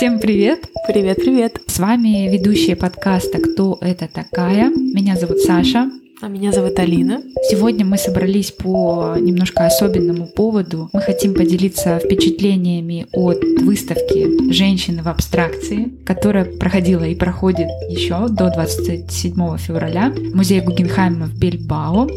Всем 0.00 0.18
привет! 0.18 0.66
Привет, 0.88 1.18
привет! 1.18 1.60
С 1.66 1.78
вами 1.78 2.30
ведущая 2.32 2.74
подкаста 2.74 3.36
«Кто 3.36 3.76
это 3.82 4.08
такая?». 4.08 4.70
Меня 4.70 5.14
зовут 5.14 5.40
Саша. 5.40 5.90
А 6.22 6.28
меня 6.28 6.52
зовут 6.52 6.78
Алина. 6.78 7.20
Сегодня 7.50 7.84
мы 7.84 7.98
собрались 7.98 8.50
по 8.50 9.16
немножко 9.20 9.66
особенному 9.66 10.26
поводу. 10.26 10.88
Мы 10.94 11.02
хотим 11.02 11.34
поделиться 11.34 11.98
впечатлениями 11.98 13.08
от 13.12 13.44
выставки 13.60 14.50
«Женщины 14.50 15.02
в 15.02 15.08
абстракции», 15.08 15.92
которая 16.06 16.46
проходила 16.46 17.04
и 17.04 17.14
проходит 17.14 17.68
еще 17.90 18.26
до 18.28 18.50
27 18.50 19.58
февраля 19.58 20.14
в 20.16 20.34
музее 20.34 20.62
Гугенхайма 20.62 21.26
в 21.26 21.38
Бельбао. 21.38 22.08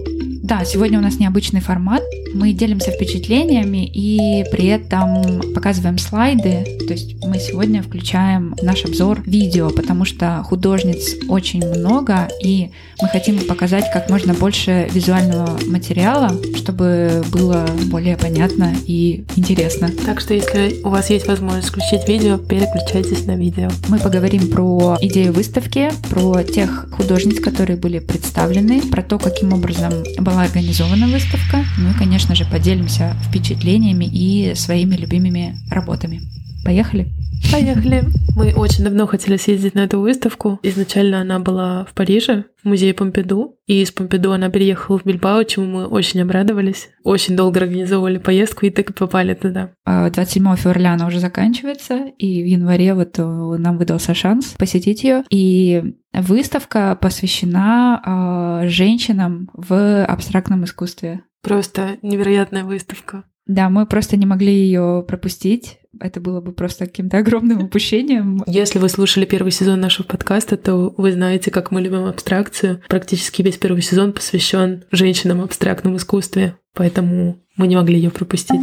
Да, 0.54 0.66
сегодня 0.66 1.00
у 1.00 1.02
нас 1.02 1.18
необычный 1.18 1.62
формат. 1.62 2.04
Мы 2.36 2.54
делимся 2.54 2.92
впечатлениями 2.92 3.88
и 3.88 4.46
при 4.52 4.68
этом 4.68 5.42
показываем 5.52 5.98
слайды. 5.98 6.64
То 6.88 6.94
есть 6.94 7.16
мы 7.26 7.40
сегодня 7.40 7.82
включаем 7.82 8.56
наш 8.62 8.86
обзор 8.86 9.24
видео, 9.26 9.72
потому 9.72 10.06
что 10.06 10.44
художниц 10.46 11.16
очень 11.28 11.66
много, 11.68 12.28
и 12.44 12.70
мы 13.02 13.08
хотим 13.08 13.40
показать 13.48 13.86
как 13.92 14.12
можно 14.12 14.36
больше 14.36 14.88
визуального 14.92 15.58
материала, 15.66 16.32
чтобы 16.56 17.24
было 17.32 17.66
более 17.86 18.16
понятно 18.16 18.76
и 18.86 19.24
интересно. 19.36 19.90
Так 20.06 20.20
что 20.20 20.36
если 20.36 20.82
у 20.84 20.90
вас 20.90 21.10
есть 21.10 21.28
возможность 21.28 21.70
включить 21.70 22.08
видео, 22.08 22.38
переключайтесь 22.38 23.26
на 23.26 23.36
видео. 23.36 23.70
Мы 23.88 23.98
поговорим 23.98 24.50
про 24.52 24.98
идею 25.02 25.34
выставки, 25.34 25.90
про 26.12 26.44
тех 26.44 26.90
художниц, 26.92 27.40
которые 27.40 27.78
были 27.78 27.98
представлены, 27.98 28.82
про 28.82 29.02
то, 29.02 29.18
каким 29.18 29.54
образом 29.54 29.94
была 30.20 30.43
организована 30.44 31.08
выставка, 31.08 31.66
ну 31.78 31.92
и, 31.92 31.94
конечно 31.94 32.36
же, 32.36 32.46
поделимся 32.46 33.16
впечатлениями 33.28 34.06
и 34.06 34.54
своими 34.56 34.96
любимыми 34.96 35.58
работами. 35.70 36.22
Поехали! 36.64 37.08
Поехали! 37.52 38.04
Мы 38.36 38.54
очень 38.54 38.84
давно 38.84 39.06
хотели 39.06 39.38
съездить 39.38 39.76
на 39.76 39.82
эту 39.82 40.00
выставку. 40.00 40.60
Изначально 40.64 41.22
она 41.22 41.40
была 41.40 41.86
в 41.86 41.94
Париже, 41.94 42.46
в 42.64 42.68
музее 42.68 42.94
Помпиду. 42.94 43.58
И 43.68 43.82
из 43.82 43.92
Помпиду 43.92 44.32
она 44.32 44.50
переехала 44.50 44.98
в 44.98 45.06
Бильбао, 45.06 45.44
чему 45.44 45.66
мы 45.66 45.86
очень 45.86 46.22
обрадовались. 46.22 46.90
Очень 47.04 47.36
долго 47.36 47.60
организовывали 47.60 48.18
поездку 48.18 48.66
и 48.66 48.70
так 48.70 48.90
и 48.90 48.94
попали 48.94 49.34
туда. 49.34 49.72
27 49.86 50.48
а 50.48 50.56
февраля 50.56 50.94
она 50.94 51.06
уже 51.06 51.20
заканчивается, 51.20 52.06
и 52.18 52.42
в 52.42 52.46
январе 52.46 52.94
вот 52.94 53.20
э, 53.20 53.24
нам 53.24 53.78
выдался 53.78 54.14
шанс 54.14 54.56
посетить 54.58 55.04
ее. 55.04 55.24
И 55.30 55.96
выставка 56.14 56.98
посвящена 57.00 58.62
э, 58.64 58.68
женщинам 58.70 59.50
в 59.54 60.06
абстрактном 60.06 60.64
искусстве. 60.64 61.24
Просто 61.44 61.98
невероятная 62.02 62.64
выставка. 62.64 63.26
Да, 63.46 63.70
мы 63.70 63.86
просто 63.86 64.18
не 64.18 64.26
могли 64.26 64.54
ее 64.54 65.04
пропустить. 65.08 65.80
Это 66.00 66.20
было 66.20 66.42
бы 66.42 66.54
просто 66.54 66.86
каким-то 66.86 67.18
огромным 67.20 67.64
упущением. 67.64 68.44
Если 68.48 68.80
вы 68.80 68.90
слушали 68.90 69.26
первый 69.26 69.52
сезон 69.52 69.80
нашего 69.80 70.06
подкаста, 70.06 70.58
то 70.58 70.94
вы 70.98 71.12
знаете, 71.12 71.52
как 71.52 71.72
мы 71.72 71.82
любим 71.82 72.06
абстракцию. 72.06 72.82
Практически 72.88 73.42
весь 73.42 73.58
первый 73.58 73.82
сезон 73.82 74.14
посвящен 74.14 74.84
женщинам 74.92 75.42
в 75.42 75.46
абстрактном 75.46 75.98
искусстве, 75.98 76.56
поэтому 76.74 77.38
мы 77.58 77.68
не 77.68 77.76
могли 77.76 77.98
ее 77.98 78.10
пропустить. 78.10 78.62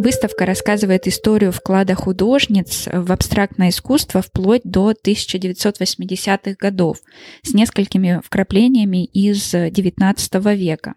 Выставка 0.00 0.46
рассказывает 0.46 1.06
историю 1.06 1.52
вклада 1.52 1.94
художниц 1.94 2.88
в 2.90 3.12
абстрактное 3.12 3.68
искусство 3.68 4.22
вплоть 4.22 4.62
до 4.64 4.92
1980-х 4.92 6.56
годов 6.58 6.96
с 7.42 7.52
несколькими 7.52 8.22
вкраплениями 8.24 9.04
из 9.04 9.52
XIX 9.52 10.56
века. 10.56 10.94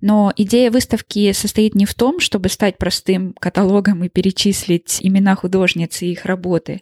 Но 0.00 0.32
идея 0.36 0.72
выставки 0.72 1.30
состоит 1.30 1.76
не 1.76 1.86
в 1.86 1.94
том, 1.94 2.18
чтобы 2.18 2.48
стать 2.48 2.78
простым 2.78 3.32
каталогом 3.38 4.02
и 4.02 4.08
перечислить 4.08 4.98
имена 5.00 5.36
художниц 5.36 6.02
и 6.02 6.10
их 6.10 6.24
работы, 6.24 6.80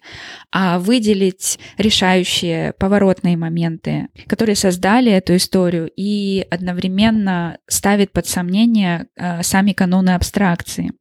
а 0.50 0.78
выделить 0.78 1.58
решающие 1.76 2.72
поворотные 2.78 3.36
моменты, 3.36 4.08
которые 4.28 4.56
создали 4.56 5.12
эту 5.12 5.36
историю 5.36 5.91
и 5.94 6.47
одновременно 6.50 7.58
ставят 7.66 8.12
под 8.12 8.26
сомнение 8.26 9.08
э, 9.14 9.42
сами 9.42 9.74
каноны 9.74 10.14
абстракции. 10.14 10.92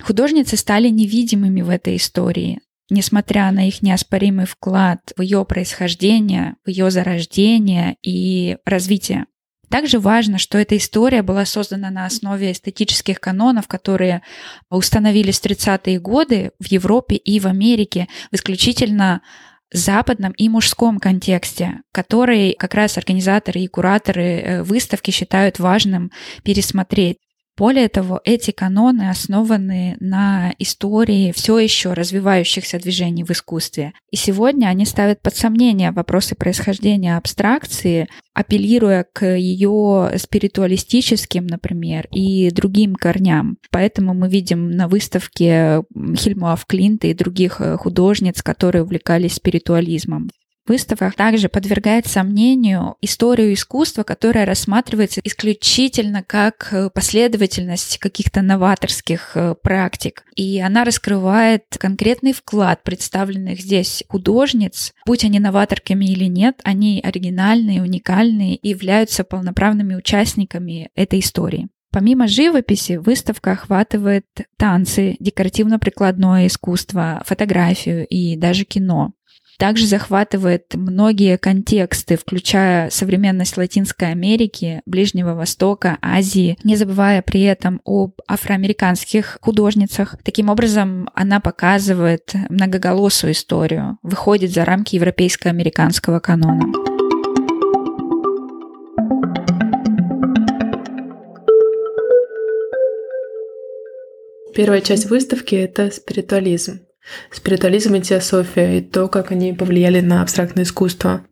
Художницы 0.00 0.56
стали 0.56 0.88
невидимыми 0.88 1.62
в 1.62 1.68
этой 1.68 1.96
истории, 1.96 2.60
несмотря 2.90 3.50
на 3.52 3.68
их 3.68 3.82
неоспоримый 3.82 4.46
вклад 4.46 5.12
в 5.16 5.22
ее 5.22 5.44
происхождение, 5.44 6.56
в 6.64 6.68
ее 6.68 6.90
зарождение 6.90 7.96
и 8.02 8.56
развитие. 8.64 9.26
Также 9.70 9.98
важно, 9.98 10.38
что 10.38 10.58
эта 10.58 10.76
история 10.76 11.22
была 11.22 11.44
создана 11.44 11.90
на 11.90 12.06
основе 12.06 12.52
эстетических 12.52 13.18
канонов, 13.18 13.66
которые 13.66 14.22
установились 14.70 15.40
в 15.40 15.46
30-е 15.46 15.98
годы 15.98 16.52
в 16.60 16.66
Европе 16.66 17.16
и 17.16 17.40
в 17.40 17.46
Америке 17.46 18.08
в 18.30 18.36
исключительно 18.36 19.22
западном 19.72 20.32
и 20.32 20.48
мужском 20.48 21.00
контексте, 21.00 21.80
который 21.90 22.54
как 22.56 22.74
раз 22.74 22.96
организаторы 22.96 23.60
и 23.60 23.66
кураторы 23.66 24.22
э, 24.22 24.62
выставки 24.62 25.10
считают 25.10 25.58
важным 25.58 26.12
пересмотреть. 26.44 27.18
Более 27.56 27.88
того, 27.88 28.20
эти 28.24 28.50
каноны 28.50 29.08
основаны 29.10 29.96
на 30.00 30.54
истории 30.58 31.30
все 31.30 31.58
еще 31.58 31.92
развивающихся 31.92 32.80
движений 32.80 33.22
в 33.22 33.30
искусстве. 33.30 33.92
И 34.10 34.16
сегодня 34.16 34.66
они 34.66 34.84
ставят 34.84 35.22
под 35.22 35.36
сомнение 35.36 35.92
вопросы 35.92 36.34
происхождения 36.34 37.16
абстракции, 37.16 38.08
апеллируя 38.34 39.06
к 39.12 39.24
ее 39.24 40.10
спиритуалистическим, 40.16 41.46
например, 41.46 42.08
и 42.10 42.50
другим 42.50 42.96
корням. 42.96 43.58
Поэтому 43.70 44.14
мы 44.14 44.28
видим 44.28 44.72
на 44.72 44.88
выставке 44.88 45.84
Хильмуав 46.16 46.66
Клинта 46.66 47.06
и 47.06 47.14
других 47.14 47.60
художниц, 47.78 48.42
которые 48.42 48.82
увлекались 48.82 49.34
спиритуализмом 49.34 50.28
выставках 50.66 51.14
также 51.14 51.48
подвергает 51.48 52.06
сомнению 52.06 52.96
историю 53.00 53.52
искусства, 53.52 54.02
которая 54.02 54.46
рассматривается 54.46 55.20
исключительно 55.24 56.22
как 56.22 56.68
э, 56.72 56.90
последовательность 56.90 57.98
каких-то 57.98 58.42
новаторских 58.42 59.32
э, 59.34 59.54
практик. 59.62 60.24
И 60.34 60.60
она 60.60 60.84
раскрывает 60.84 61.64
конкретный 61.78 62.32
вклад 62.32 62.82
представленных 62.82 63.60
здесь 63.60 64.04
художниц, 64.08 64.92
будь 65.06 65.24
они 65.24 65.38
новаторками 65.38 66.06
или 66.06 66.24
нет, 66.24 66.60
они 66.64 67.00
оригинальные, 67.02 67.82
уникальные 67.82 68.56
и 68.56 68.68
являются 68.68 69.24
полноправными 69.24 69.94
участниками 69.94 70.90
этой 70.94 71.20
истории. 71.20 71.68
Помимо 71.94 72.26
живописи, 72.26 72.94
выставка 72.96 73.52
охватывает 73.52 74.26
танцы, 74.56 75.16
декоративно-прикладное 75.20 76.48
искусство, 76.48 77.22
фотографию 77.24 78.04
и 78.08 78.36
даже 78.36 78.64
кино. 78.64 79.12
Также 79.58 79.86
захватывает 79.86 80.74
многие 80.74 81.38
контексты, 81.38 82.16
включая 82.16 82.90
современность 82.90 83.56
Латинской 83.56 84.10
Америки, 84.10 84.82
Ближнего 84.84 85.34
Востока, 85.34 85.98
Азии, 86.02 86.58
не 86.64 86.76
забывая 86.76 87.22
при 87.22 87.42
этом 87.42 87.80
об 87.84 88.20
афроамериканских 88.26 89.38
художницах. 89.40 90.16
Таким 90.24 90.48
образом, 90.48 91.08
она 91.14 91.40
показывает 91.40 92.32
многоголосую 92.48 93.32
историю, 93.32 93.98
выходит 94.02 94.50
за 94.50 94.64
рамки 94.64 94.96
европейско-американского 94.96 96.20
канона. 96.20 96.72
Первая 104.54 104.80
часть 104.80 105.10
выставки— 105.10 105.54
это 105.56 105.90
спиритуализм 105.90 106.83
спиритуализм 107.30 107.94
и 107.94 108.00
теософия, 108.00 108.78
и 108.78 108.80
то, 108.80 109.08
как 109.08 109.30
они 109.30 109.52
повлияли 109.52 110.00
на 110.00 110.22
абстрактное 110.22 110.64
искусство. 110.64 111.24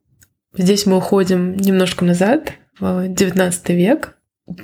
Здесь 0.56 0.86
мы 0.86 0.98
уходим 0.98 1.56
немножко 1.56 2.04
назад, 2.04 2.52
в 2.78 3.06
XIX 3.06 3.52
век. 3.74 4.16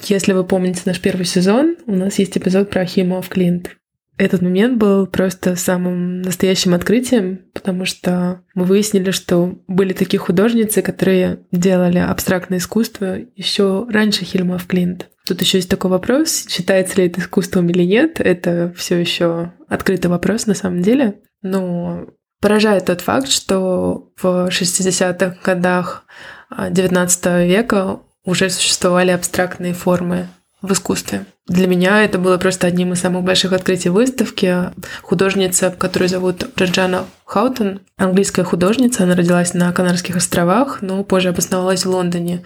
Если 0.04 0.32
вы 0.32 0.44
помните 0.44 0.82
наш 0.84 1.00
первый 1.00 1.24
сезон, 1.24 1.76
у 1.86 1.94
нас 1.94 2.18
есть 2.18 2.36
эпизод 2.36 2.70
про 2.70 2.84
Химов 2.84 3.28
Клинт. 3.28 3.77
Этот 4.18 4.42
момент 4.42 4.78
был 4.78 5.06
просто 5.06 5.54
самым 5.54 6.22
настоящим 6.22 6.74
открытием, 6.74 7.40
потому 7.54 7.84
что 7.84 8.42
мы 8.54 8.64
выяснили, 8.64 9.12
что 9.12 9.58
были 9.68 9.92
такие 9.92 10.18
художницы, 10.18 10.82
которые 10.82 11.46
делали 11.52 11.98
абстрактное 11.98 12.58
искусство 12.58 13.16
еще 13.36 13.86
раньше 13.88 14.24
Хильмов 14.24 14.66
Клинт. 14.66 15.08
Тут 15.24 15.40
еще 15.40 15.58
есть 15.58 15.70
такой 15.70 15.90
вопрос, 15.90 16.46
считается 16.48 16.96
ли 16.96 17.06
это 17.06 17.20
искусством 17.20 17.68
или 17.68 17.84
нет. 17.84 18.18
Это 18.18 18.72
все 18.76 18.96
еще 18.96 19.52
открытый 19.68 20.10
вопрос 20.10 20.46
на 20.46 20.54
самом 20.54 20.82
деле. 20.82 21.20
Но 21.42 22.06
поражает 22.40 22.86
тот 22.86 23.02
факт, 23.02 23.28
что 23.28 24.10
в 24.16 24.48
60-х 24.48 25.36
годах 25.44 26.04
XIX 26.50 27.08
а, 27.24 27.44
века 27.44 28.00
уже 28.24 28.50
существовали 28.50 29.10
абстрактные 29.10 29.74
формы 29.74 30.28
в 30.60 30.72
искусстве. 30.72 31.26
Для 31.46 31.66
меня 31.66 32.04
это 32.04 32.18
было 32.18 32.36
просто 32.36 32.66
одним 32.66 32.92
из 32.92 33.00
самых 33.00 33.22
больших 33.22 33.52
открытий 33.52 33.88
выставки. 33.88 34.70
Художница, 35.02 35.70
которую 35.70 36.08
зовут 36.08 36.46
Джорджана 36.58 37.04
Хаутон, 37.24 37.80
английская 37.96 38.44
художница, 38.44 39.04
она 39.04 39.14
родилась 39.14 39.54
на 39.54 39.72
Канарских 39.72 40.16
островах, 40.16 40.82
но 40.82 41.04
позже 41.04 41.28
обосновалась 41.28 41.84
в 41.84 41.90
Лондоне. 41.90 42.42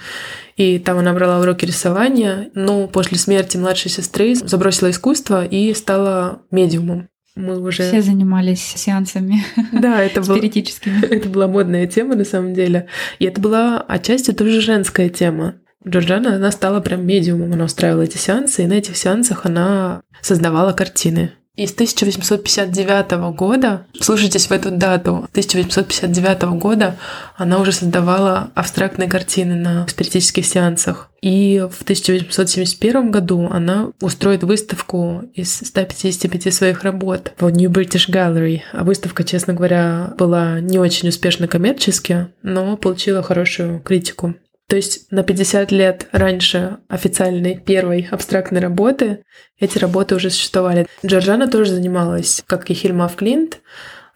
И 0.56 0.78
там 0.78 0.98
она 0.98 1.12
брала 1.14 1.40
уроки 1.40 1.64
рисования, 1.64 2.50
но 2.54 2.86
после 2.86 3.18
смерти 3.18 3.56
младшей 3.56 3.90
сестры 3.90 4.34
забросила 4.34 4.90
искусство 4.90 5.44
и 5.44 5.72
стала 5.74 6.42
медиумом. 6.50 7.08
Мы 7.34 7.58
уже... 7.60 7.84
Все 7.84 8.02
занимались 8.02 8.60
сеансами 8.60 9.42
да, 9.72 10.02
это 10.02 10.22
спиритическими. 10.22 11.00
Был, 11.00 11.08
это 11.10 11.28
была 11.28 11.48
модная 11.48 11.86
тема 11.86 12.14
на 12.14 12.24
самом 12.24 12.52
деле. 12.52 12.88
И 13.18 13.24
это 13.24 13.40
была 13.40 13.80
отчасти 13.80 14.32
тоже 14.32 14.60
женская 14.60 15.08
тема. 15.08 15.54
Джорджана, 15.86 16.36
она 16.36 16.50
стала 16.50 16.80
прям 16.80 17.06
медиумом, 17.06 17.52
она 17.52 17.64
устраивала 17.64 18.02
эти 18.02 18.16
сеансы, 18.16 18.64
и 18.64 18.66
на 18.66 18.74
этих 18.74 18.96
сеансах 18.96 19.46
она 19.46 20.02
создавала 20.20 20.72
картины. 20.72 21.32
И 21.54 21.66
с 21.66 21.72
1859 21.72 23.34
года, 23.36 23.86
слушайтесь 24.00 24.46
в 24.46 24.52
эту 24.52 24.70
дату, 24.70 25.26
1859 25.32 26.42
года 26.58 26.96
она 27.36 27.58
уже 27.58 27.72
создавала 27.72 28.50
абстрактные 28.54 29.06
картины 29.06 29.54
на 29.54 29.86
спиритических 29.86 30.46
сеансах. 30.46 31.10
И 31.20 31.58
в 31.70 31.82
1871 31.82 33.10
году 33.10 33.48
она 33.50 33.90
устроит 34.00 34.44
выставку 34.44 35.24
из 35.34 35.54
155 35.54 36.54
своих 36.54 36.84
работ 36.84 37.32
в 37.38 37.48
New 37.50 37.70
British 37.70 38.08
Gallery. 38.08 38.62
А 38.72 38.82
выставка, 38.82 39.22
честно 39.22 39.52
говоря, 39.52 40.14
была 40.16 40.58
не 40.58 40.78
очень 40.78 41.10
успешна 41.10 41.48
коммерчески, 41.48 42.28
но 42.42 42.78
получила 42.78 43.22
хорошую 43.22 43.80
критику. 43.80 44.34
То 44.72 44.76
есть 44.76 45.12
на 45.12 45.22
50 45.22 45.70
лет 45.70 46.08
раньше 46.12 46.78
официальной 46.88 47.58
первой 47.58 48.08
абстрактной 48.10 48.62
работы 48.62 49.22
эти 49.60 49.76
работы 49.76 50.14
уже 50.14 50.30
существовали. 50.30 50.86
Джорджана 51.04 51.46
тоже 51.46 51.72
занималась, 51.74 52.42
как 52.46 52.70
и 52.70 52.72
Хильма 52.72 53.08
Флинт, 53.08 53.60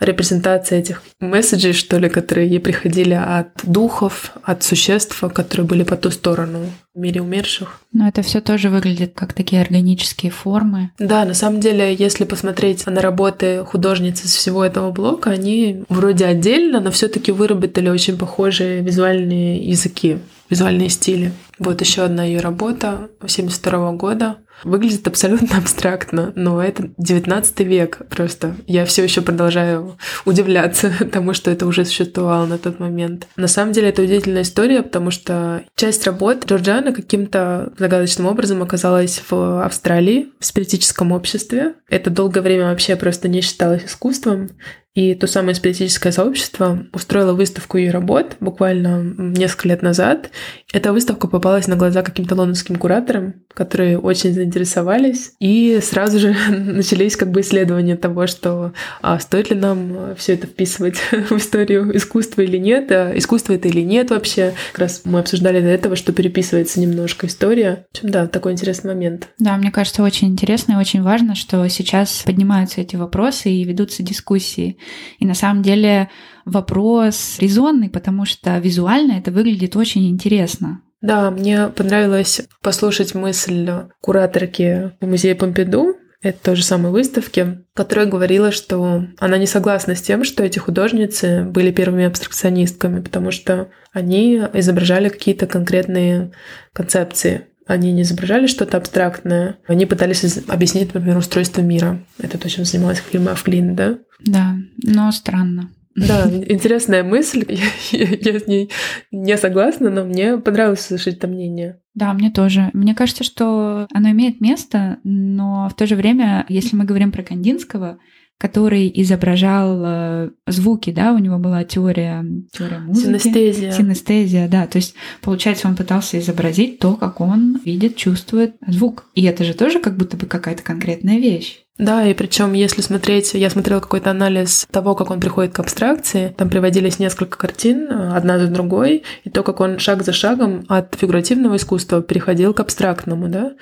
репрезентацией 0.00 0.81
этих 0.81 1.03
месседжей, 1.20 1.75
что 1.75 1.99
ли, 1.99 2.08
которые 2.08 2.49
ей 2.49 2.58
приходили 2.58 3.12
от 3.12 3.49
духов, 3.64 4.32
от 4.43 4.62
существ, 4.62 5.23
которые 5.35 5.67
были 5.67 5.82
по 5.82 5.97
ту 5.99 6.11
сторону 6.11 6.61
в 6.94 6.99
мире 6.99 7.20
умерших. 7.20 7.82
Но 7.93 8.09
это 8.09 8.23
все 8.23 8.41
тоже 8.41 8.70
выглядит 8.70 9.12
как 9.14 9.35
такие 9.35 9.61
органические 9.61 10.32
формы. 10.32 10.91
Да, 10.99 11.26
на 11.26 11.35
самом 11.35 11.61
деле, 11.61 11.94
если 11.94 12.25
посмотреть 12.25 12.87
на 12.87 13.02
работы 13.02 13.62
художниц 13.62 14.25
из 14.25 14.35
всего 14.35 14.64
этого 14.64 14.91
блока, 14.91 15.32
они 15.32 15.85
вроде 15.91 16.25
отдельно, 16.25 16.81
но 16.81 16.91
все-таки 16.91 17.31
выработали 17.31 17.91
очень 17.91 18.17
похожие 18.17 18.81
визуальные 18.81 19.69
языки 19.69 20.19
визуальные 20.50 20.90
стили. 20.90 21.32
Вот 21.58 21.81
еще 21.81 22.02
одна 22.02 22.25
ее 22.25 22.40
работа 22.40 23.10
72 23.26 23.93
года. 23.93 24.38
Выглядит 24.64 25.06
абсолютно 25.06 25.58
абстрактно, 25.58 26.32
но 26.34 26.62
это 26.62 26.90
19 26.96 27.60
век 27.60 28.02
просто. 28.08 28.56
Я 28.66 28.84
все 28.87 29.02
еще 29.02 29.20
продолжаю 29.20 29.98
удивляться 30.25 30.90
тому, 31.12 31.34
что 31.34 31.50
это 31.50 31.66
уже 31.66 31.84
существовало 31.84 32.46
на 32.46 32.58
тот 32.58 32.78
момент. 32.78 33.26
На 33.37 33.48
самом 33.48 33.72
деле 33.72 33.88
это 33.88 34.02
удивительная 34.02 34.43
история, 34.43 34.82
потому 34.82 35.10
что 35.10 35.62
часть 35.76 36.06
работ 36.06 36.46
Джорджана 36.46 36.92
каким-то 36.92 37.72
загадочным 37.78 38.26
образом 38.26 38.62
оказалась 38.62 39.22
в 39.28 39.64
Австралии, 39.64 40.28
в 40.40 40.46
спиритическом 40.46 41.12
обществе. 41.12 41.75
Это 41.88 42.10
долгое 42.10 42.40
время 42.40 42.64
вообще 42.70 42.96
просто 42.96 43.28
не 43.28 43.40
считалось 43.40 43.84
искусством. 43.84 44.50
И 44.96 45.14
то 45.14 45.26
самое 45.26 45.54
спиритическое 45.54 46.10
сообщество 46.10 46.87
устроило 46.94 47.34
выставку 47.34 47.76
ее 47.76 47.90
работ 47.90 48.37
буквально 48.40 49.02
несколько 49.19 49.69
лет 49.69 49.82
назад. 49.82 50.31
Эта 50.72 50.90
выставка 50.94 51.28
попалась 51.28 51.66
на 51.66 51.76
глаза 51.76 52.02
каким-то 52.02 52.34
лондонским 52.34 52.76
кураторам, 52.76 53.34
которые 53.52 53.98
очень 53.98 54.32
заинтересовались. 54.32 55.32
И 55.38 55.81
сразу 55.82 56.19
же 56.19 56.34
начались 56.48 57.14
как 57.14 57.31
бы 57.31 57.43
исследования 57.43 57.96
того, 57.96 58.26
что 58.26 58.72
а 59.02 59.20
стоит 59.20 59.50
ли 59.50 59.56
нам 59.56 60.16
все 60.16 60.32
это 60.32 60.46
вписывать 60.46 60.96
в 61.31 61.37
историю 61.37 61.94
искусства 61.94 62.40
или 62.40 62.56
нет, 62.56 62.90
а 62.90 63.12
искусство 63.16 63.52
это 63.52 63.69
или 63.69 63.82
нет 63.82 64.08
вообще. 64.08 64.54
Как 64.72 64.81
раз 64.81 65.02
мы 65.04 65.19
обсуждали 65.19 65.60
до 65.60 65.69
этого, 65.69 65.96
что 65.96 66.14
переписывается 66.14 66.81
немножко 66.81 67.26
история. 67.26 67.84
В 67.92 67.99
общем, 67.99 68.10
да, 68.10 68.26
такой 68.28 68.52
интересный 68.52 68.94
момент. 68.94 69.28
Да, 69.38 69.58
мне 69.58 69.70
кажется, 69.70 70.02
очень 70.02 70.28
интересно 70.28 70.72
и 70.72 70.76
очень 70.76 71.02
важно, 71.02 71.34
что 71.34 71.69
сейчас 71.69 72.22
поднимаются 72.25 72.81
эти 72.81 72.96
вопросы 72.96 73.50
и 73.50 73.62
ведутся 73.62 74.02
дискуссии. 74.02 74.78
И 75.19 75.27
на 75.27 75.35
самом 75.35 75.62
деле 75.62 76.11
вопрос 76.44 77.37
резонный, 77.38 77.88
потому 77.88 78.25
что 78.25 78.59
визуально 78.59 79.12
это 79.12 79.31
выглядит 79.31 79.77
очень 79.77 80.09
интересно. 80.09 80.83
Да, 81.00 81.31
мне 81.31 81.69
понравилось 81.69 82.43
послушать 82.62 83.15
мысль 83.15 83.71
кураторки 84.00 84.93
музея 85.00 85.35
Помпиду, 85.35 85.97
это 86.23 86.38
той 86.43 86.56
же 86.56 86.65
самой 86.65 86.91
выставки, 86.91 87.59
которая 87.75 88.06
говорила, 88.06 88.50
что 88.50 89.05
она 89.19 89.38
не 89.38 89.47
согласна 89.47 89.94
с 89.94 90.03
тем, 90.03 90.25
что 90.25 90.43
эти 90.43 90.59
художницы 90.59 91.44
были 91.44 91.71
первыми 91.71 92.06
абстракционистками, 92.06 93.00
потому 93.00 93.31
что 93.31 93.69
они 93.93 94.43
изображали 94.55 95.09
какие-то 95.09 95.47
конкретные 95.47 96.33
концепции. 96.73 97.47
Они 97.66 97.92
не 97.92 98.02
изображали 98.02 98.46
что-то 98.46 98.76
абстрактное, 98.76 99.56
они 99.66 99.86
пытались 99.86 100.38
объяснить, 100.46 100.94
например, 100.94 101.18
устройство 101.18 101.62
мира. 101.62 102.00
Это 102.18 102.38
то, 102.38 102.48
чем 102.48 102.64
занималась 102.64 103.02
Хильма 103.10 103.34
Флин, 103.34 103.74
да? 103.74 103.98
Да, 104.24 104.56
но 104.82 105.10
странно. 105.10 105.70
Да, 105.96 106.30
интересная 106.48 107.02
мысль. 107.02 107.44
Я, 107.92 107.98
я, 107.98 108.32
я 108.32 108.38
с 108.38 108.46
ней 108.46 108.70
не 109.10 109.36
согласна, 109.36 109.90
но 109.90 110.04
мне 110.04 110.36
понравилось 110.38 110.80
слышать 110.80 111.16
это 111.16 111.26
мнение. 111.26 111.80
Да, 111.94 112.12
мне 112.12 112.30
тоже. 112.30 112.70
Мне 112.74 112.94
кажется, 112.94 113.24
что 113.24 113.86
оно 113.92 114.10
имеет 114.10 114.40
место, 114.40 114.98
но 115.02 115.68
в 115.70 115.74
то 115.74 115.86
же 115.86 115.96
время, 115.96 116.44
если 116.48 116.76
мы 116.76 116.84
говорим 116.84 117.12
про 117.12 117.22
Кандинского, 117.22 117.98
который 118.38 118.91
изображал 118.94 119.83
э, 119.85 120.31
звуки, 120.47 120.91
да, 120.91 121.12
у 121.12 121.19
него 121.19 121.38
была 121.38 121.65
теория, 121.65 122.25
теория 122.53 122.79
музыки. 122.79 123.06
Синестезия. 123.06 123.73
Синестезия, 123.73 124.49
да. 124.49 124.67
То 124.67 124.77
есть, 124.77 124.94
получается, 125.23 125.69
он 125.69 125.77
пытался 125.77 126.19
изобразить 126.19 126.79
то, 126.79 126.97
как 126.97 127.21
он 127.21 127.61
видит, 127.65 127.97
чувствует 127.97 128.56
звук. 128.67 129.06
И 129.15 129.25
это 129.25 129.44
же 129.44 129.55
тоже 129.55 129.81
как 129.81 129.97
будто 129.97 130.17
бы 130.17 130.27
какая-то 130.27 130.62
конкретная 130.62 131.19
вещь. 131.19 131.62
Да, 131.79 132.06
и 132.06 132.15
причем, 132.15 132.55
если 132.55 132.81
смотреть, 132.81 133.35
я 133.35 133.50
смотрела 133.50 133.81
какой-то 133.81 134.11
анализ 134.11 134.67
того, 134.71 134.94
как 134.94 135.11
он 135.11 135.21
приходит 135.21 135.53
к 135.53 135.59
абстракции, 135.59 136.35
там 136.37 136.49
приводились 136.49 136.99
несколько 136.99 137.37
картин, 137.37 137.91
одна 137.91 138.38
за 138.38 138.49
другой, 138.49 139.03
и 139.25 139.31
то, 139.31 139.43
как 139.43 139.61
он 139.61 139.79
шаг 139.79 140.03
за 140.03 140.12
шагом 140.12 140.65
от 140.69 140.94
фигуративного 140.94 141.56
искусства 141.56 142.00
переходил 142.00 142.55
к 142.55 142.61
абстрактному, 142.61 143.29
да, 143.29 143.53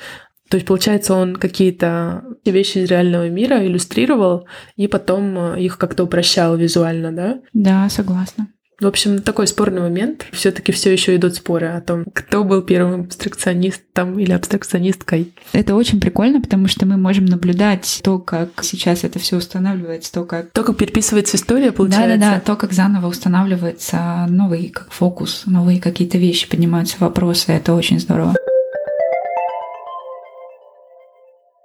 то 0.49 0.56
есть, 0.56 0.67
получается, 0.67 1.14
он 1.14 1.37
какие-то 1.37 2.25
вещи 2.44 2.79
из 2.79 2.91
реального 2.91 3.29
мира 3.29 3.64
иллюстрировал 3.67 4.46
и 4.76 4.87
потом 4.87 5.56
их 5.56 5.79
как-то 5.79 6.05
упрощал 6.05 6.56
визуально, 6.56 7.12
да? 7.12 7.41
Да, 7.52 7.88
согласна. 7.88 8.49
В 8.81 8.87
общем, 8.87 9.23
такой 9.23 9.46
спорный 9.46 9.82
момент. 9.82 10.26
Все-таки 10.32 10.73
все 10.73 10.93
еще 10.93 11.14
идут 11.14 11.37
споры 11.37 11.69
о 11.69 11.81
том, 11.81 12.05
кто 12.12 12.43
был 12.43 12.61
первым 12.61 13.02
абстракционистом 13.02 14.19
или 14.19 14.32
абстракционисткой. 14.32 15.32
Это 15.52 15.76
очень 15.76 16.00
прикольно, 16.00 16.41
потому 16.41 16.67
что 16.67 16.85
мы 16.85 16.97
можем 16.97 17.25
наблюдать 17.25 18.00
то, 18.02 18.18
как 18.18 18.50
сейчас 18.62 19.04
это 19.04 19.21
все 19.21 19.37
устанавливается, 19.37 20.12
то, 20.12 20.25
как... 20.25 20.50
То, 20.50 20.64
как 20.64 20.76
переписывается 20.76 21.37
история, 21.37 21.71
получается. 21.71 22.18
Да-да-да, 22.18 22.40
то, 22.40 22.57
как 22.57 22.73
заново 22.73 23.07
устанавливается 23.07 24.26
новый 24.28 24.71
как 24.71 24.90
фокус, 24.90 25.45
новые 25.47 25.80
какие-то 25.80 26.18
вещи, 26.18 26.49
поднимаются 26.49 26.97
вопросы. 26.99 27.52
Это 27.52 27.75
очень 27.75 28.00
здорово. 28.00 28.35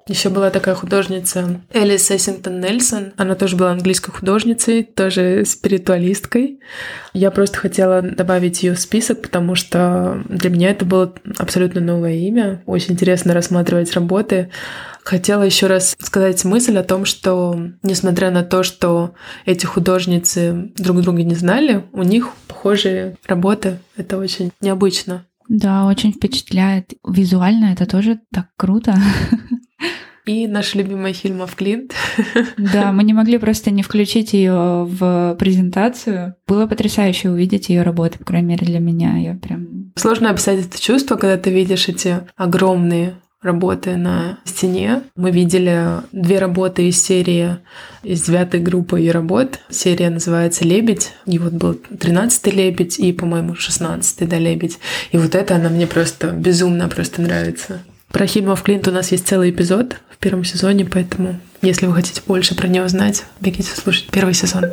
Еще 0.09 0.29
была 0.29 0.49
такая 0.49 0.73
художница 0.73 1.61
Элис 1.71 2.09
Эссингтон 2.09 2.59
Нельсон. 2.59 3.13
Она 3.15 3.35
тоже 3.35 3.55
была 3.55 3.71
английской 3.71 4.09
художницей, 4.09 4.81
тоже 4.81 5.43
спиритуалисткой. 5.45 6.59
Я 7.13 7.29
просто 7.29 7.59
хотела 7.59 8.01
добавить 8.01 8.63
ее 8.63 8.73
в 8.73 8.79
список, 8.79 9.21
потому 9.21 9.53
что 9.53 10.23
для 10.27 10.49
меня 10.49 10.71
это 10.71 10.83
было 10.83 11.13
абсолютно 11.37 11.79
новое 11.79 12.15
имя. 12.15 12.63
Очень 12.65 12.93
интересно 12.93 13.35
рассматривать 13.35 13.93
работы. 13.93 14.49
Хотела 15.03 15.43
еще 15.43 15.67
раз 15.67 15.95
сказать 16.01 16.43
мысль 16.43 16.77
о 16.79 16.83
том, 16.83 17.05
что 17.05 17.59
несмотря 17.83 18.31
на 18.31 18.41
то, 18.41 18.63
что 18.63 19.13
эти 19.45 19.67
художницы 19.67 20.71
друг 20.75 21.01
друга 21.01 21.21
не 21.21 21.35
знали, 21.35 21.85
у 21.93 22.01
них 22.01 22.29
похожие 22.47 23.15
работы. 23.27 23.77
Это 23.95 24.17
очень 24.17 24.51
необычно. 24.59 25.27
Да, 25.49 25.85
очень 25.85 26.13
впечатляет. 26.13 26.93
Визуально 27.07 27.73
это 27.73 27.85
тоже 27.87 28.19
так 28.31 28.47
круто. 28.55 28.95
И 30.29 30.45
наша 30.45 30.77
любимая 30.77 31.11
Хильма 31.11 31.47
Клинт. 31.47 31.95
Да, 32.57 32.91
мы 32.91 33.03
не 33.03 33.13
могли 33.13 33.39
просто 33.39 33.71
не 33.71 33.81
включить 33.81 34.33
ее 34.33 34.85
в 34.87 35.35
презентацию. 35.39 36.35
Было 36.47 36.67
потрясающе 36.67 37.31
увидеть 37.31 37.69
ее 37.69 37.81
работы, 37.81 38.19
по 38.19 38.25
крайней 38.25 38.49
мере, 38.49 38.67
для 38.67 38.79
меня. 38.79 39.17
Я 39.17 39.33
прям... 39.33 39.91
Сложно 39.95 40.29
описать 40.29 40.59
это 40.67 40.79
чувство, 40.79 41.15
когда 41.15 41.37
ты 41.37 41.49
видишь 41.49 41.87
эти 41.87 42.21
огромные 42.35 43.15
работы 43.41 43.95
на 43.95 44.37
стене. 44.45 45.01
Мы 45.15 45.31
видели 45.31 46.03
две 46.11 46.37
работы 46.37 46.89
из 46.89 47.01
серии, 47.01 47.57
из 48.03 48.21
девятой 48.21 48.59
группы 48.59 48.99
ее 48.99 49.13
работ. 49.13 49.59
Серия 49.71 50.11
называется 50.11 50.63
«Лебедь». 50.63 51.11
И 51.25 51.39
вот 51.39 51.53
был 51.53 51.73
тринадцатый 51.73 52.53
«Лебедь» 52.53 52.99
и, 52.99 53.11
по-моему, 53.13 53.55
шестнадцатый, 53.55 54.27
да, 54.27 54.37
«Лебедь». 54.37 54.77
И 55.11 55.17
вот 55.17 55.33
это 55.33 55.55
она 55.55 55.69
мне 55.69 55.87
просто 55.87 56.27
безумно 56.27 56.87
просто 56.87 57.23
нравится. 57.23 57.81
Про 58.11 58.25
Хильмов 58.25 58.63
Клинт 58.63 58.87
у 58.87 58.91
нас 58.91 59.11
есть 59.11 59.27
целый 59.27 59.51
эпизод 59.51 59.97
в 60.09 60.17
первом 60.17 60.43
сезоне, 60.43 60.83
поэтому 60.83 61.39
если 61.61 61.85
вы 61.85 61.93
хотите 61.93 62.21
больше 62.25 62.55
про 62.55 62.67
него 62.67 62.87
знать, 62.87 63.23
бегите 63.39 63.69
слушать 63.69 64.07
первый 64.11 64.33
сезон. 64.33 64.65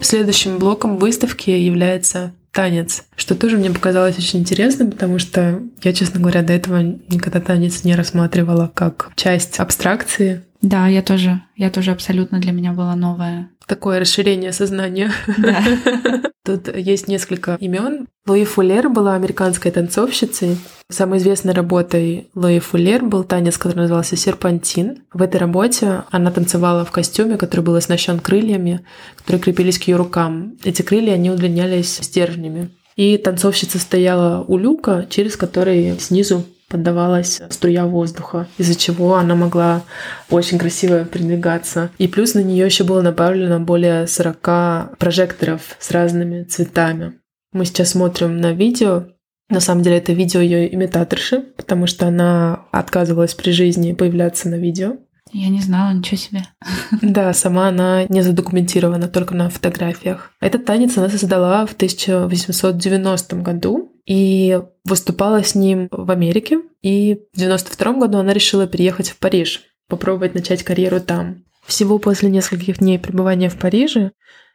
Следующим 0.00 0.58
блоком 0.58 0.98
выставки 0.98 1.50
является 1.50 2.32
танец, 2.52 3.04
что 3.16 3.34
тоже 3.34 3.56
мне 3.56 3.70
показалось 3.70 4.18
очень 4.18 4.40
интересным, 4.40 4.90
потому 4.90 5.18
что 5.18 5.62
я, 5.82 5.92
честно 5.92 6.20
говоря, 6.20 6.42
до 6.42 6.52
этого 6.52 6.80
никогда 6.80 7.40
танец 7.40 7.84
не 7.84 7.94
рассматривала 7.94 8.70
как 8.74 9.12
часть 9.16 9.60
абстракции. 9.60 10.42
Да, 10.62 10.88
я 10.88 11.02
тоже. 11.02 11.40
Я 11.56 11.70
тоже 11.70 11.90
абсолютно 11.90 12.38
для 12.38 12.52
меня 12.52 12.72
была 12.72 12.94
новая. 12.94 13.50
Такое 13.66 14.00
расширение 14.00 14.52
сознания. 14.52 15.12
Да. 15.38 15.62
Тут 16.44 16.74
есть 16.74 17.06
несколько 17.06 17.56
имен. 17.60 18.08
Луи 18.26 18.44
Фуллер 18.44 18.88
была 18.88 19.14
американской 19.14 19.70
танцовщицей. 19.70 20.58
Самой 20.88 21.18
известной 21.18 21.52
работой 21.52 22.30
Луи 22.34 22.58
Фуллер 22.58 23.04
был 23.04 23.24
танец, 23.24 23.58
который 23.58 23.78
назывался 23.78 24.16
«Серпантин». 24.16 25.04
В 25.12 25.22
этой 25.22 25.36
работе 25.36 26.02
она 26.10 26.30
танцевала 26.30 26.84
в 26.84 26.90
костюме, 26.90 27.36
который 27.36 27.60
был 27.60 27.76
оснащен 27.76 28.18
крыльями, 28.18 28.80
которые 29.16 29.42
крепились 29.42 29.78
к 29.78 29.84
ее 29.84 29.96
рукам. 29.96 30.56
Эти 30.64 30.82
крылья, 30.82 31.14
они 31.14 31.30
удлинялись 31.30 31.98
стержнями. 32.02 32.70
И 32.96 33.16
танцовщица 33.18 33.78
стояла 33.78 34.44
у 34.46 34.58
люка, 34.58 35.06
через 35.08 35.36
который 35.36 35.98
снизу 36.00 36.44
поддавалась 36.70 37.42
струя 37.50 37.84
воздуха, 37.84 38.46
из-за 38.56 38.76
чего 38.76 39.16
она 39.16 39.34
могла 39.34 39.82
очень 40.30 40.58
красиво 40.58 41.04
передвигаться. 41.04 41.90
И 41.98 42.08
плюс 42.08 42.34
на 42.34 42.38
нее 42.40 42.64
еще 42.64 42.84
было 42.84 43.02
направлено 43.02 43.60
более 43.60 44.06
40 44.06 44.96
прожекторов 44.96 45.76
с 45.78 45.90
разными 45.90 46.44
цветами. 46.44 47.14
Мы 47.52 47.64
сейчас 47.64 47.90
смотрим 47.90 48.38
на 48.38 48.52
видео. 48.52 49.08
На 49.48 49.58
самом 49.58 49.82
деле 49.82 49.98
это 49.98 50.12
видео 50.12 50.40
ее 50.40 50.72
имитаторши, 50.72 51.40
потому 51.40 51.88
что 51.88 52.06
она 52.06 52.66
отказывалась 52.70 53.34
при 53.34 53.50
жизни 53.50 53.92
появляться 53.92 54.48
на 54.48 54.54
видео. 54.54 54.96
Я 55.32 55.48
не 55.48 55.60
знала, 55.60 55.92
ничего 55.92 56.16
себе. 56.16 56.42
Да, 57.02 57.32
сама 57.32 57.68
она 57.68 58.04
не 58.08 58.22
задокументирована, 58.22 59.08
только 59.08 59.34
на 59.34 59.50
фотографиях. 59.50 60.32
Этот 60.40 60.64
танец 60.64 60.96
она 60.98 61.08
создала 61.08 61.66
в 61.66 61.72
1890 61.72 63.36
году 63.36 63.92
и 64.06 64.60
выступала 64.84 65.42
с 65.42 65.54
ним 65.54 65.88
в 65.90 66.10
Америке. 66.10 66.58
И 66.82 67.20
в 67.32 67.38
92 67.38 67.92
году 67.92 68.18
она 68.18 68.32
решила 68.32 68.66
переехать 68.66 69.10
в 69.10 69.18
Париж, 69.18 69.62
попробовать 69.88 70.34
начать 70.34 70.62
карьеру 70.62 71.00
там. 71.00 71.44
Всего 71.64 71.98
после 71.98 72.30
нескольких 72.30 72.78
дней 72.78 72.98
пребывания 72.98 73.48
в 73.48 73.56
Париже 73.58 74.12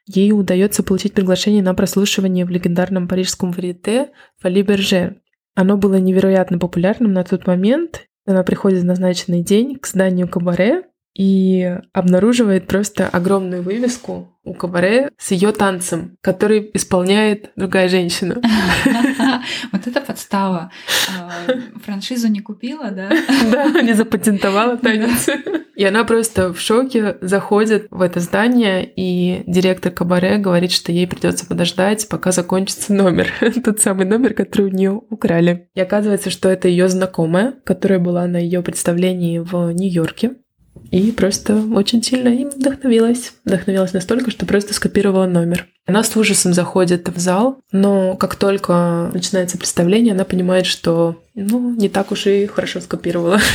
ей 0.07 0.31
удается 0.31 0.83
получить 0.83 1.13
приглашение 1.13 1.63
на 1.63 1.73
прослушивание 1.73 2.45
в 2.45 2.49
легендарном 2.49 3.07
парижском 3.07 3.51
варьете 3.51 4.11
«Фоли 4.39 4.61
Берже». 4.61 5.21
Оно 5.55 5.77
было 5.77 5.95
невероятно 5.95 6.59
популярным 6.59 7.13
на 7.13 7.23
тот 7.23 7.47
момент, 7.47 8.07
она 8.25 8.43
приходит 8.43 8.81
в 8.81 8.85
назначенный 8.85 9.41
день 9.41 9.77
к 9.77 9.87
зданию 9.87 10.27
кабаре 10.27 10.83
и 11.15 11.79
обнаруживает 11.93 12.67
просто 12.67 13.07
огромную 13.07 13.63
вывеску 13.63 14.35
у 14.43 14.53
кабаре 14.53 15.09
с 15.17 15.31
ее 15.31 15.51
танцем, 15.51 16.17
который 16.21 16.69
исполняет 16.73 17.51
другая 17.55 17.89
женщина. 17.89 18.41
Вот 19.71 19.85
это 19.85 20.01
подстава. 20.01 20.71
А, 21.09 21.31
франшизу 21.83 22.27
не 22.27 22.39
купила, 22.39 22.91
да? 22.91 23.09
Да, 23.51 23.81
не 23.81 23.93
запатентовала 23.93 24.77
танец. 24.77 25.27
И 25.75 25.83
она 25.83 26.03
просто 26.03 26.53
в 26.53 26.59
шоке 26.59 27.17
заходит 27.21 27.87
в 27.91 28.01
это 28.01 28.19
здание, 28.19 28.89
и 28.95 29.43
директор 29.45 29.91
кабаре 29.91 30.37
говорит, 30.37 30.71
что 30.71 30.91
ей 30.91 31.07
придется 31.07 31.45
подождать, 31.45 32.07
пока 32.09 32.31
закончится 32.31 32.93
номер. 32.93 33.31
Тот 33.63 33.79
самый 33.81 34.05
номер, 34.05 34.33
который 34.33 34.67
у 34.67 34.73
нее 34.73 34.91
украли. 34.91 35.69
И 35.75 35.79
оказывается, 35.81 36.29
что 36.29 36.49
это 36.49 36.67
ее 36.67 36.87
знакомая, 36.87 37.53
которая 37.63 37.99
была 37.99 38.25
на 38.27 38.37
ее 38.37 38.61
представлении 38.61 39.39
в 39.39 39.71
Нью-Йорке. 39.71 40.35
И 40.91 41.11
просто 41.11 41.55
очень 41.73 42.03
сильно 42.03 42.29
им 42.29 42.49
вдохновилась. 42.49 43.33
Вдохновилась 43.43 43.93
настолько, 43.93 44.31
что 44.31 44.45
просто 44.45 44.73
скопировала 44.73 45.25
номер. 45.25 45.67
Она 45.87 46.03
с 46.03 46.15
ужасом 46.15 46.53
заходит 46.53 47.09
в 47.09 47.19
зал, 47.19 47.59
но 47.71 48.15
как 48.15 48.35
только 48.35 49.11
начинается 49.13 49.57
представление, 49.57 50.13
она 50.13 50.25
понимает, 50.25 50.65
что 50.65 51.21
ну, 51.35 51.75
не 51.75 51.89
так 51.89 52.11
уж 52.11 52.25
и 52.27 52.47
хорошо 52.47 52.81
скопировала. 52.81 53.39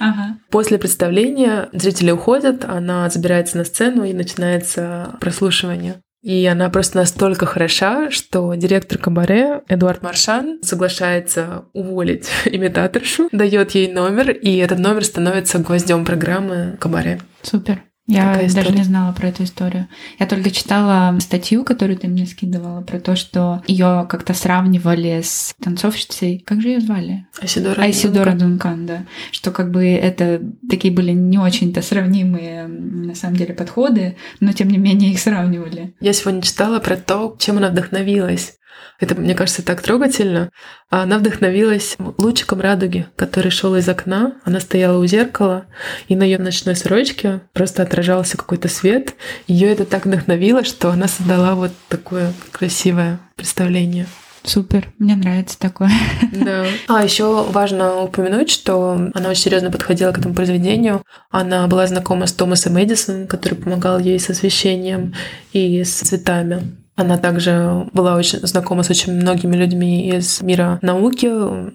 Ага. 0.00 0.38
После 0.50 0.78
представления 0.78 1.68
зрители 1.72 2.10
уходят, 2.10 2.64
она 2.64 3.08
забирается 3.10 3.58
на 3.58 3.64
сцену 3.64 4.04
и 4.04 4.12
начинается 4.12 5.16
прослушивание. 5.20 6.00
И 6.22 6.46
она 6.46 6.68
просто 6.68 6.98
настолько 6.98 7.46
хороша, 7.46 8.10
что 8.10 8.54
директор 8.54 8.98
кабаре 8.98 9.62
Эдуард 9.68 10.02
Маршан 10.02 10.60
соглашается 10.62 11.64
уволить 11.72 12.28
имитаторшу, 12.44 13.28
дает 13.32 13.72
ей 13.72 13.92
номер, 13.92 14.30
и 14.30 14.56
этот 14.56 14.78
номер 14.78 15.04
становится 15.04 15.58
гвоздем 15.58 16.04
программы 16.04 16.76
кабаре. 16.80 17.20
Супер. 17.42 17.82
Я 18.08 18.32
Такая 18.32 18.48
даже 18.48 18.60
история. 18.60 18.78
не 18.78 18.84
знала 18.84 19.12
про 19.12 19.28
эту 19.28 19.44
историю. 19.44 19.86
Я 20.18 20.26
только 20.26 20.50
читала 20.50 21.14
статью, 21.20 21.62
которую 21.62 21.98
ты 21.98 22.08
мне 22.08 22.24
скидывала, 22.24 22.80
про 22.80 22.98
то, 23.00 23.16
что 23.16 23.62
ее 23.66 24.06
как-то 24.08 24.32
сравнивали 24.32 25.20
с 25.22 25.54
танцовщицей. 25.62 26.42
Как 26.46 26.62
же 26.62 26.68
ее 26.68 26.80
звали? 26.80 27.26
Айсидора, 27.40 27.82
Айсидора 27.82 28.32
Дункан. 28.32 28.86
да. 28.86 29.04
Что 29.30 29.50
как 29.50 29.70
бы 29.70 29.84
это 29.84 30.40
такие 30.70 30.92
были 30.92 31.12
не 31.12 31.36
очень-то 31.38 31.82
сравнимые 31.82 32.66
на 32.66 33.14
самом 33.14 33.36
деле 33.36 33.52
подходы, 33.52 34.16
но 34.40 34.52
тем 34.52 34.68
не 34.68 34.78
менее 34.78 35.10
их 35.12 35.20
сравнивали. 35.20 35.94
Я 36.00 36.14
сегодня 36.14 36.40
читала 36.40 36.78
про 36.80 36.96
то, 36.96 37.36
чем 37.38 37.58
она 37.58 37.68
вдохновилась. 37.68 38.54
Это, 38.98 39.14
мне 39.14 39.34
кажется, 39.34 39.64
так 39.64 39.80
трогательно. 39.80 40.50
Она 40.90 41.18
вдохновилась 41.18 41.96
лучиком 42.16 42.60
радуги, 42.60 43.06
который 43.14 43.50
шел 43.50 43.76
из 43.76 43.88
окна. 43.88 44.34
Она 44.44 44.58
стояла 44.58 44.98
у 44.98 45.06
зеркала, 45.06 45.66
и 46.08 46.16
на 46.16 46.24
ее 46.24 46.38
ночной 46.38 46.74
сорочке 46.74 47.40
просто 47.52 47.82
отражался 47.82 48.36
какой-то 48.36 48.68
свет. 48.68 49.14
Ее 49.46 49.70
это 49.70 49.84
так 49.84 50.06
вдохновило, 50.06 50.64
что 50.64 50.90
она 50.90 51.06
создала 51.06 51.54
вот 51.54 51.70
такое 51.88 52.32
красивое 52.50 53.20
представление. 53.36 54.06
Супер, 54.42 54.88
мне 54.98 55.14
нравится 55.14 55.58
такое. 55.58 55.90
Да. 56.32 56.64
А 56.88 57.04
еще 57.04 57.44
важно 57.44 58.02
упомянуть, 58.02 58.50
что 58.50 59.10
она 59.14 59.28
очень 59.28 59.42
серьезно 59.42 59.70
подходила 59.70 60.10
к 60.10 60.18
этому 60.18 60.34
произведению. 60.34 61.02
Она 61.30 61.66
была 61.66 61.86
знакома 61.86 62.26
с 62.26 62.32
Томасом 62.32 62.82
Эдисоном, 62.82 63.26
который 63.26 63.54
помогал 63.54 63.98
ей 63.98 64.18
с 64.18 64.30
освещением 64.30 65.14
и 65.52 65.84
с 65.84 65.92
цветами. 65.92 66.77
Она 66.98 67.16
также 67.16 67.86
была 67.92 68.16
очень 68.16 68.40
знакома 68.40 68.82
с 68.82 68.90
очень 68.90 69.12
многими 69.12 69.54
людьми 69.54 70.10
из 70.10 70.42
мира 70.42 70.80
науки. 70.82 71.30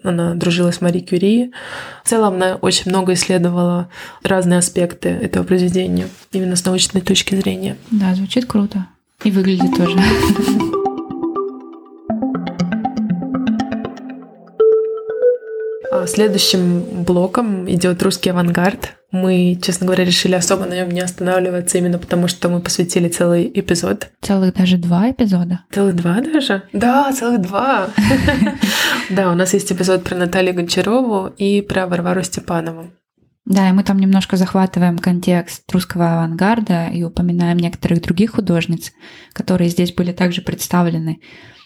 Она 0.05 0.33
дружила 0.33 0.71
с 0.71 0.81
Мари 0.81 0.99
Кюри. 0.99 1.53
В 2.03 2.09
целом 2.09 2.33
она 2.33 2.55
очень 2.55 2.91
много 2.91 3.13
исследовала 3.13 3.87
разные 4.21 4.59
аспекты 4.59 5.07
этого 5.07 5.45
произведения, 5.45 6.09
именно 6.33 6.57
с 6.57 6.65
научной 6.65 6.99
точки 6.99 7.35
зрения. 7.35 7.77
Да, 7.89 8.13
звучит 8.15 8.47
круто. 8.47 8.87
И 9.23 9.31
выглядит 9.31 9.77
тоже. 9.77 9.97
следующим 16.07 17.03
блоком 17.03 17.69
идет 17.69 18.01
русский 18.03 18.29
авангард. 18.29 18.93
Мы, 19.11 19.59
честно 19.61 19.85
говоря, 19.85 20.05
решили 20.05 20.33
особо 20.33 20.65
на 20.65 20.73
нем 20.73 20.89
не 20.89 21.01
останавливаться, 21.01 21.77
именно 21.77 21.99
потому 21.99 22.27
что 22.27 22.49
мы 22.49 22.61
посвятили 22.61 23.09
целый 23.09 23.51
эпизод. 23.53 24.09
Целых 24.21 24.55
даже 24.55 24.77
два 24.77 25.11
эпизода? 25.11 25.61
Целых 25.71 25.95
два 25.95 26.21
даже? 26.21 26.63
Да, 26.73 27.11
целых 27.13 27.41
два. 27.41 27.89
Да, 29.09 29.31
у 29.31 29.35
нас 29.35 29.53
есть 29.53 29.71
эпизод 29.71 30.03
про 30.03 30.15
Наталью 30.15 30.55
Гончарову 30.55 31.27
и 31.37 31.61
про 31.61 31.85
Варвару 31.87 32.23
Степанову. 32.23 32.91
Да, 33.45 33.69
и 33.69 33.73
мы 33.73 33.83
там 33.83 33.99
немножко 33.99 34.37
захватываем 34.37 34.97
контекст 34.97 35.69
русского 35.71 36.13
авангарда 36.13 36.87
и 36.87 37.03
упоминаем 37.03 37.57
некоторых 37.57 38.01
других 38.01 38.31
художниц, 38.31 38.93
которые 39.33 39.69
здесь 39.69 39.93
были 39.93 40.13
также 40.13 40.41
представлены. 40.41 41.19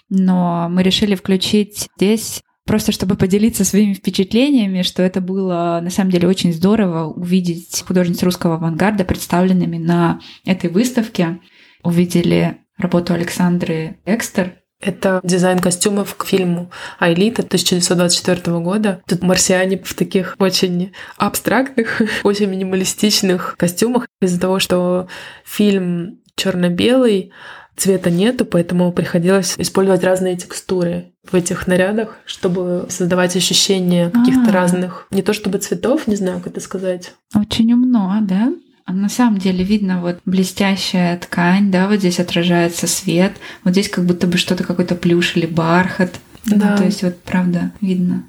Но 0.10 0.68
мы 0.70 0.84
решили 0.84 1.16
включить 1.16 1.88
здесь 1.98 2.42
просто 2.68 2.92
чтобы 2.92 3.16
поделиться 3.16 3.66
своими 3.66 3.94
впечатлениями, 3.94 4.84
что 4.84 5.02
это 5.02 5.22
было 5.22 5.80
на 5.82 5.90
самом 5.90 6.12
деле 6.12 6.28
очень 6.28 6.54
здорово 6.54 7.06
увидеть 7.06 7.84
художниц 7.88 8.22
русского 8.22 8.56
авангарда 8.56 9.06
представленными 9.06 9.78
на 9.78 10.20
этой 10.46 10.70
выставке. 10.70 11.40
Увидели 11.84 12.58
работу 12.78 13.14
Александры 13.14 13.98
Экстер, 14.06 14.58
это 14.80 15.22
дизайн 15.24 15.58
костюмов 15.58 16.16
к 16.16 16.26
фильму 16.26 16.70
«Айлита» 17.00 17.42
1924 17.42 18.60
года. 18.60 19.02
Тут 19.08 19.24
марсиане 19.24 19.80
в 19.84 19.94
таких 19.96 20.36
очень 20.38 20.94
абстрактных, 21.18 22.02
очень 22.24 22.46
минималистичных 22.46 23.56
костюмах. 23.58 24.08
Из-за 24.22 24.40
того, 24.40 24.60
что 24.60 25.08
фильм 25.44 26.20
черно-белый, 26.36 27.32
цвета 27.78 28.10
нету, 28.10 28.44
поэтому 28.46 28.92
приходилось 28.92 29.56
использовать 29.58 30.04
разные 30.04 30.36
текстуры 30.36 31.14
в 31.24 31.36
этих 31.36 31.68
нарядах, 31.68 32.18
чтобы 32.26 32.88
создавать 32.90 33.36
ощущение 33.36 34.10
каких-то 34.10 34.50
А-а-а. 34.50 34.54
разных, 34.54 35.08
не 35.12 35.22
то 35.22 35.34
чтобы 35.34 35.60
цветов, 35.60 36.08
не 36.08 36.16
знаю, 36.16 36.40
как 36.40 36.48
это 36.48 36.60
сказать. 36.60 37.14
Очень 37.36 37.74
умно, 37.74 38.18
да? 38.22 38.54
А 38.86 38.94
на 38.94 39.10
самом 39.10 39.38
деле 39.38 39.64
видно 39.64 40.02
вот 40.02 40.20
блестящая 40.26 41.18
ткань, 41.18 41.72
да, 41.72 41.88
вот 41.88 42.00
здесь 42.00 42.20
отражается 42.20 42.88
свет, 42.88 43.34
вот 43.64 43.72
здесь 43.72 43.90
как 43.90 44.06
будто 44.06 44.28
бы 44.28 44.38
что-то 44.38 44.64
какой-то 44.64 44.96
плюш 44.96 45.36
или 45.36 45.46
бархат. 45.46 46.20
Да. 46.46 46.72
Ну, 46.72 46.78
то 46.78 46.84
есть 46.86 47.04
вот 47.04 47.22
правда 47.22 47.74
видно. 47.82 48.24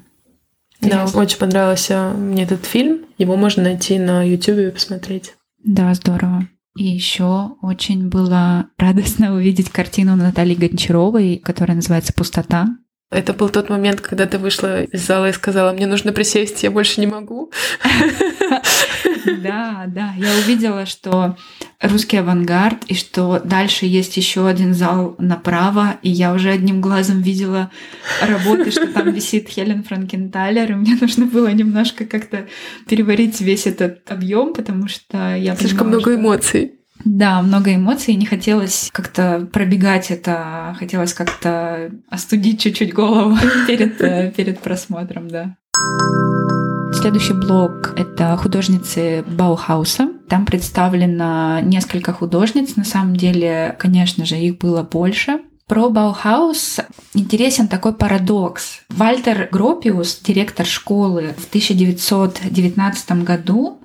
Да, 0.81 1.05
очень 1.13 1.37
понравился 1.37 2.11
мне 2.11 2.43
этот 2.43 2.65
фильм. 2.65 3.05
Его 3.17 3.35
можно 3.35 3.63
найти 3.63 3.97
на 3.99 4.23
YouTube 4.23 4.59
и 4.59 4.71
посмотреть. 4.71 5.35
Да, 5.63 5.93
здорово. 5.93 6.47
И 6.75 6.83
еще 6.83 7.57
очень 7.61 8.09
было 8.09 8.69
радостно 8.77 9.33
увидеть 9.33 9.69
картину 9.69 10.15
Натальи 10.15 10.55
Гончаровой, 10.55 11.37
которая 11.37 11.75
называется 11.75 12.13
«Пустота». 12.13 12.67
Это 13.11 13.33
был 13.33 13.49
тот 13.49 13.69
момент, 13.69 14.01
когда 14.01 14.27
ты 14.27 14.37
вышла 14.37 14.83
из 14.83 15.05
зала 15.05 15.29
и 15.29 15.33
сказала, 15.33 15.73
мне 15.73 15.87
нужно 15.87 16.11
присесть, 16.11 16.61
я 16.61 16.69
больше 16.69 17.01
не 17.01 17.07
могу. 17.07 17.51
Да, 19.25 19.85
да. 19.87 20.13
Я 20.17 20.29
увидела, 20.43 20.85
что 20.85 21.37
русский 21.81 22.17
авангард, 22.17 22.85
и 22.85 22.93
что 22.93 23.41
дальше 23.43 23.85
есть 23.85 24.17
еще 24.17 24.47
один 24.47 24.73
зал 24.73 25.15
направо, 25.17 25.97
и 26.01 26.09
я 26.09 26.33
уже 26.33 26.51
одним 26.51 26.81
глазом 26.81 27.21
видела 27.21 27.71
работы, 28.21 28.71
что 28.71 28.87
там 28.87 29.11
висит 29.11 29.49
Хелен 29.49 29.83
Франкенталер, 29.83 30.71
и 30.71 30.75
мне 30.75 30.97
нужно 30.99 31.25
было 31.25 31.47
немножко 31.51 32.05
как-то 32.05 32.47
переварить 32.87 33.41
весь 33.41 33.67
этот 33.67 34.09
объем, 34.11 34.53
потому 34.53 34.87
что 34.87 35.35
я 35.35 35.55
Слишком 35.55 35.87
много 35.87 36.15
эмоций. 36.15 36.78
Да, 37.05 37.41
много 37.41 37.73
эмоций, 37.73 38.15
не 38.15 38.25
хотелось 38.25 38.89
как-то 38.91 39.47
пробегать 39.51 40.11
это, 40.11 40.75
хотелось 40.77 41.13
как-то 41.13 41.91
остудить 42.09 42.59
чуть-чуть 42.61 42.93
голову 42.93 43.37
перед, 43.67 43.97
перед 44.35 44.59
просмотром, 44.59 45.27
да. 45.29 45.55
Следующий 46.93 47.33
блок— 47.33 47.93
это 47.97 48.35
художницы 48.35 49.23
Баухауса. 49.27 50.09
Там 50.27 50.45
представлено 50.45 51.59
несколько 51.61 52.11
художниц. 52.11 52.75
На 52.75 52.83
самом 52.83 53.15
деле, 53.15 53.75
конечно 53.79 54.25
же, 54.25 54.35
их 54.35 54.57
было 54.57 54.83
больше. 54.83 55.39
Про 55.67 55.89
Баухаус 55.89 56.79
интересен 57.13 57.67
такой 57.67 57.93
парадокс. 57.93 58.81
Вальтер 58.89 59.49
Гропиус, 59.51 60.19
директор 60.25 60.65
школы, 60.65 61.35
в 61.37 61.47
1919 61.47 63.11
году 63.23 63.79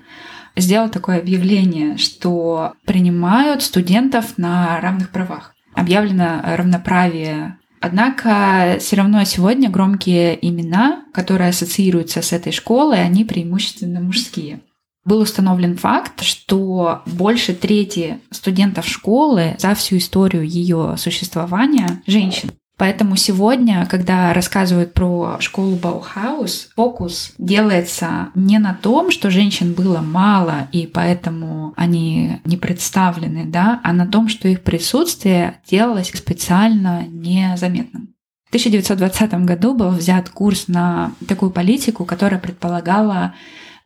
сделал 0.56 0.88
такое 0.88 1.18
объявление, 1.18 1.96
что 1.96 2.74
принимают 2.84 3.62
студентов 3.62 4.38
на 4.38 4.80
равных 4.80 5.10
правах. 5.10 5.54
Объявлено 5.74 6.40
равноправие 6.44 7.58
Однако 7.84 8.78
все 8.80 8.96
равно 8.96 9.22
сегодня 9.24 9.68
громкие 9.68 10.38
имена, 10.40 11.04
которые 11.12 11.50
ассоциируются 11.50 12.22
с 12.22 12.32
этой 12.32 12.50
школой, 12.50 13.02
они 13.04 13.26
преимущественно 13.26 14.00
мужские. 14.00 14.60
Был 15.04 15.20
установлен 15.20 15.76
факт, 15.76 16.22
что 16.22 17.02
больше 17.04 17.52
трети 17.52 18.20
студентов 18.30 18.88
школы 18.88 19.56
за 19.58 19.74
всю 19.74 19.98
историю 19.98 20.48
ее 20.48 20.94
существования 20.96 22.02
женщин. 22.06 22.52
Поэтому 22.76 23.14
сегодня, 23.14 23.86
когда 23.88 24.32
рассказывают 24.32 24.94
про 24.94 25.36
школу 25.38 25.76
Баухаус, 25.76 26.70
фокус 26.74 27.32
делается 27.38 28.30
не 28.34 28.58
на 28.58 28.74
том, 28.74 29.12
что 29.12 29.30
женщин 29.30 29.74
было 29.74 29.98
мало 30.00 30.68
и 30.72 30.88
поэтому 30.88 31.72
они 31.76 32.40
не 32.44 32.56
представлены, 32.56 33.44
да, 33.44 33.80
а 33.84 33.92
на 33.92 34.06
том, 34.06 34.28
что 34.28 34.48
их 34.48 34.62
присутствие 34.62 35.60
делалось 35.70 36.10
специально 36.10 37.06
незаметным. 37.06 38.14
В 38.46 38.48
1920 38.48 39.34
году 39.44 39.74
был 39.74 39.90
взят 39.90 40.28
курс 40.28 40.66
на 40.66 41.12
такую 41.28 41.52
политику, 41.52 42.04
которая 42.04 42.40
предполагала 42.40 43.34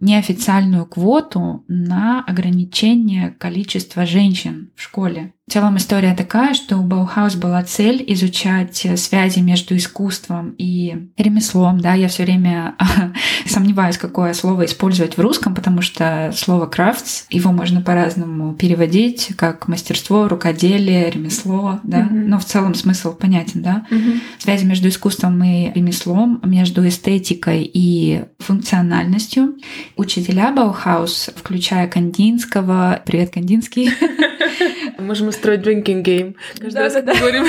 неофициальную 0.00 0.86
квоту 0.86 1.64
на 1.68 2.22
ограничение 2.24 3.30
количества 3.30 4.06
женщин 4.06 4.70
в 4.76 4.82
школе. 4.82 5.32
В 5.48 5.50
целом 5.50 5.78
история 5.78 6.14
такая, 6.14 6.52
что 6.52 6.76
у 6.76 6.82
Баухаус 6.82 7.36
была 7.36 7.62
цель 7.62 8.04
изучать 8.08 8.86
связи 8.96 9.38
между 9.38 9.74
искусством 9.78 10.54
и 10.58 11.08
ремеслом. 11.16 11.80
Да, 11.80 11.94
я 11.94 12.08
все 12.08 12.24
время 12.24 12.74
сомневаюсь, 13.46 13.96
какое 13.96 14.34
слово 14.34 14.66
использовать 14.66 15.16
в 15.16 15.20
русском, 15.22 15.54
потому 15.54 15.80
что 15.80 16.32
слово 16.36 16.68
crafts, 16.68 17.24
его 17.30 17.50
можно 17.50 17.80
по-разному 17.80 18.52
переводить, 18.56 19.30
как 19.38 19.68
мастерство, 19.68 20.28
рукоделие, 20.28 21.10
ремесло, 21.10 21.80
да. 21.82 22.00
Mm-hmm. 22.00 22.24
Но 22.26 22.38
в 22.38 22.44
целом 22.44 22.74
смысл 22.74 23.14
понятен, 23.14 23.62
да. 23.62 23.86
Mm-hmm. 23.90 24.20
Связи 24.40 24.66
между 24.66 24.88
искусством 24.90 25.42
и 25.42 25.72
ремеслом, 25.72 26.42
между 26.44 26.86
эстетикой 26.86 27.62
и 27.72 28.24
функциональностью. 28.38 29.56
Учителя 29.96 30.52
Баухаус, 30.52 31.30
включая 31.34 31.88
Кандинского, 31.88 33.00
привет, 33.06 33.30
Кандинский, 33.32 33.88
Можем 34.98 35.28
устроить 35.38 35.60
drinking 35.60 36.02
game. 36.02 36.34
Каждый 36.58 36.74
да, 36.74 36.80
раз, 36.82 36.92
да, 36.94 37.02
да. 37.02 37.14
говорим, 37.14 37.46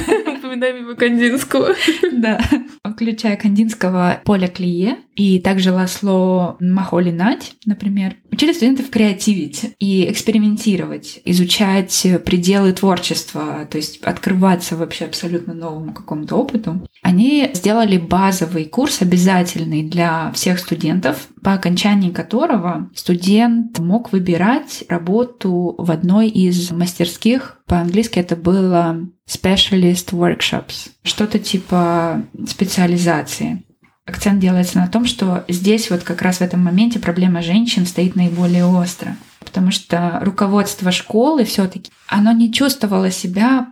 упоминаем 0.50 0.78
его 0.84 0.96
Кандинского. 0.96 1.76
Да. 2.12 2.40
Включая 2.84 3.38
Кандинского 3.38 4.22
Поля 4.26 4.48
Клие 4.48 4.98
и 5.16 5.40
также 5.40 5.72
Ласло 5.72 6.58
Махоли 6.60 7.12
Нать, 7.12 7.54
например, 7.66 8.16
учили 8.32 8.52
студентов 8.52 8.90
креативить 8.90 9.76
и 9.80 10.10
экспериментировать, 10.10 11.22
изучать 11.26 12.08
пределы 12.26 12.74
творчества, 12.74 13.68
то 13.70 13.78
есть 13.78 14.02
открываться 14.04 14.76
вообще 14.76 15.06
абсолютно 15.06 15.54
новому 15.54 15.94
какому-то 15.94 16.36
опыту. 16.36 16.88
Они 17.02 17.50
сделали 17.54 17.98
базовый 17.98 18.66
курс 18.66 19.02
обязательный 19.02 19.84
для 19.84 20.32
всех 20.34 20.60
студентов, 20.60 21.28
по 21.44 21.54
окончании 21.54 22.12
которого 22.12 22.90
студент 22.96 23.80
мог 23.80 24.12
выбирать 24.12 24.84
работу 24.90 25.76
в 25.78 25.92
одной 25.92 26.28
из 26.28 26.72
мастерских. 26.72 27.62
По-английски 27.66 28.20
это 28.20 28.36
было 28.36 29.10
specialist 29.30 30.12
workshops, 30.12 30.90
что-то 31.04 31.40
типа 31.40 32.24
специализации. 32.48 33.64
Акцент 34.06 34.40
делается 34.40 34.80
на 34.80 34.88
том, 34.88 35.06
что 35.06 35.46
здесь 35.48 35.92
вот 35.92 36.02
как 36.02 36.24
раз 36.24 36.38
в 36.38 36.42
этом 36.42 36.64
моменте 36.64 37.00
проблема 37.00 37.44
женщин 37.44 37.86
стоит 37.86 38.16
наиболее 38.16 38.66
остро, 38.66 39.16
потому 39.40 39.70
что 39.70 40.20
руководство 40.24 40.92
школы 40.92 41.46
все-таки 41.46 41.92
оно 42.08 42.32
не 42.32 42.52
чувствовало 42.52 43.12
себя 43.12 43.68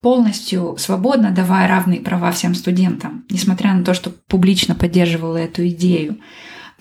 полностью 0.00 0.76
свободно, 0.78 1.30
давая 1.32 1.68
равные 1.68 2.00
права 2.00 2.30
всем 2.30 2.54
студентам, 2.54 3.24
несмотря 3.28 3.74
на 3.74 3.84
то, 3.84 3.94
что 3.94 4.10
публично 4.10 4.74
поддерживала 4.74 5.36
эту 5.36 5.66
идею. 5.68 6.18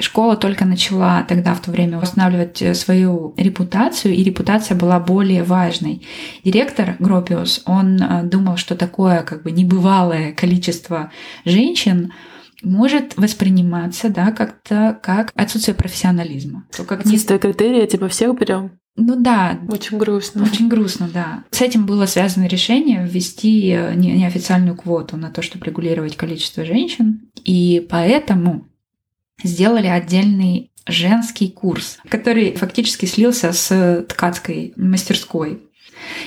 Школа 0.02 0.36
только 0.36 0.66
начала 0.66 1.24
тогда, 1.24 1.54
в 1.54 1.62
то 1.62 1.72
время, 1.72 2.00
восстанавливать 2.00 2.62
э, 2.62 2.74
свою 2.74 3.34
репутацию, 3.38 4.14
и 4.14 4.24
репутация 4.24 4.78
была 4.78 5.00
более 5.00 5.44
важной. 5.44 6.06
Директор 6.44 6.96
Гропиус, 7.00 7.64
он 7.66 8.02
э, 8.02 8.24
думал, 8.24 8.58
что 8.58 8.76
такое 8.76 9.24
как 9.24 9.44
бы 9.44 9.52
небывалое 9.52 10.34
количество 10.34 11.12
женщин 11.46 12.14
может 12.64 13.18
восприниматься 13.18 14.10
да, 14.10 14.32
как-то 14.32 15.00
как 15.02 15.32
отсутствие 15.36 15.76
профессионализма. 15.76 16.66
То, 16.76 16.84
как 16.84 17.02
отсутствие 17.02 17.38
не... 17.38 17.42
критерия, 17.42 17.88
типа 17.88 18.08
всех 18.08 18.38
берем. 18.38 18.72
Ну 18.96 19.16
да. 19.16 19.60
Очень 19.70 19.98
грустно. 19.98 20.44
Очень 20.44 20.68
грустно, 20.68 21.10
да. 21.12 21.46
С 21.52 21.62
этим 21.62 21.86
было 21.86 22.06
связано 22.06 22.46
решение 22.46 23.06
ввести 23.06 23.70
э, 23.70 23.94
неофициальную 23.96 24.76
квоту 24.76 25.18
на 25.18 25.32
то, 25.32 25.42
чтобы 25.42 25.66
регулировать 25.66 26.18
количество 26.18 26.66
женщин. 26.66 27.32
И 27.44 27.86
поэтому 27.90 28.68
сделали 29.44 29.88
отдельный 29.88 30.72
женский 30.88 31.50
курс, 31.50 32.00
который 32.10 32.56
фактически 32.56 33.06
слился 33.06 33.54
с 33.54 34.06
ткацкой 34.10 34.74
мастерской. 34.76 35.64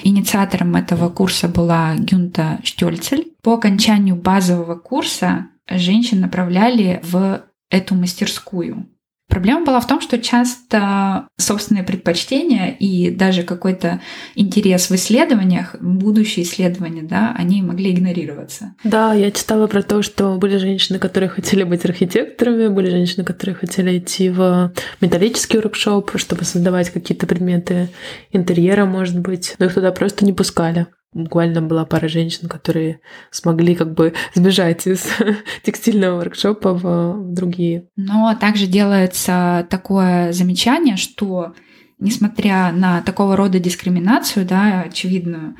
Инициатором 0.02 0.76
этого 0.76 1.08
курса 1.08 1.48
была 1.48 1.94
Гюнта 1.96 2.60
Штёльцель. 2.62 3.32
По 3.42 3.54
окончанию 3.54 4.16
базового 4.16 4.76
курса 4.76 5.48
женщин 5.68 6.20
направляли 6.20 7.00
в 7.02 7.44
эту 7.70 7.94
мастерскую. 7.94 8.88
Проблема 9.34 9.64
была 9.64 9.80
в 9.80 9.86
том, 9.88 10.00
что 10.00 10.20
часто 10.20 11.26
собственные 11.38 11.82
предпочтения 11.82 12.68
и 12.68 13.10
даже 13.10 13.42
какой-то 13.42 14.00
интерес 14.36 14.90
в 14.90 14.94
исследованиях, 14.94 15.74
будущие 15.80 16.44
исследования, 16.44 17.02
да, 17.02 17.34
они 17.36 17.60
могли 17.60 17.90
игнорироваться. 17.90 18.76
Да, 18.84 19.12
я 19.12 19.32
читала 19.32 19.66
про 19.66 19.82
то, 19.82 20.02
что 20.02 20.36
были 20.36 20.56
женщины, 20.58 21.00
которые 21.00 21.30
хотели 21.30 21.64
быть 21.64 21.84
архитекторами, 21.84 22.68
были 22.68 22.90
женщины, 22.90 23.24
которые 23.24 23.56
хотели 23.56 23.98
идти 23.98 24.30
в 24.30 24.72
металлический 25.00 25.58
воркшоп, 25.58 26.12
чтобы 26.14 26.44
создавать 26.44 26.90
какие-то 26.90 27.26
предметы 27.26 27.88
интерьера, 28.30 28.84
может 28.84 29.18
быть, 29.18 29.56
но 29.58 29.66
их 29.66 29.74
туда 29.74 29.90
просто 29.90 30.24
не 30.24 30.32
пускали 30.32 30.86
буквально 31.14 31.62
была 31.62 31.84
пара 31.84 32.08
женщин, 32.08 32.48
которые 32.48 33.00
смогли 33.30 33.74
как 33.74 33.94
бы 33.94 34.12
сбежать 34.34 34.86
из 34.86 35.06
текстильного 35.62 36.16
воркшопа 36.18 36.74
в, 36.74 37.32
другие. 37.32 37.88
Но 37.96 38.36
также 38.38 38.66
делается 38.66 39.66
такое 39.70 40.32
замечание, 40.32 40.96
что 40.96 41.54
несмотря 41.98 42.72
на 42.72 43.00
такого 43.02 43.36
рода 43.36 43.58
дискриминацию, 43.58 44.44
да, 44.44 44.82
очевидную, 44.82 45.56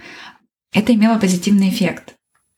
это 0.73 0.93
имело 0.93 1.19
позитивный 1.19 1.69
эффект. 1.69 2.14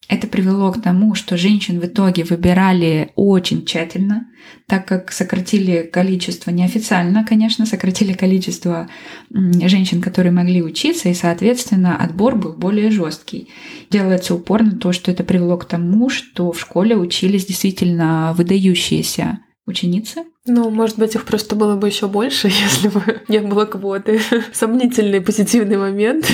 Это 0.09 0.29
привело 0.29 0.71
к 0.71 0.81
тому, 0.81 1.17
что 1.17 1.37
женщин 1.37 1.81
в 1.81 1.87
итоге 1.87 2.23
выбирали 2.23 3.11
очень 3.17 3.65
тщательно, 3.65 4.29
так 4.67 4.87
как 4.87 5.11
сократили 5.11 5.83
количество, 5.83 6.53
неофициально, 6.53 7.25
конечно, 7.25 7.67
сократили 7.67 8.13
количество 8.13 8.89
женщин, 9.31 10.01
которые 10.01 10.31
могли 10.31 10.63
учиться, 10.63 11.09
и, 11.09 11.15
соответственно, 11.15 11.97
отбор 11.97 12.37
был 12.37 12.53
более 12.53 12.93
жесткий. 12.93 13.49
Делается 13.91 14.35
упор 14.35 14.63
на 14.63 14.79
то, 14.79 14.93
что 14.93 15.11
это 15.11 15.25
привело 15.25 15.57
к 15.57 15.65
тому, 15.65 16.09
что 16.09 16.53
в 16.53 16.61
школе 16.61 16.97
учились 16.97 17.47
действительно 17.47 18.33
выдающиеся 18.37 19.41
ученицы. 19.67 20.25
Ну, 20.47 20.71
может 20.71 20.99
быть, 20.99 21.15
их 21.15 21.25
просто 21.25 21.57
было 21.57 21.77
бы 21.77 21.89
еще 21.89 22.07
больше, 22.07 22.49
если 22.49 22.89
бы 22.89 23.23
не 23.29 23.41
было 23.41 23.65
квоты. 23.65 24.21
Сомнительный 24.53 25.21
позитивный 25.21 25.77
момент. 25.77 26.27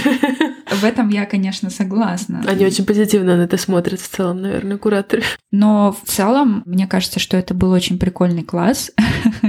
В 0.70 0.84
этом 0.84 1.08
я, 1.08 1.26
конечно, 1.26 1.70
согласна. 1.70 2.44
Они 2.46 2.64
очень 2.64 2.84
позитивно 2.84 3.36
на 3.36 3.42
это 3.42 3.56
смотрят 3.56 4.00
в 4.00 4.08
целом, 4.08 4.42
наверное, 4.42 4.78
кураторы. 4.78 5.22
Но 5.50 5.92
в 5.92 6.08
целом, 6.08 6.62
мне 6.66 6.86
кажется, 6.86 7.18
что 7.20 7.36
это 7.36 7.54
был 7.54 7.70
очень 7.70 7.98
прикольный 7.98 8.42
класс, 8.42 8.92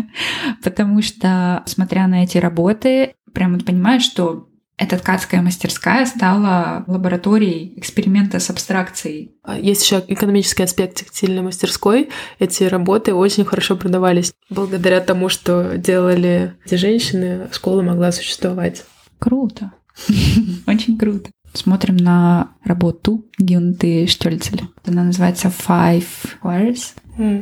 потому 0.64 1.02
что, 1.02 1.64
смотря 1.66 2.08
на 2.08 2.24
эти 2.24 2.38
работы, 2.38 3.16
прямо 3.34 3.60
понимаешь, 3.60 4.04
что 4.04 4.48
эта 4.78 4.98
ткацкая 4.98 5.42
мастерская 5.42 6.06
стала 6.06 6.84
лабораторией 6.88 7.74
эксперимента 7.78 8.40
с 8.40 8.50
абстракцией. 8.50 9.32
Есть 9.60 9.84
еще 9.84 10.04
экономический 10.08 10.64
аспект 10.64 10.96
текстильной 10.96 11.44
мастерской. 11.44 12.10
Эти 12.40 12.64
работы 12.64 13.14
очень 13.14 13.46
хорошо 13.46 13.76
продавались. 13.76 14.34
Благодаря 14.50 15.00
тому, 15.00 15.30
что 15.30 15.78
делали 15.78 16.56
эти 16.66 16.76
женщины, 16.76 17.50
школа 17.52 17.82
могла 17.84 18.12
существовать. 18.12 18.84
Круто. 19.20 19.72
Очень 20.68 20.98
круто. 20.98 21.30
Смотрим 21.54 21.98
на 21.98 22.50
работу 22.64 23.26
Гюнты 23.38 24.08
Штёльцель. 24.08 24.64
Она 24.88 25.04
называется 25.04 25.50
Five 25.50 26.06
Wires. 26.42 26.94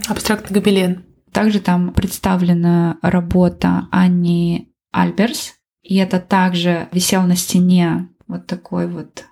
Абстрактный 0.07 0.59
гобелен. 0.59 1.05
Также 1.31 1.61
там 1.61 1.93
представлена 1.93 2.97
работа 3.01 3.87
Анни 3.89 4.67
Альберс, 4.91 5.53
и 5.91 5.95
это 5.97 6.21
также 6.21 6.88
висел 6.93 7.23
на 7.23 7.36
стене 7.36 8.08
вот 8.25 8.47
такой 8.47 8.88
вот, 8.88 9.25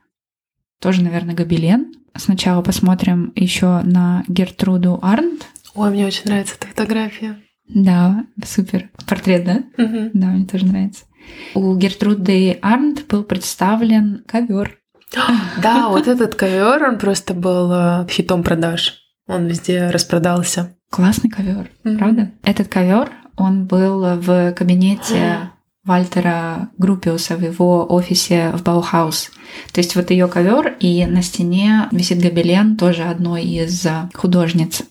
тоже, 0.82 1.02
наверное, 1.02 1.34
гобелен. 1.34 1.94
Сначала 2.18 2.62
посмотрим 2.62 3.32
еще 3.34 3.80
на 3.84 4.26
Гертруду 4.28 5.00
Арнт. 5.02 5.48
Ой, 5.74 5.90
мне 5.90 6.06
очень 6.06 6.26
нравится 6.26 6.56
эта 6.60 6.68
фотография. 6.68 7.38
Да, 7.70 8.26
супер. 8.44 8.90
Портрет, 9.08 9.46
да? 9.46 9.64
Угу. 9.82 10.10
Да, 10.14 10.28
мне 10.28 10.46
тоже 10.46 10.66
нравится. 10.66 11.06
У 11.54 11.78
Гертруды 11.78 12.60
Арнт 12.62 13.08
был 13.08 13.24
представлен 13.24 14.26
ковер. 14.28 14.80
Да, 15.64 15.88
вот 15.88 16.10
этот 16.10 16.36
ковер, 16.36 16.84
он 16.84 17.00
просто 17.00 17.34
был 17.34 17.72
э, 17.72 18.08
хитом 18.10 18.44
продаж. 18.44 18.98
Он 19.28 19.48
везде 19.48 19.92
распродался. 19.92 20.76
Классный 20.90 21.30
ковер, 21.30 21.72
правда? 21.84 22.34
Этот 22.44 22.68
ковер, 22.68 23.10
он 23.38 23.66
был 23.66 24.02
в 24.20 24.52
кабинете 24.52 25.52
Вальтера 25.90 26.70
Гропиуса 26.78 27.36
в 27.36 27.42
его 27.42 27.84
офисе 27.92 28.52
в 28.54 28.62
Баухаус. 28.62 29.32
То 29.74 29.82
есть 29.82 29.96
вот 29.96 30.12
ее 30.12 30.28
ковер, 30.28 30.78
и 30.80 31.04
на 31.08 31.24
стене 31.24 31.90
висит 31.92 32.22
гобелен 32.22 32.78
тоже 32.78 33.06
одной 33.06 33.44
из 33.44 33.88
художниц. 34.14 34.84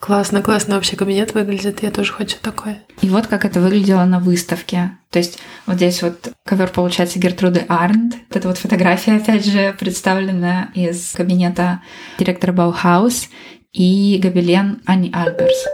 Классно, 0.00 0.42
классно 0.42 0.74
вообще 0.74 0.96
кабинет 0.96 1.34
выглядит, 1.34 1.84
я 1.84 1.92
тоже 1.92 2.12
хочу 2.12 2.38
такой. 2.42 2.78
И 3.02 3.08
вот 3.08 3.28
как 3.28 3.44
это 3.44 3.60
выглядело 3.60 4.04
на 4.04 4.18
выставке. 4.18 4.98
То 5.10 5.20
есть 5.20 5.38
вот 5.66 5.76
здесь 5.76 6.02
вот 6.02 6.32
ковер 6.44 6.70
получается 6.70 7.20
Гертруды 7.20 7.64
Арнт. 7.68 8.14
Вот 8.28 8.36
эта 8.36 8.48
вот 8.48 8.58
фотография, 8.58 9.16
опять 9.16 9.46
же, 9.46 9.76
представлена 9.78 10.70
из 10.74 11.12
кабинета 11.12 11.82
директора 12.18 12.52
Баухаус 12.52 13.28
и 13.72 14.18
гобелен 14.20 14.82
Ани 14.86 15.12
Альберс. 15.12 15.66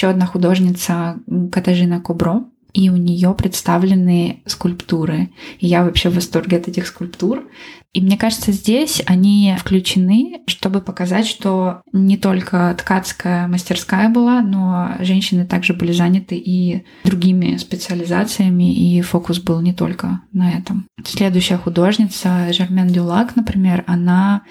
Еще 0.00 0.08
одна 0.08 0.24
художница 0.24 1.18
Катажина 1.52 2.00
Кобро, 2.00 2.44
и 2.72 2.88
у 2.88 2.96
нее 2.96 3.34
представлены 3.34 4.42
скульптуры. 4.46 5.28
И 5.58 5.66
я 5.66 5.84
вообще 5.84 6.08
в 6.08 6.14
восторге 6.14 6.56
от 6.56 6.68
этих 6.68 6.86
скульптур. 6.86 7.46
И 7.92 8.00
мне 8.00 8.16
кажется, 8.16 8.50
здесь 8.52 9.02
они 9.04 9.54
включены, 9.58 10.40
чтобы 10.46 10.80
показать, 10.80 11.26
что 11.26 11.82
не 11.92 12.16
только 12.16 12.74
ткацкая 12.78 13.46
мастерская 13.46 14.08
была, 14.08 14.40
но 14.40 14.92
женщины 15.00 15.44
также 15.44 15.74
были 15.74 15.92
заняты 15.92 16.36
и 16.36 16.84
другими 17.04 17.58
специализациями, 17.58 18.72
и 18.72 19.02
фокус 19.02 19.38
был 19.38 19.60
не 19.60 19.74
только 19.74 20.22
на 20.32 20.50
этом. 20.50 20.86
Следующая 21.04 21.58
художница, 21.58 22.50
Жермен 22.54 22.88
Дюлак, 22.88 23.36
например, 23.36 23.84
она 23.86 24.44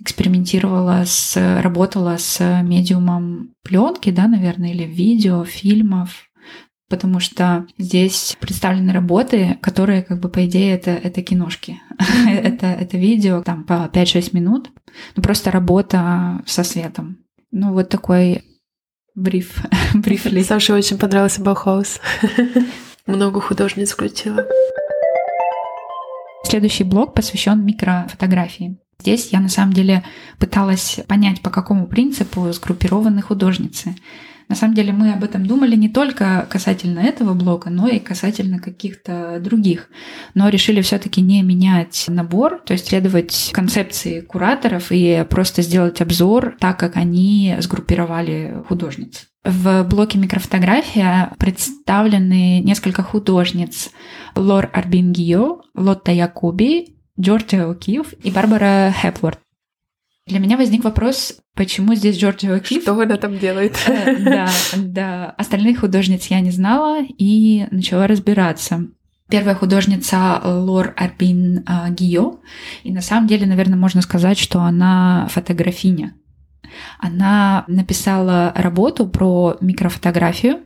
экспериментировала 0.00 1.04
с, 1.06 1.36
работала 1.62 2.16
с 2.18 2.62
медиумом 2.62 3.54
пленки, 3.62 4.10
да, 4.10 4.28
наверное, 4.28 4.72
или 4.72 4.84
видео, 4.84 5.44
фильмов, 5.44 6.26
потому 6.88 7.20
что 7.20 7.66
здесь 7.78 8.36
представлены 8.40 8.92
работы, 8.92 9.58
которые, 9.60 10.02
как 10.02 10.20
бы, 10.20 10.28
по 10.28 10.44
идее, 10.46 10.74
это, 10.74 10.90
это 10.90 11.22
киношки. 11.22 11.80
это, 12.28 12.66
это 12.66 12.96
видео 12.96 13.42
там 13.42 13.64
по 13.64 13.90
5-6 13.92 14.30
минут, 14.32 14.70
ну, 15.16 15.22
просто 15.22 15.50
работа 15.50 16.42
со 16.46 16.62
светом. 16.62 17.18
Ну, 17.50 17.72
вот 17.72 17.88
такой 17.88 18.42
бриф. 19.14 19.64
брифли. 19.94 20.42
Саше 20.42 20.74
очень 20.74 20.98
понравился 20.98 21.42
Баухаус. 21.42 22.00
Много 23.06 23.40
художниц 23.40 23.92
включила. 23.92 24.44
Следующий 26.44 26.84
блок 26.84 27.14
посвящен 27.14 27.64
микрофотографии. 27.64 28.78
Здесь 29.00 29.28
я 29.32 29.40
на 29.40 29.48
самом 29.48 29.72
деле 29.72 30.04
пыталась 30.38 31.00
понять, 31.06 31.40
по 31.42 31.50
какому 31.50 31.86
принципу 31.86 32.50
сгруппированы 32.52 33.22
художницы. 33.22 33.94
На 34.48 34.54
самом 34.54 34.74
деле 34.74 34.92
мы 34.92 35.12
об 35.12 35.24
этом 35.24 35.44
думали 35.44 35.74
не 35.74 35.88
только 35.88 36.46
касательно 36.48 37.00
этого 37.00 37.34
блока, 37.34 37.68
но 37.68 37.88
и 37.88 37.98
касательно 37.98 38.60
каких-то 38.60 39.40
других. 39.40 39.88
Но 40.34 40.48
решили 40.48 40.80
все-таки 40.82 41.20
не 41.20 41.42
менять 41.42 42.04
набор, 42.06 42.62
то 42.64 42.72
есть 42.72 42.88
следовать 42.88 43.50
концепции 43.52 44.20
кураторов 44.20 44.92
и 44.92 45.26
просто 45.28 45.62
сделать 45.62 46.00
обзор 46.00 46.56
так, 46.60 46.78
как 46.78 46.96
они 46.96 47.56
сгруппировали 47.58 48.62
художниц. 48.68 49.26
В 49.44 49.84
блоке 49.84 50.18
микрофотография 50.18 51.32
представлены 51.38 52.60
несколько 52.60 53.02
художниц. 53.02 53.90
Лор 54.34 54.70
Арбингио, 54.72 55.62
Лотта 55.74 56.12
Якуби 56.12 56.95
Джорджия 57.18 57.66
О'Кив 57.66 58.14
и 58.22 58.30
Барбара 58.30 58.92
Хепворд. 58.92 59.38
Для 60.26 60.40
меня 60.40 60.56
возник 60.56 60.82
вопрос, 60.82 61.38
почему 61.54 61.94
здесь 61.94 62.18
Джорджия 62.18 62.56
О'Кив? 62.56 62.82
Что 62.82 63.00
она 63.00 63.16
там 63.16 63.38
делает? 63.38 63.76
Э, 63.86 64.16
да, 64.16 64.48
да. 64.76 65.30
Остальных 65.38 65.80
художниц 65.80 66.26
я 66.26 66.40
не 66.40 66.50
знала 66.50 67.02
и 67.02 67.66
начала 67.70 68.06
разбираться. 68.06 68.88
Первая 69.28 69.54
художница 69.54 70.40
Лор 70.44 70.94
Арбин 70.96 71.64
э, 71.66 71.90
Гио. 71.90 72.40
И 72.84 72.92
на 72.92 73.00
самом 73.00 73.26
деле, 73.26 73.46
наверное, 73.46 73.78
можно 73.78 74.02
сказать, 74.02 74.38
что 74.38 74.60
она 74.60 75.28
фотографиня. 75.30 76.14
Она 76.98 77.64
написала 77.68 78.52
работу 78.54 79.06
про 79.06 79.56
микрофотографию. 79.60 80.60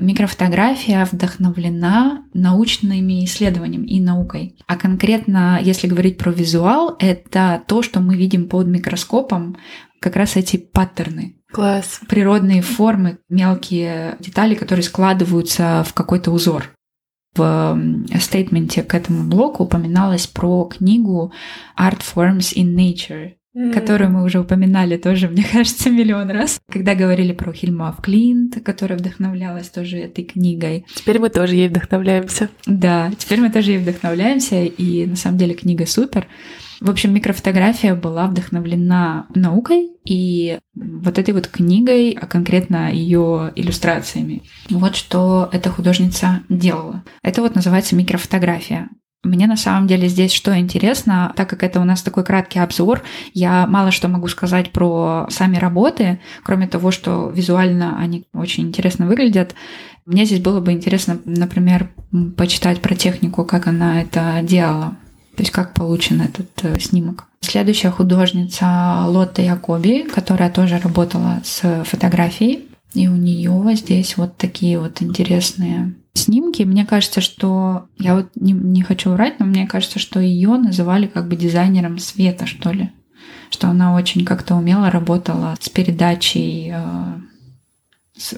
Микрофотография 0.00 1.06
вдохновлена 1.10 2.24
научными 2.32 3.24
исследованиями 3.24 3.86
и 3.86 4.00
наукой. 4.00 4.56
А 4.66 4.76
конкретно, 4.76 5.58
если 5.62 5.86
говорить 5.86 6.18
про 6.18 6.30
визуал, 6.30 6.96
это 6.98 7.62
то, 7.66 7.82
что 7.82 8.00
мы 8.00 8.16
видим 8.16 8.48
под 8.48 8.66
микроскопом, 8.66 9.56
как 10.00 10.16
раз 10.16 10.36
эти 10.36 10.56
паттерны. 10.56 11.36
Класс. 11.52 12.00
Природные 12.08 12.62
формы, 12.62 13.18
мелкие 13.28 14.16
детали, 14.18 14.54
которые 14.54 14.82
складываются 14.82 15.84
в 15.86 15.94
какой-то 15.94 16.32
узор 16.32 16.74
в 17.36 17.76
стейтменте 18.20 18.82
к 18.82 18.94
этому 18.94 19.28
блоку 19.28 19.64
упоминалось 19.64 20.26
про 20.26 20.64
книгу 20.66 21.32
Art 21.78 22.00
Forms 22.00 22.54
in 22.54 22.74
Nature 22.74 23.32
которую 23.72 24.10
мы 24.10 24.24
уже 24.24 24.40
упоминали 24.40 24.96
тоже, 24.96 25.28
мне 25.30 25.44
кажется, 25.44 25.90
миллион 25.90 26.30
раз, 26.30 26.60
когда 26.70 26.94
говорили 26.94 27.32
про 27.32 27.52
Хильма 27.52 27.96
Клинт, 28.02 28.62
которая 28.64 28.98
вдохновлялась 28.98 29.68
тоже 29.68 29.98
этой 29.98 30.24
книгой. 30.24 30.84
Теперь 30.94 31.18
мы 31.18 31.30
тоже 31.30 31.54
ей 31.54 31.68
вдохновляемся. 31.68 32.48
Да, 32.66 33.10
теперь 33.16 33.40
мы 33.40 33.50
тоже 33.50 33.72
ей 33.72 33.78
вдохновляемся, 33.78 34.64
и 34.64 35.06
на 35.06 35.16
самом 35.16 35.38
деле 35.38 35.54
книга 35.54 35.86
супер. 35.86 36.26
В 36.80 36.90
общем, 36.90 37.14
микрофотография 37.14 37.94
была 37.94 38.26
вдохновлена 38.26 39.26
наукой 39.34 39.90
и 40.04 40.58
вот 40.74 41.18
этой 41.18 41.32
вот 41.32 41.48
книгой, 41.48 42.10
а 42.10 42.26
конкретно 42.26 42.92
ее 42.92 43.52
иллюстрациями. 43.54 44.42
Вот 44.68 44.96
что 44.96 45.48
эта 45.52 45.70
художница 45.70 46.42
делала. 46.48 47.04
Это 47.22 47.40
вот 47.40 47.54
называется 47.54 47.96
микрофотография. 47.96 48.88
Мне 49.24 49.46
на 49.46 49.56
самом 49.56 49.86
деле 49.86 50.08
здесь 50.08 50.32
что 50.32 50.56
интересно, 50.58 51.32
так 51.34 51.48
как 51.48 51.62
это 51.62 51.80
у 51.80 51.84
нас 51.84 52.02
такой 52.02 52.24
краткий 52.24 52.58
обзор, 52.58 53.02
я 53.32 53.66
мало 53.66 53.90
что 53.90 54.08
могу 54.08 54.28
сказать 54.28 54.70
про 54.70 55.26
сами 55.30 55.56
работы, 55.56 56.20
кроме 56.42 56.66
того, 56.68 56.90
что 56.90 57.30
визуально 57.30 57.98
они 57.98 58.24
очень 58.34 58.68
интересно 58.68 59.06
выглядят. 59.06 59.54
Мне 60.06 60.26
здесь 60.26 60.40
было 60.40 60.60
бы 60.60 60.72
интересно, 60.72 61.18
например, 61.24 61.88
почитать 62.36 62.82
про 62.82 62.94
технику, 62.94 63.44
как 63.44 63.66
она 63.66 64.02
это 64.02 64.40
делала, 64.42 64.96
то 65.34 65.42
есть 65.42 65.50
как 65.50 65.72
получен 65.72 66.20
этот 66.20 66.50
э, 66.62 66.78
снимок. 66.78 67.24
Следующая 67.40 67.90
художница 67.90 69.04
Лотта 69.06 69.40
Якоби, 69.40 70.02
которая 70.02 70.50
тоже 70.50 70.78
работала 70.78 71.40
с 71.42 71.84
фотографией, 71.84 72.68
и 72.92 73.08
у 73.08 73.16
нее 73.16 73.74
здесь 73.74 74.16
вот 74.16 74.36
такие 74.36 74.78
вот 74.78 75.00
интересные 75.02 75.94
снимки. 76.14 76.62
Мне 76.62 76.86
кажется, 76.86 77.20
что 77.20 77.86
я 77.98 78.14
вот 78.14 78.28
не, 78.34 78.52
не 78.52 78.82
хочу 78.82 79.10
врать, 79.10 79.40
но 79.40 79.46
мне 79.46 79.66
кажется, 79.66 79.98
что 79.98 80.20
ее 80.20 80.56
называли 80.56 81.06
как 81.06 81.28
бы 81.28 81.36
дизайнером 81.36 81.98
света, 81.98 82.46
что 82.46 82.70
ли. 82.70 82.90
что 83.50 83.68
она 83.68 83.94
очень 83.94 84.24
как-то 84.24 84.54
умело 84.54 84.90
работала 84.90 85.54
с 85.60 85.68
передачей, 85.68 86.72
э, 86.74 87.14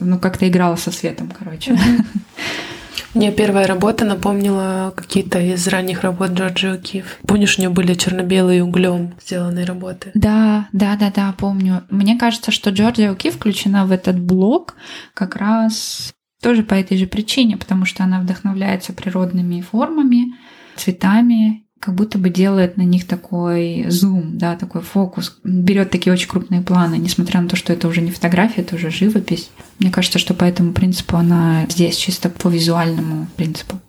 ну, 0.01 0.19
как-то 0.19 0.49
играла 0.49 0.77
со 0.77 0.91
светом, 0.91 1.31
короче. 1.31 1.79
Мне 3.15 3.33
первая 3.33 3.67
работа 3.67 4.05
напомнила 4.05 4.93
какие-то 4.95 5.41
из 5.41 5.67
ранних 5.69 6.03
работ 6.03 6.33
Джорджи 6.33 6.75
О'Кив. 6.75 7.05
Помнишь, 7.27 7.57
у 7.57 7.63
нее 7.63 7.71
были 7.71 7.95
черно-белые 7.95 8.63
углем 8.63 9.15
сделанные 9.25 9.65
работы? 9.65 10.11
Да, 10.13 10.69
да, 10.73 10.97
да, 10.97 11.11
да, 11.15 11.35
помню. 11.39 11.85
Мне 11.89 12.19
кажется, 12.19 12.51
что 12.51 12.69
Джорджи 12.71 13.05
О'Кив 13.05 13.33
включена 13.33 13.87
в 13.87 13.93
этот 13.93 14.21
блок 14.21 14.75
как 15.15 15.37
раз 15.37 16.13
тоже 16.47 16.63
по 16.63 16.75
этой 16.75 16.97
же 16.97 17.09
причине, 17.09 17.57
потому 17.57 17.87
что 17.87 18.05
она 18.05 18.21
вдохновляется 18.21 18.93
природными 18.93 19.61
формами, 19.63 20.33
цветами 20.77 21.65
как 21.81 21.97
будто 21.97 22.19
бы 22.19 22.31
делает 22.31 22.77
на 22.77 22.83
них 22.83 23.05
такой 23.05 23.87
зум, 23.89 24.39
да, 24.39 24.55
такой 24.55 24.83
фокус, 24.83 25.41
берет 25.43 25.91
такие 25.91 26.13
очень 26.13 26.29
крупные 26.29 26.61
планы, 26.61 26.99
несмотря 26.99 27.41
на 27.41 27.49
то, 27.49 27.57
что 27.57 27.73
это 27.73 27.89
уже 27.89 28.01
не 28.01 28.13
фотография, 28.13 28.61
это 28.61 28.77
уже 28.77 28.91
живопись. 28.91 29.51
Мне 29.81 29.91
кажется, 29.91 30.21
что 30.21 30.35
по 30.35 30.45
этому 30.45 30.73
принципу 30.73 31.17
она 31.17 31.67
здесь 31.69 31.97
чисто 31.97 32.29
по 32.29 32.49
визуальному 32.49 33.27
принципу. 33.35 33.81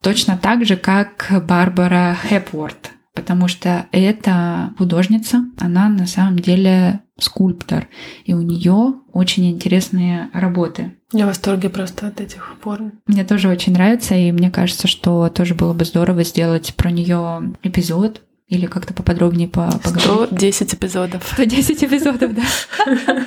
Точно 0.00 0.38
так 0.38 0.64
же, 0.64 0.76
как 0.76 1.30
Барбара 1.46 2.16
Хепворд 2.30 2.92
потому 3.14 3.46
что 3.46 3.86
эта 3.92 4.74
художница, 4.76 5.44
она 5.58 5.88
на 5.88 6.06
самом 6.06 6.38
деле 6.38 7.00
скульптор, 7.18 7.88
и 8.24 8.34
у 8.34 8.42
нее 8.42 8.94
очень 9.12 9.50
интересные 9.50 10.30
работы. 10.32 10.92
Я 11.12 11.24
в 11.24 11.28
восторге 11.28 11.70
просто 11.70 12.08
от 12.08 12.20
этих 12.20 12.56
форм. 12.60 13.00
Мне 13.06 13.24
тоже 13.24 13.48
очень 13.48 13.72
нравится, 13.72 14.14
и 14.14 14.32
мне 14.32 14.50
кажется, 14.50 14.88
что 14.88 15.28
тоже 15.28 15.54
было 15.54 15.72
бы 15.74 15.84
здорово 15.84 16.24
сделать 16.24 16.74
про 16.74 16.90
нее 16.90 17.54
эпизод, 17.62 18.22
или 18.46 18.66
как-то 18.66 18.92
поподробнее 18.92 19.48
по 19.48 19.70
поговорить. 19.78 20.28
110 20.28 20.74
эпизодов. 20.74 21.26
110 21.32 21.84
эпизодов, 21.84 22.34
да. 22.34 22.42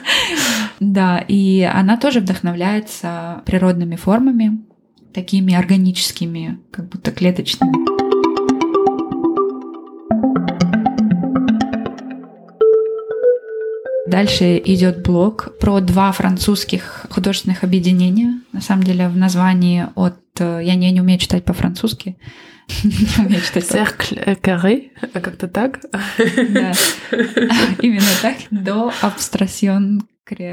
Да, 0.80 1.20
и 1.28 1.62
она 1.62 1.98
тоже 1.98 2.20
вдохновляется 2.20 3.42
природными 3.46 3.96
формами, 3.96 4.60
такими 5.14 5.56
органическими, 5.56 6.60
как 6.72 6.90
будто 6.90 7.12
клеточными. 7.12 8.07
Дальше 14.08 14.62
идет 14.64 15.04
блок 15.04 15.58
про 15.60 15.82
два 15.82 16.12
французских 16.12 17.06
художественных 17.10 17.64
объединения. 17.64 18.40
На 18.54 18.62
самом 18.62 18.84
деле 18.84 19.10
в 19.10 19.18
названии 19.18 19.88
от... 19.96 20.18
Э, 20.40 20.62
я 20.64 20.76
не, 20.76 20.92
не 20.92 21.02
умею 21.02 21.20
читать 21.20 21.44
по-французски. 21.44 22.18
Не 22.84 23.26
умею 23.26 23.42
читать. 23.42 23.64
Cercle 23.64 24.42
carré, 24.42 24.90
а 25.14 25.20
как-то 25.22 25.48
так? 25.48 25.80
Да, 25.92 26.74
именно 27.82 28.06
так. 28.22 28.36
До 28.52 28.92
абстракцион 29.02 30.08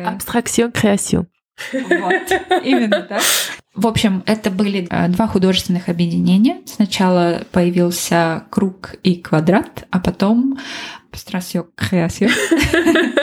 Абстракцион 0.06 0.70
креасион. 0.70 1.26
Вот, 1.72 2.32
именно 2.64 3.02
так. 3.02 3.22
В 3.74 3.86
общем, 3.88 4.22
это 4.26 4.50
были 4.50 4.86
э, 4.88 5.08
два 5.08 5.26
художественных 5.26 5.88
объединения. 5.88 6.58
Сначала 6.66 7.42
появился 7.50 8.44
круг 8.50 8.94
и 9.02 9.16
квадрат, 9.16 9.86
а 9.90 9.98
потом 9.98 10.58
абстракцион 11.10 11.66
креасион. 11.74 12.30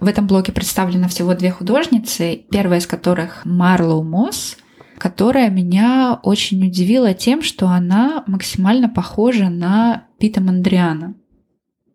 В 0.00 0.06
этом 0.06 0.26
блоке 0.26 0.52
представлено 0.52 1.08
всего 1.08 1.34
две 1.34 1.50
художницы, 1.50 2.44
первая 2.50 2.78
из 2.78 2.86
которых 2.86 3.44
Марлоу 3.44 4.02
Мосс, 4.04 4.56
которая 4.96 5.50
меня 5.50 6.20
очень 6.22 6.64
удивила 6.66 7.14
тем, 7.14 7.42
что 7.42 7.68
она 7.68 8.24
максимально 8.26 8.88
похожа 8.88 9.48
на 9.48 10.06
Пита 10.18 10.40
Мандриана. 10.40 11.14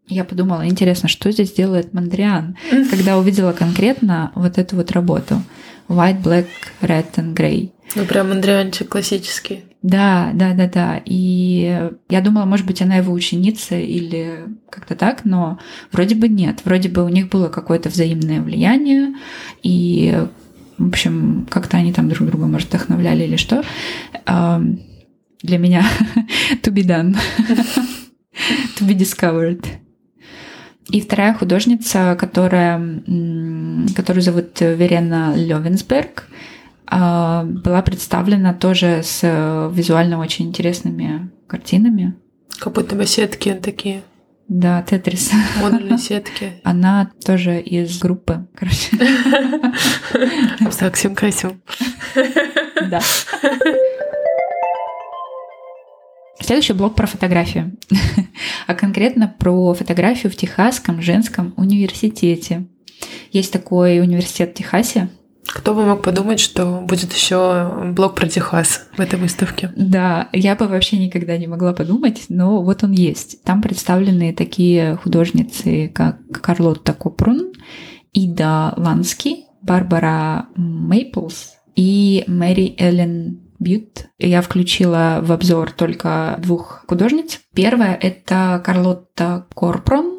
Я 0.07 0.25
подумала, 0.25 0.67
интересно, 0.67 1.07
что 1.07 1.31
здесь 1.31 1.53
делает 1.53 1.93
Мандриан, 1.93 2.57
когда 2.89 3.17
увидела 3.17 3.53
конкретно 3.53 4.31
вот 4.35 4.57
эту 4.57 4.75
вот 4.75 4.91
работу. 4.91 5.41
White, 5.87 6.21
Black, 6.21 6.47
Red 6.81 7.13
and 7.15 7.33
Grey. 7.33 7.71
Ну, 7.95 8.05
прям 8.05 8.29
Мандрианчик 8.29 8.89
классический. 8.89 9.63
Да, 9.83 10.31
да, 10.33 10.53
да, 10.53 10.67
да. 10.67 11.01
И 11.05 11.89
я 12.09 12.21
думала, 12.21 12.45
может 12.45 12.65
быть, 12.65 12.81
она 12.81 12.95
его 12.95 13.11
ученица 13.11 13.75
или 13.75 14.45
как-то 14.69 14.95
так, 14.95 15.25
но 15.25 15.59
вроде 15.91 16.15
бы 16.15 16.29
нет. 16.29 16.61
Вроде 16.63 16.87
бы 16.87 17.03
у 17.03 17.09
них 17.09 17.27
было 17.27 17.49
какое-то 17.49 17.89
взаимное 17.89 18.41
влияние, 18.41 19.13
и, 19.61 20.25
в 20.77 20.87
общем, 20.87 21.45
как-то 21.49 21.75
они 21.75 21.91
там 21.91 22.07
друг 22.07 22.29
друга, 22.29 22.47
может, 22.47 22.69
вдохновляли 22.69 23.25
или 23.25 23.35
что. 23.35 23.63
Для 24.25 25.57
меня 25.57 25.85
to 26.63 26.71
be 26.71 26.85
done, 26.85 27.17
to 28.77 28.87
be 28.87 28.97
discovered. 28.97 29.65
И 30.89 31.01
вторая 31.01 31.33
художница, 31.33 32.15
которая, 32.17 33.01
которую 33.95 34.21
зовут 34.21 34.61
Верена 34.61 35.33
Левенсберг, 35.35 36.29
была 36.99 37.81
представлена 37.81 38.53
тоже 38.53 39.01
с 39.03 39.19
э, 39.23 39.71
визуально 39.73 40.19
очень 40.19 40.47
интересными 40.47 41.31
картинами. 41.47 42.15
Как 42.59 42.73
будто 42.73 42.95
бы 42.95 43.05
сетки 43.05 43.53
такие. 43.61 44.03
Да, 44.47 44.81
Тетрис. 44.83 45.31
Модульные 45.61 45.97
сетки. 45.99 46.61
Она 46.63 47.11
тоже 47.25 47.59
из 47.59 47.97
группы, 47.97 48.47
короче. 48.55 48.97
Абстракцион 50.65 51.15
красиво. 51.15 51.53
Да. 52.89 52.99
Следующий 56.41 56.73
блок 56.73 56.95
про 56.95 57.07
фотографию, 57.07 57.77
а 58.67 58.73
конкретно 58.73 59.33
про 59.39 59.73
фотографию 59.73 60.31
в 60.31 60.35
Техасском 60.35 61.01
женском 61.01 61.53
университете. 61.55 62.67
Есть 63.31 63.53
такой 63.53 64.01
университет 64.01 64.51
в 64.51 64.53
Техасе, 64.55 65.09
кто 65.53 65.75
бы 65.75 65.85
мог 65.85 66.01
подумать, 66.01 66.39
что 66.39 66.81
будет 66.81 67.13
еще 67.13 67.91
блог 67.95 68.15
про 68.15 68.27
Техас 68.27 68.87
в 68.97 68.99
этой 68.99 69.19
выставке? 69.19 69.71
Да, 69.75 70.27
я 70.33 70.55
бы 70.55 70.67
вообще 70.67 70.97
никогда 70.97 71.37
не 71.37 71.47
могла 71.47 71.73
подумать, 71.73 72.25
но 72.29 72.61
вот 72.63 72.83
он 72.83 72.91
есть. 72.91 73.43
Там 73.43 73.61
представлены 73.61 74.33
такие 74.33 74.95
художницы, 75.03 75.89
как 75.93 76.17
Карлотта 76.41 76.93
Копрун, 76.93 77.53
Ида 78.13 78.73
Лански, 78.77 79.45
Барбара 79.61 80.47
Мейплс 80.55 81.53
и 81.75 82.23
Мэри 82.25 82.75
Эллен 82.79 83.39
Бьют. 83.59 84.07
Я 84.17 84.41
включила 84.41 85.19
в 85.21 85.31
обзор 85.31 85.71
только 85.71 86.37
двух 86.39 86.83
художниц. 86.87 87.39
Первая— 87.53 87.95
это 88.01 88.61
Карлотта 88.65 89.45
Корпрон, 89.53 90.17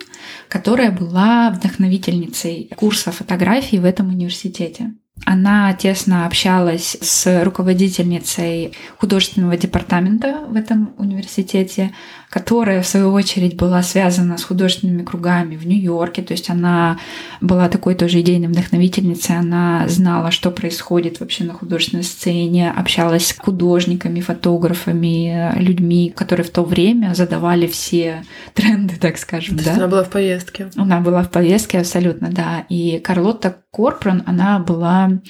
которая 0.49 0.93
была 0.93 1.51
вдохновительницей 1.51 2.71
курса 2.77 3.11
фотографии 3.11 3.77
в 3.77 3.85
этом 3.85 4.09
университете. 4.09 4.95
Она 5.25 5.73
тесно 5.75 6.27
общалась 6.27 6.97
с 7.01 7.45
руководительницей 7.45 8.75
художественного 8.99 9.57
департамента 9.57 10.45
в 10.49 10.57
этом 10.57 10.93
университете, 10.99 11.95
которая, 12.35 12.83
в 12.83 12.87
свою 12.89 13.13
очередь, 13.13 13.55
была 13.55 13.81
связана 13.85 14.39
с 14.39 14.43
художественными 14.43 15.05
кругами 15.05 15.55
в 15.55 15.65
Нью-Йорке. 15.69 16.21
То 16.21 16.33
есть 16.33 16.51
она 16.51 16.99
была 17.41 17.69
такой 17.69 17.95
тоже 17.95 18.23
идейной 18.23 18.49
вдохновительницей. 18.49 19.39
Она 19.39 19.87
знала, 19.87 20.33
что 20.33 20.51
происходит 20.51 21.21
вообще 21.21 21.45
на 21.45 21.53
художественной 21.53 22.03
сцене, 22.03 22.73
общалась 22.73 23.29
с 23.29 23.39
художниками, 23.39 24.21
фотографами, 24.21 25.53
людьми, 25.55 26.13
которые 26.17 26.45
в 26.45 26.51
то 26.51 26.65
время 26.65 27.15
задавали 27.15 27.69
все 27.69 28.25
тренды, 28.53 28.97
так 29.01 29.17
скажем. 29.19 29.57
То 29.57 29.67
да? 29.67 29.75
она 29.75 29.87
была 29.87 30.03
в 30.03 30.11
поездке. 30.11 30.71
Она 30.75 31.01
была 31.01 31.23
в 31.23 31.31
поездке, 31.31 31.79
абсолютно, 31.79 32.31
да. 32.33 32.65
И 32.69 32.99
Карлотта 32.99 33.59
Корпран, 33.71 34.25
она 34.27 34.59
была 34.59 35.21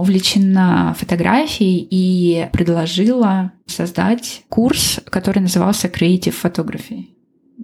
увлечена 0.00 0.94
фотографией 0.98 1.86
и 1.90 2.48
предложила 2.52 3.52
создать 3.66 4.44
курс, 4.48 5.00
который 5.06 5.40
назывался 5.40 5.88
Creative 5.88 6.34
Photography. 6.42 7.06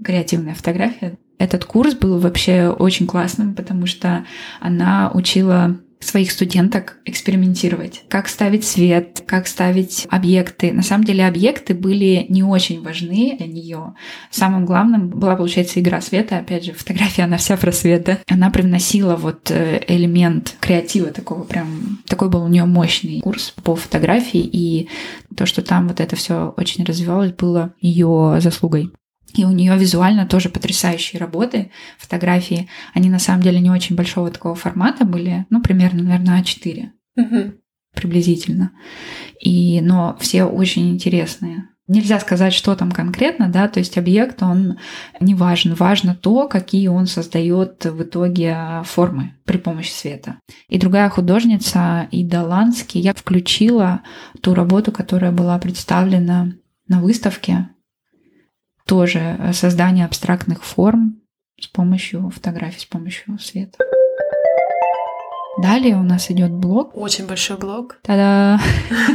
Креативная 0.03 0.55
фотография. 0.55 1.19
Этот 1.39 1.65
курс 1.65 1.95
был 1.95 2.19
вообще 2.19 2.69
очень 2.69 3.07
классным, 3.07 3.55
потому 3.55 3.87
что 3.87 4.25
она 4.61 5.11
учила 5.13 5.79
своих 6.03 6.31
студенток 6.31 6.99
экспериментировать, 7.05 8.03
как 8.09 8.29
ставить 8.29 8.65
свет, 8.65 9.23
как 9.27 9.47
ставить 9.47 10.07
объекты. 10.11 10.73
На 10.73 10.83
самом 10.83 11.05
деле 11.05 11.27
объекты 11.27 11.75
были 11.75 12.27
не 12.29 12.43
очень 12.43 12.83
важны 12.83 13.37
для 13.39 13.47
нее. 13.47 13.95
Самым 14.31 14.67
главным 14.67 15.09
была, 15.09 15.37
получается, 15.37 15.81
игра 15.81 16.01
света. 16.01 16.39
Опять 16.39 16.65
же, 16.65 16.73
фотография, 16.73 17.23
она 17.23 17.37
вся 17.37 17.57
про 17.57 17.73
свет, 17.73 18.05
да? 18.05 18.19
Она 18.29 18.51
привносила 18.51 19.17
вот 19.17 19.51
э, 19.51 19.81
элемент 19.87 20.57
креатива 20.61 21.09
такого 21.09 21.45
прям... 21.45 21.99
Такой 22.07 22.29
был 22.29 22.45
у 22.45 22.49
нее 22.49 22.65
мощный 22.65 23.21
курс 23.21 23.55
по 23.63 23.77
фотографии, 23.77 24.41
и 24.41 24.89
то, 25.37 25.47
что 25.47 25.63
там 25.63 25.89
вот 25.89 26.01
это 26.01 26.17
все 26.17 26.55
очень 26.57 26.85
развивалось, 26.85 27.33
было 27.33 27.75
ее 27.81 28.39
заслугой. 28.41 28.91
И 29.35 29.45
у 29.45 29.51
нее 29.51 29.77
визуально 29.77 30.27
тоже 30.27 30.49
потрясающие 30.49 31.19
работы, 31.19 31.71
фотографии. 31.99 32.69
Они 32.95 33.09
на 33.09 33.19
самом 33.19 33.43
деле 33.43 33.61
не 33.61 33.71
очень 33.71 33.97
большого 33.97 34.31
такого 34.31 34.55
формата 34.55 35.05
были, 35.05 35.47
ну, 35.51 35.63
примерно, 35.63 36.03
наверное, 36.03 36.43
А4. 36.43 36.91
Угу. 37.17 37.53
Приблизительно. 37.95 38.73
И, 39.41 39.81
но 39.81 40.17
все 40.21 40.45
очень 40.45 40.91
интересные. 40.91 41.69
Нельзя 41.89 42.21
сказать, 42.21 42.55
что 42.55 42.77
там 42.77 42.93
конкретно, 42.93 43.49
да, 43.49 43.69
то 43.69 43.81
есть 43.81 43.99
объект, 43.99 44.43
он 44.43 44.79
не 45.21 45.35
важен. 45.35 45.75
Важно 45.75 46.15
то, 46.15 46.47
какие 46.47 46.87
он 46.87 47.07
создает 47.07 47.85
в 47.85 48.03
итоге 48.03 48.83
формы 48.85 49.35
при 49.45 49.59
помощи 49.59 49.91
света. 49.91 50.37
И 50.69 50.79
другая 50.79 51.11
художница, 51.11 52.07
Ида 52.13 52.45
Лански, 52.45 52.99
я 52.99 53.13
включила 53.13 54.03
ту 54.41 54.55
работу, 54.55 54.93
которая 54.93 55.33
была 55.33 55.59
представлена 55.59 56.53
на 56.87 57.01
выставке, 57.01 57.69
тоже 58.93 59.39
создание 59.55 60.05
абстрактных 60.05 60.63
форм 60.63 61.23
с 61.59 61.67
помощью 61.67 62.29
фотографий, 62.29 62.81
с 62.81 62.85
помощью 62.85 63.39
света. 63.39 63.79
Далее 65.59 65.97
у 65.97 66.03
нас 66.03 66.31
идет 66.31 66.51
блок. 66.51 66.97
Очень 66.97 67.27
большой 67.27 67.59
блок. 67.59 67.99
Та-да! 68.03 68.61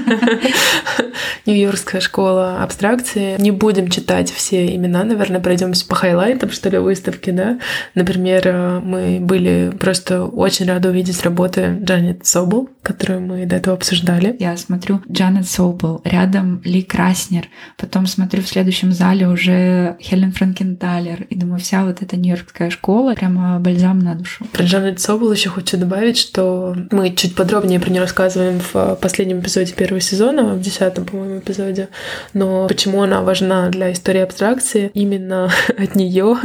Нью-Йоркская 1.47 2.01
школа 2.01 2.61
абстракции. 2.61 3.39
Не 3.39 3.51
будем 3.51 3.89
читать 3.89 4.31
все 4.31 4.75
имена, 4.75 5.03
наверное, 5.03 5.39
пройдемся 5.39 5.87
по 5.87 5.95
хайлайтам, 5.95 6.51
что 6.51 6.69
ли, 6.69 6.77
выставки, 6.77 7.31
да. 7.31 7.59
Например, 7.95 8.41
э, 8.45 8.79
мы 8.79 9.19
были 9.19 9.73
просто 9.79 10.25
очень 10.25 10.67
рады 10.67 10.89
увидеть 10.89 11.23
работы 11.23 11.79
Джанет 11.81 12.25
Собол, 12.25 12.69
которую 12.83 13.21
мы 13.21 13.45
до 13.45 13.55
этого 13.55 13.75
обсуждали. 13.75 14.35
Я 14.39 14.57
смотрю 14.57 15.01
Джанет 15.09 15.47
Собол, 15.47 16.01
рядом 16.03 16.61
Ли 16.63 16.83
Краснер, 16.83 17.47
потом 17.77 18.05
смотрю 18.05 18.43
в 18.43 18.47
следующем 18.47 18.91
зале 18.91 19.27
уже 19.27 19.97
Хелен 20.01 20.33
Франкенталер, 20.33 21.23
и 21.23 21.35
думаю, 21.35 21.59
вся 21.59 21.85
вот 21.85 22.01
эта 22.01 22.17
нью-йоркская 22.17 22.69
школа 22.69 23.15
прямо 23.15 23.59
бальзам 23.59 23.99
на 23.99 24.15
душу. 24.15 24.45
Про 24.51 24.63
Джанет 24.65 24.99
Собол 24.99 25.31
еще 25.31 25.49
хочу 25.49 25.77
добавить, 25.77 26.26
что 26.27 26.75
мы 26.91 27.15
чуть 27.15 27.35
подробнее 27.35 27.79
про 27.79 27.89
нее 27.89 28.01
рассказываем 28.01 28.59
в 28.59 28.97
последнем 29.01 29.39
эпизоде 29.39 29.73
первого 29.73 30.01
сезона, 30.01 30.55
в 30.55 30.61
десятом, 30.61 31.05
по-моему, 31.05 31.39
эпизоде. 31.39 31.87
Но 32.33 32.67
почему 32.67 33.01
она 33.01 33.21
важна 33.21 33.69
для 33.69 33.91
истории 33.93 34.21
абстракции? 34.21 34.91
Именно 34.93 35.49
от 35.77 35.95
нее 35.95 36.37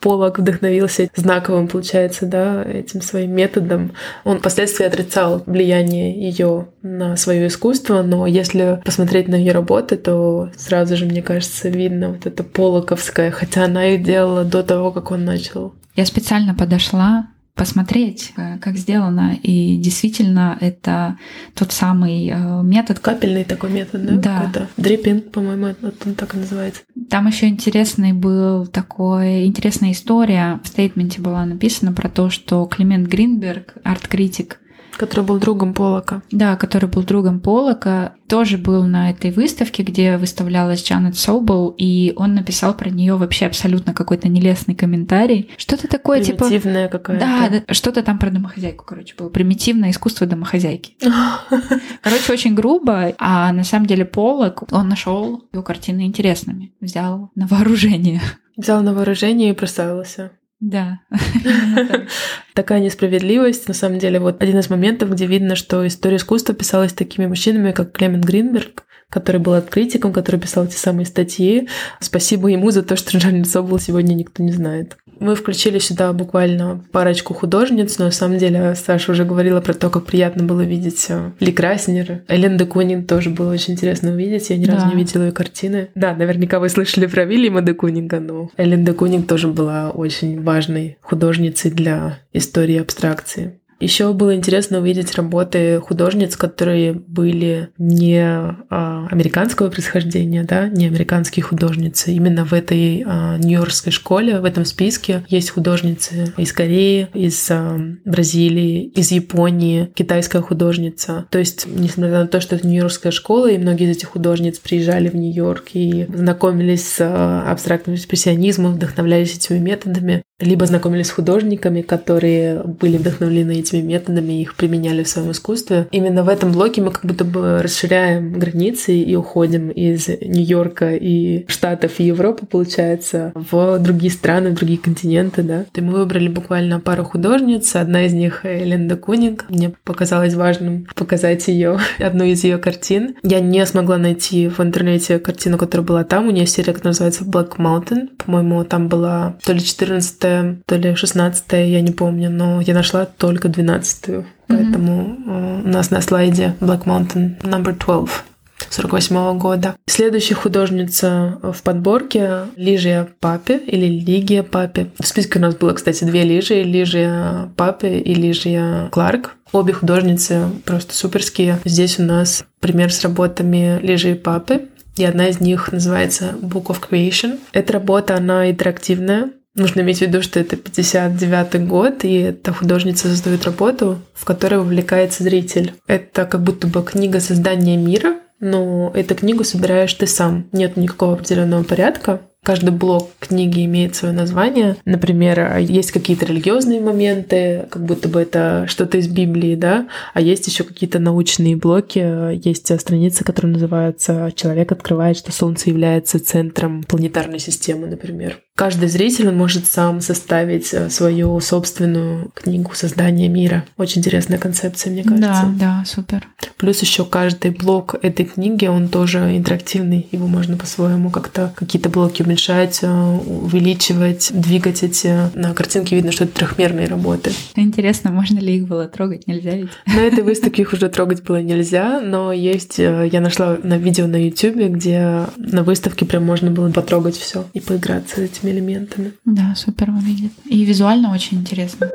Полок 0.00 0.38
вдохновился 0.38 1.10
знаковым, 1.14 1.68
получается, 1.68 2.26
да, 2.26 2.62
этим 2.62 3.02
своим 3.02 3.32
методом. 3.32 3.92
Он 4.24 4.38
впоследствии 4.38 4.86
отрицал 4.86 5.42
влияние 5.46 6.18
ее 6.18 6.68
на 6.82 7.16
свое 7.16 7.48
искусство, 7.48 8.02
но 8.02 8.26
если 8.26 8.80
посмотреть 8.84 9.28
на 9.28 9.34
ее 9.34 9.52
работы, 9.52 9.96
то 9.96 10.50
сразу 10.56 10.96
же, 10.96 11.04
мне 11.04 11.22
кажется, 11.22 11.68
видно 11.68 12.10
вот 12.10 12.26
это 12.26 12.42
полоковское, 12.42 13.30
хотя 13.30 13.64
она 13.64 13.86
их 13.88 14.02
делала 14.02 14.44
до 14.44 14.62
того, 14.62 14.92
как 14.92 15.10
он 15.10 15.24
начал. 15.24 15.74
Я 15.94 16.06
специально 16.06 16.54
подошла 16.54 17.26
посмотреть, 17.56 18.32
э, 18.36 18.58
как 18.58 18.76
сделано. 18.76 19.36
И 19.42 19.78
действительно, 19.78 20.56
это 20.60 21.18
тот 21.54 21.72
самый 21.72 22.28
э, 22.28 22.62
метод. 22.62 23.00
Капельный 23.00 23.44
такой 23.44 23.70
метод, 23.70 24.04
да? 24.04 24.12
Да. 24.16 24.36
Какой-то 24.36 24.68
дриппинг, 24.76 25.32
по-моему, 25.32 25.74
он 25.82 26.14
так 26.14 26.34
и 26.34 26.38
называется. 26.38 26.82
Там 27.08 27.26
еще 27.26 27.48
интересный 27.48 28.12
был 28.12 28.66
такой, 28.66 29.46
интересная 29.46 29.92
история. 29.92 30.60
В 30.62 30.68
стейтменте 30.68 31.20
была 31.20 31.44
написана 31.46 31.92
про 31.92 32.10
то, 32.10 32.28
что 32.28 32.66
Климент 32.66 33.08
Гринберг, 33.08 33.74
арт-критик, 33.82 34.60
Который 34.96 35.24
был 35.24 35.38
другом 35.38 35.74
Полока. 35.74 36.22
Да, 36.30 36.56
который 36.56 36.88
был 36.88 37.02
другом 37.02 37.40
Полока. 37.40 38.14
Тоже 38.28 38.58
был 38.58 38.84
на 38.84 39.10
этой 39.10 39.30
выставке, 39.30 39.82
где 39.82 40.16
выставлялась 40.16 40.82
Джанет 40.82 41.16
Соубл, 41.16 41.74
и 41.76 42.12
он 42.16 42.34
написал 42.34 42.74
про 42.74 42.90
нее 42.90 43.16
вообще 43.16 43.46
абсолютно 43.46 43.94
какой-то 43.94 44.28
нелестный 44.28 44.74
комментарий. 44.74 45.50
Что-то 45.56 45.86
такое, 45.86 46.22
типа... 46.22 46.46
Примитивное 46.46 46.88
какое-то. 46.88 47.24
Да, 47.24 47.48
да, 47.48 47.74
что-то 47.74 48.02
там 48.02 48.18
про 48.18 48.30
домохозяйку, 48.30 48.84
короче, 48.84 49.14
было. 49.16 49.28
Примитивное 49.28 49.90
искусство 49.90 50.26
домохозяйки. 50.26 50.96
Короче, 52.02 52.32
очень 52.32 52.54
грубо, 52.54 53.14
а 53.18 53.52
на 53.52 53.64
самом 53.64 53.86
деле 53.86 54.04
Полок, 54.04 54.64
он 54.72 54.88
нашел 54.88 55.44
его 55.52 55.62
картины 55.62 56.06
интересными, 56.06 56.72
взял 56.80 57.30
на 57.34 57.46
вооружение. 57.46 58.20
Взял 58.56 58.82
на 58.82 58.94
вооружение 58.94 59.50
и 59.50 59.54
прославился. 59.54 60.32
Да. 60.60 61.00
Такая 62.54 62.80
несправедливость. 62.80 63.68
На 63.68 63.74
самом 63.74 63.98
деле, 63.98 64.18
вот 64.20 64.42
один 64.42 64.58
из 64.58 64.70
моментов, 64.70 65.10
где 65.10 65.26
видно, 65.26 65.56
что 65.56 65.86
история 65.86 66.16
искусства 66.16 66.54
писалась 66.54 66.92
такими 66.92 67.26
мужчинами, 67.26 67.72
как 67.72 67.92
Клемент 67.92 68.24
Гринберг, 68.24 68.84
который 69.10 69.40
был 69.40 69.60
критиком, 69.62 70.12
который 70.12 70.40
писал 70.40 70.64
эти 70.64 70.76
самые 70.76 71.06
статьи. 71.06 71.68
Спасибо 72.00 72.48
ему 72.48 72.70
за 72.70 72.82
то, 72.82 72.96
что 72.96 73.16
Джанет 73.18 73.48
Собол 73.48 73.78
сегодня 73.78 74.14
никто 74.14 74.42
не 74.42 74.52
знает. 74.52 74.96
Мы 75.20 75.34
включили 75.34 75.78
сюда 75.78 76.12
буквально 76.12 76.84
парочку 76.92 77.34
художниц, 77.34 77.98
но 77.98 78.06
на 78.06 78.10
самом 78.10 78.38
деле 78.38 78.74
Саша 78.74 79.12
уже 79.12 79.24
говорила 79.24 79.60
про 79.60 79.74
то, 79.74 79.90
как 79.90 80.04
приятно 80.06 80.44
было 80.44 80.62
видеть 80.62 81.06
э, 81.08 81.32
Ли 81.40 81.52
Краснер. 81.52 82.22
Элен 82.28 82.56
де 82.56 82.66
Кунинг 82.66 83.08
тоже 83.08 83.30
было 83.30 83.52
очень 83.52 83.74
интересно 83.74 84.12
увидеть. 84.12 84.50
Я 84.50 84.56
ни 84.56 84.66
разу 84.66 84.86
да. 84.86 84.92
не 84.92 84.96
видела 84.96 85.24
ее 85.24 85.32
картины. 85.32 85.88
Да, 85.94 86.14
наверняка 86.14 86.60
вы 86.60 86.68
слышали 86.68 87.06
про 87.06 87.24
Вильяма 87.24 87.62
де 87.62 87.74
Кунинга, 87.74 88.20
но 88.20 88.50
Элен 88.56 88.84
де 88.84 88.92
Кунинг 88.92 89.26
тоже 89.26 89.48
была 89.48 89.90
очень 89.90 90.42
важной 90.42 90.98
художницей 91.00 91.70
для 91.70 92.18
истории 92.32 92.78
абстракции. 92.78 93.58
Еще 93.78 94.12
было 94.12 94.34
интересно 94.34 94.78
увидеть 94.78 95.14
работы 95.14 95.80
художниц, 95.80 96.36
которые 96.36 96.94
были 96.94 97.68
не 97.78 98.18
а, 98.20 99.06
американского 99.10 99.68
происхождения, 99.68 100.44
да, 100.44 100.68
не 100.68 100.86
американские 100.86 101.42
художницы. 101.42 102.12
Именно 102.12 102.44
в 102.44 102.52
этой 102.52 103.04
а, 103.06 103.36
нью-йоркской 103.36 103.92
школе, 103.92 104.40
в 104.40 104.44
этом 104.44 104.64
списке 104.64 105.24
есть 105.28 105.50
художницы 105.50 106.32
из 106.36 106.52
Кореи, 106.52 107.08
из 107.12 107.46
а, 107.50 107.78
Бразилии, 108.04 108.84
из 108.84 109.10
Японии, 109.12 109.90
китайская 109.94 110.40
художница. 110.40 111.26
То 111.30 111.38
есть, 111.38 111.66
несмотря 111.66 112.20
на 112.20 112.26
то, 112.26 112.40
что 112.40 112.56
это 112.56 112.66
нью-йоркская 112.66 113.12
школа, 113.12 113.50
и 113.50 113.58
многие 113.58 113.90
из 113.90 113.98
этих 113.98 114.08
художниц 114.08 114.58
приезжали 114.58 115.08
в 115.08 115.14
Нью-Йорк 115.14 115.70
и 115.74 116.06
знакомились 116.14 116.88
с 116.88 116.96
а, 117.00 117.50
абстрактным 117.50 117.96
экспрессионизмом, 117.96 118.74
вдохновлялись 118.74 119.36
этими 119.36 119.58
методами, 119.58 120.22
либо 120.38 120.66
знакомились 120.66 121.06
с 121.06 121.12
художниками, 121.12 121.80
которые 121.80 122.62
были 122.62 122.98
вдохновлены 122.98 123.58
этими 123.58 123.80
методами 123.80 124.34
и 124.34 124.42
их 124.42 124.54
применяли 124.54 125.02
в 125.02 125.08
своем 125.08 125.30
искусстве. 125.30 125.88
Именно 125.92 126.24
в 126.24 126.28
этом 126.28 126.52
блоке 126.52 126.82
мы 126.82 126.90
как 126.90 127.04
будто 127.06 127.24
бы 127.24 127.62
расширяем 127.62 128.32
границы 128.32 128.94
и 128.94 129.16
уходим 129.16 129.70
из 129.70 130.08
Нью-Йорка 130.08 130.94
и 130.94 131.46
Штатов 131.48 132.00
и 132.00 132.04
Европы, 132.04 132.44
получается, 132.44 133.32
в 133.34 133.78
другие 133.78 134.12
страны, 134.12 134.50
в 134.50 134.54
другие 134.54 134.78
континенты, 134.78 135.42
да. 135.42 135.64
И 135.74 135.80
мы 135.80 135.94
выбрали 135.94 136.28
буквально 136.28 136.80
пару 136.80 137.04
художниц. 137.04 137.74
Одна 137.74 138.04
из 138.04 138.12
них 138.12 138.44
Эленда 138.44 138.96
Кунинг. 138.96 139.46
Мне 139.48 139.72
показалось 139.84 140.34
важным 140.34 140.86
показать 140.94 141.48
ее, 141.48 141.78
одну 141.98 142.24
из 142.24 142.44
ее 142.44 142.58
картин. 142.58 143.16
Я 143.22 143.40
не 143.40 143.64
смогла 143.64 143.96
найти 143.96 144.48
в 144.48 144.60
интернете 144.60 145.18
картину, 145.18 145.56
которая 145.56 145.86
была 145.86 146.04
там. 146.04 146.28
У 146.28 146.30
нее 146.30 146.46
серия, 146.46 146.74
которая 146.74 146.90
называется 146.90 147.24
Black 147.24 147.56
Mountain. 147.56 148.08
По-моему, 148.22 148.64
там 148.64 148.88
была 148.88 149.36
то 149.44 149.52
ли 149.52 149.60
14 149.60 150.25
то 150.66 150.76
ли 150.76 150.94
16 150.94 151.44
я 151.52 151.80
не 151.80 151.92
помню, 151.92 152.30
но 152.30 152.60
я 152.60 152.74
нашла 152.74 153.04
только 153.06 153.48
12-ю. 153.48 154.24
Поэтому 154.48 155.02
mm-hmm. 155.02 155.64
у 155.64 155.68
нас 155.68 155.90
на 155.90 156.00
слайде 156.00 156.54
Black 156.60 156.84
Mountain 156.84 157.40
number 157.42 157.76
12. 157.76 158.24
48 158.70 159.16
-го 159.16 159.38
года. 159.38 159.76
Следующая 159.86 160.34
художница 160.34 161.38
в 161.42 161.62
подборке 161.62 162.46
Лижия 162.56 163.08
Папе 163.20 163.58
или 163.58 163.86
Лигия 163.86 164.42
Папе. 164.42 164.88
В 164.98 165.06
списке 165.06 165.38
у 165.38 165.42
нас 165.42 165.54
было, 165.54 165.72
кстати, 165.72 166.04
две 166.04 166.22
Лижи. 166.22 166.62
Лижия 166.62 167.50
Папе 167.56 167.98
и 167.98 168.14
Лижия 168.14 168.88
Кларк. 168.90 169.36
Обе 169.52 169.72
художницы 169.72 170.46
просто 170.64 170.94
суперские. 170.94 171.58
Здесь 171.64 171.98
у 171.98 172.02
нас 172.02 172.44
пример 172.60 172.92
с 172.92 173.02
работами 173.02 173.78
Лижии 173.82 174.14
Папы. 174.14 174.68
И 174.96 175.04
одна 175.04 175.28
из 175.28 175.40
них 175.40 175.72
называется 175.72 176.34
Book 176.40 176.66
of 176.66 176.80
Creation. 176.88 177.38
Эта 177.52 177.74
работа, 177.74 178.16
она 178.16 178.50
интерактивная. 178.50 179.30
Нужно 179.56 179.80
иметь 179.80 179.98
в 179.98 180.02
виду, 180.02 180.20
что 180.22 180.38
это 180.38 180.56
59 180.56 181.66
год, 181.66 182.04
и 182.04 182.14
эта 182.14 182.52
художница 182.52 183.08
создает 183.08 183.44
работу, 183.44 183.98
в 184.14 184.24
которой 184.26 184.56
вовлекается 184.56 185.22
зритель. 185.22 185.72
Это 185.86 186.26
как 186.26 186.42
будто 186.42 186.66
бы 186.66 186.82
книга 186.82 187.20
создания 187.20 187.78
мира, 187.78 188.16
но 188.38 188.92
эту 188.94 189.14
книгу 189.14 189.44
собираешь 189.44 189.94
ты 189.94 190.06
сам. 190.06 190.46
Нет 190.52 190.76
никакого 190.76 191.14
определенного 191.14 191.62
порядка. 191.62 192.20
Каждый 192.44 192.70
блок 192.70 193.10
книги 193.18 193.64
имеет 193.64 193.96
свое 193.96 194.14
название. 194.14 194.76
Например, 194.84 195.56
есть 195.56 195.90
какие-то 195.90 196.26
религиозные 196.26 196.80
моменты, 196.80 197.66
как 197.70 197.84
будто 197.84 198.08
бы 198.08 198.20
это 198.20 198.66
что-то 198.68 198.98
из 198.98 199.08
Библии, 199.08 199.56
да, 199.56 199.88
а 200.14 200.20
есть 200.20 200.46
еще 200.46 200.62
какие-то 200.62 201.00
научные 201.00 201.56
блоки. 201.56 202.36
Есть 202.46 202.78
страницы, 202.78 203.24
которые 203.24 203.54
называются 203.54 204.30
«Человек 204.36 204.70
открывает, 204.70 205.16
что 205.16 205.32
Солнце 205.32 205.70
является 205.70 206.24
центром 206.24 206.84
планетарной 206.84 207.40
системы», 207.40 207.86
например. 207.88 208.38
Каждый 208.56 208.88
зритель 208.88 209.28
он 209.28 209.36
может 209.36 209.66
сам 209.66 210.00
составить 210.00 210.72
э, 210.72 210.88
свою 210.88 211.38
собственную 211.40 212.30
книгу 212.32 212.72
создания 212.74 213.28
мира. 213.28 213.66
Очень 213.76 213.98
интересная 213.98 214.38
концепция, 214.38 214.90
мне 214.90 215.02
кажется. 215.02 215.28
Да, 215.28 215.54
да, 215.60 215.84
супер. 215.84 216.26
Плюс 216.56 216.80
еще 216.80 217.04
каждый 217.04 217.50
блок 217.50 217.96
этой 218.00 218.24
книги, 218.24 218.64
он 218.64 218.88
тоже 218.88 219.36
интерактивный. 219.36 220.08
Его 220.10 220.26
можно 220.26 220.56
по-своему 220.56 221.10
как-то 221.10 221.52
какие-то 221.54 221.90
блоки 221.90 222.22
уменьшать, 222.22 222.78
э, 222.80 222.88
увеличивать, 222.88 224.30
двигать 224.32 224.82
эти. 224.82 225.14
На 225.36 225.52
картинке 225.52 225.96
видно, 225.96 226.10
что 226.10 226.24
это 226.24 226.38
трехмерные 226.38 226.86
работы. 226.86 227.32
Интересно, 227.56 228.10
можно 228.10 228.38
ли 228.38 228.56
их 228.56 228.66
было 228.66 228.88
трогать? 228.88 229.26
Нельзя 229.26 229.50
ведь? 229.50 229.68
На 229.84 230.00
этой 230.00 230.24
выставке 230.24 230.62
их 230.62 230.72
уже 230.72 230.88
трогать 230.88 231.22
было 231.22 231.42
нельзя, 231.42 232.00
но 232.00 232.32
есть, 232.32 232.78
э, 232.78 233.06
я 233.12 233.20
нашла 233.20 233.58
на 233.62 233.76
видео 233.76 234.06
на 234.06 234.16
YouTube, 234.16 234.56
где 234.70 235.26
на 235.36 235.62
выставке 235.62 236.06
прям 236.06 236.24
можно 236.24 236.50
было 236.50 236.70
потрогать 236.70 237.18
все 237.18 237.44
и 237.52 237.60
поиграться 237.60 238.26
с 238.26 238.45
этими 238.46 238.50
элементами. 238.50 239.12
Да, 239.24 239.54
супер 239.56 239.90
выглядит. 239.90 240.32
И 240.46 240.64
визуально 240.64 241.12
очень 241.12 241.38
интересно. 241.38 241.90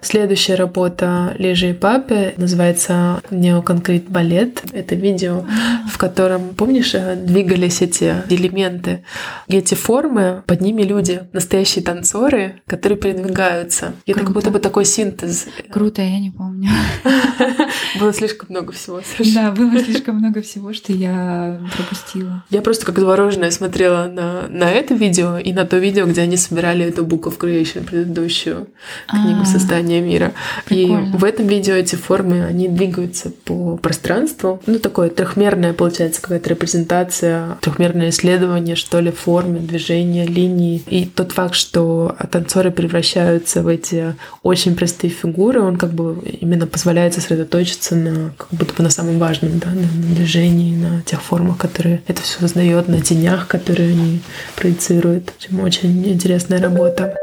Следующая 0.00 0.54
работа 0.54 1.34
Лежи 1.38 1.70
и 1.70 1.72
Папе 1.72 2.34
называется 2.36 3.20
«Неоконкрет 3.30 4.08
балет». 4.08 4.62
Это 4.72 4.94
видео, 4.94 5.44
в 5.90 5.98
котором, 5.98 6.54
помнишь, 6.54 6.94
э, 6.94 7.16
двигались 7.16 7.82
эти 7.82 8.14
элементы, 8.28 9.02
эти 9.48 9.74
формы, 9.74 10.44
под 10.46 10.60
ними 10.60 10.82
люди, 10.82 11.22
настоящие 11.32 11.84
танцоры, 11.84 12.62
которые 12.68 12.96
передвигаются. 12.96 13.94
И 14.06 14.12
это 14.12 14.20
как 14.20 14.30
будто 14.30 14.52
бы 14.52 14.60
такой 14.60 14.84
синтез. 14.84 15.46
Круто, 15.68 16.00
я 16.00 16.20
не 16.20 16.30
помню. 16.30 16.70
Было 17.98 18.12
слишком 18.12 18.46
много 18.50 18.72
всего. 18.72 19.00
Да, 19.34 19.50
было 19.50 19.78
слишком 19.80 20.16
много 20.16 20.42
всего, 20.42 20.72
что 20.72 20.92
я 20.92 21.60
пропустила. 21.74 22.44
Я 22.50 22.60
просто 22.60 22.86
как 22.86 22.98
завороженная 22.98 23.50
смотрела 23.50 24.06
на, 24.06 24.46
на 24.48 24.70
это 24.70 24.94
видео 24.94 25.38
и 25.38 25.52
на 25.52 25.64
то 25.64 25.78
видео, 25.78 26.06
где 26.06 26.22
они 26.22 26.36
собирали 26.36 26.84
эту 26.84 27.04
of 27.04 27.38
Creation, 27.38 27.84
предыдущую 27.84 28.68
книгу 29.08 29.40
а. 29.42 29.44
создания 29.44 29.87
создания 29.88 30.00
мира. 30.00 30.32
Прикольно. 30.66 31.14
И 31.14 31.16
в 31.16 31.24
этом 31.24 31.46
видео 31.46 31.74
эти 31.74 31.96
формы, 31.96 32.44
они 32.44 32.68
двигаются 32.68 33.30
по 33.44 33.76
пространству. 33.76 34.60
Ну, 34.66 34.78
такое 34.78 35.08
трехмерное, 35.08 35.72
получается, 35.72 36.20
какая-то 36.20 36.50
репрезентация, 36.50 37.58
трехмерное 37.60 38.10
исследование, 38.10 38.76
что 38.76 39.00
ли, 39.00 39.10
формы, 39.10 39.58
движения, 39.58 40.26
линии. 40.26 40.82
И 40.86 41.06
тот 41.06 41.32
факт, 41.32 41.54
что 41.54 42.16
танцоры 42.30 42.70
превращаются 42.70 43.62
в 43.62 43.68
эти 43.68 44.14
очень 44.42 44.74
простые 44.74 45.10
фигуры, 45.10 45.60
он 45.60 45.76
как 45.76 45.92
бы 45.92 46.18
именно 46.40 46.66
позволяет 46.66 47.14
сосредоточиться 47.14 47.94
на 47.94 48.32
как 48.36 48.48
будто 48.50 48.74
бы 48.74 48.82
на 48.82 48.90
самом 48.90 49.18
важном, 49.18 49.58
да, 49.58 49.70
на, 49.70 50.14
движении, 50.14 50.76
на 50.76 51.02
тех 51.02 51.22
формах, 51.22 51.58
которые 51.58 52.02
это 52.06 52.22
все 52.22 52.40
создает, 52.40 52.88
на 52.88 53.00
тенях, 53.00 53.46
которые 53.46 53.90
они 53.90 54.20
проецируют. 54.56 55.32
Очень 55.62 56.06
интересная 56.08 56.60
работа. 56.60 57.14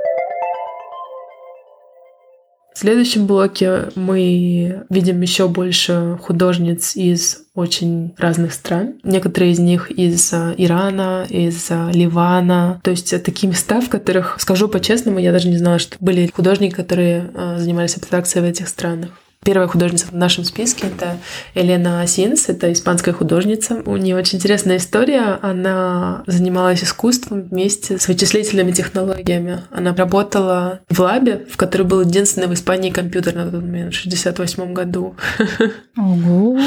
В 2.75 2.79
следующем 2.79 3.25
блоке 3.25 3.83
мы 3.95 4.83
видим 4.89 5.21
еще 5.21 5.47
больше 5.47 6.19
художниц 6.21 6.97
из 6.97 7.45
очень 7.55 8.13
разных 8.17 8.51
стран. 8.51 8.95
Некоторые 9.03 9.53
из 9.53 9.59
них 9.59 9.89
из 9.91 10.33
а, 10.33 10.53
Ирана, 10.57 11.25
из 11.29 11.67
а, 11.71 11.89
Ливана. 11.93 12.81
То 12.83 12.91
есть 12.91 13.23
такие 13.23 13.47
места, 13.47 13.79
в 13.79 13.87
которых, 13.87 14.35
скажу 14.41 14.67
по-честному, 14.67 15.19
я 15.19 15.31
даже 15.31 15.47
не 15.47 15.57
знала, 15.57 15.79
что 15.79 15.95
были 16.01 16.29
художники, 16.35 16.73
которые 16.73 17.31
а, 17.33 17.57
занимались 17.59 17.95
абстракцией 17.95 18.45
в 18.45 18.49
этих 18.49 18.67
странах. 18.67 19.11
Первая 19.45 19.67
художница 19.67 20.07
в 20.07 20.13
нашем 20.13 20.43
списке— 20.43 20.87
это 20.97 21.19
Елена 21.53 22.01
Асинс, 22.01 22.49
это 22.49 22.73
испанская 22.73 23.13
художница. 23.13 23.83
У 23.85 23.95
нее 23.95 24.15
очень 24.15 24.39
интересная 24.39 24.77
история. 24.77 25.37
Она 25.39 26.23
занималась 26.25 26.83
искусством 26.83 27.43
вместе 27.43 27.99
с 27.99 28.07
вычислительными 28.07 28.71
технологиями. 28.71 29.61
Она 29.69 29.93
работала 29.93 30.79
в 30.89 30.99
лабе, 30.99 31.45
в 31.47 31.57
которой 31.57 31.83
был 31.83 32.01
единственный 32.01 32.47
в 32.47 32.55
Испании 32.55 32.89
компьютер 32.89 33.35
на 33.35 33.51
тот 33.51 33.61
момент, 33.61 33.93
в 33.93 33.97
68 33.97 34.73
году. 34.73 35.15
Ого! 35.95 36.57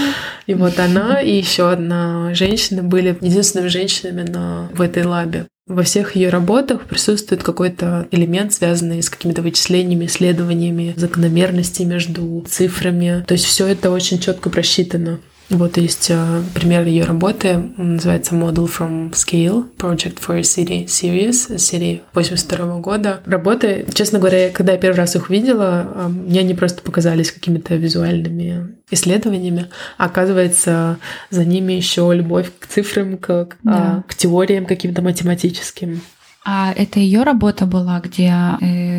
И 0.46 0.54
вот 0.54 0.78
она 0.78 1.20
и 1.20 1.36
еще 1.36 1.72
одна 1.72 2.32
женщина 2.34 2.84
были 2.84 3.18
единственными 3.20 3.68
женщинами 3.68 4.22
на, 4.22 4.68
в 4.72 4.80
этой 4.80 5.02
лабе. 5.02 5.48
Во 5.68 5.82
всех 5.82 6.16
ее 6.16 6.30
работах 6.30 6.86
присутствует 6.86 7.42
какой-то 7.42 8.08
элемент, 8.10 8.54
связанный 8.54 9.02
с 9.02 9.10
какими-то 9.10 9.42
вычислениями, 9.42 10.06
исследованиями, 10.06 10.94
закономерностей 10.96 11.84
между 11.84 12.42
цифрами. 12.48 13.22
То 13.26 13.32
есть 13.32 13.44
все 13.44 13.66
это 13.66 13.90
очень 13.90 14.18
четко 14.18 14.48
просчитано. 14.48 15.20
Вот 15.50 15.78
есть 15.78 16.10
э, 16.10 16.42
пример 16.54 16.86
ее 16.86 17.04
работы, 17.04 17.72
называется 17.78 18.34
Model 18.34 18.68
from 18.68 19.12
Scale, 19.12 19.64
Project 19.78 20.20
for 20.20 20.36
a 20.36 20.40
City 20.40 20.84
Series, 20.84 21.58
серии 21.58 22.02
82 22.12 22.80
года. 22.80 23.20
Работы, 23.24 23.86
честно 23.94 24.18
говоря, 24.18 24.50
когда 24.50 24.72
я 24.72 24.78
первый 24.78 24.96
раз 24.96 25.16
их 25.16 25.30
увидела, 25.30 25.88
э, 25.94 26.08
мне 26.08 26.40
они 26.40 26.52
просто 26.52 26.82
показались 26.82 27.32
какими-то 27.32 27.76
визуальными 27.76 28.76
исследованиями. 28.90 29.68
Оказывается, 29.96 30.98
за 31.30 31.46
ними 31.46 31.72
еще 31.72 32.10
любовь 32.12 32.50
к 32.58 32.66
цифрам, 32.66 33.16
к, 33.16 33.30
э, 33.30 33.46
да. 33.62 34.04
к 34.06 34.14
теориям 34.14 34.66
каким-то 34.66 35.00
математическим. 35.00 36.02
А 36.44 36.74
это 36.76 37.00
ее 37.00 37.22
работа 37.22 37.64
была, 37.64 38.00
где 38.00 38.30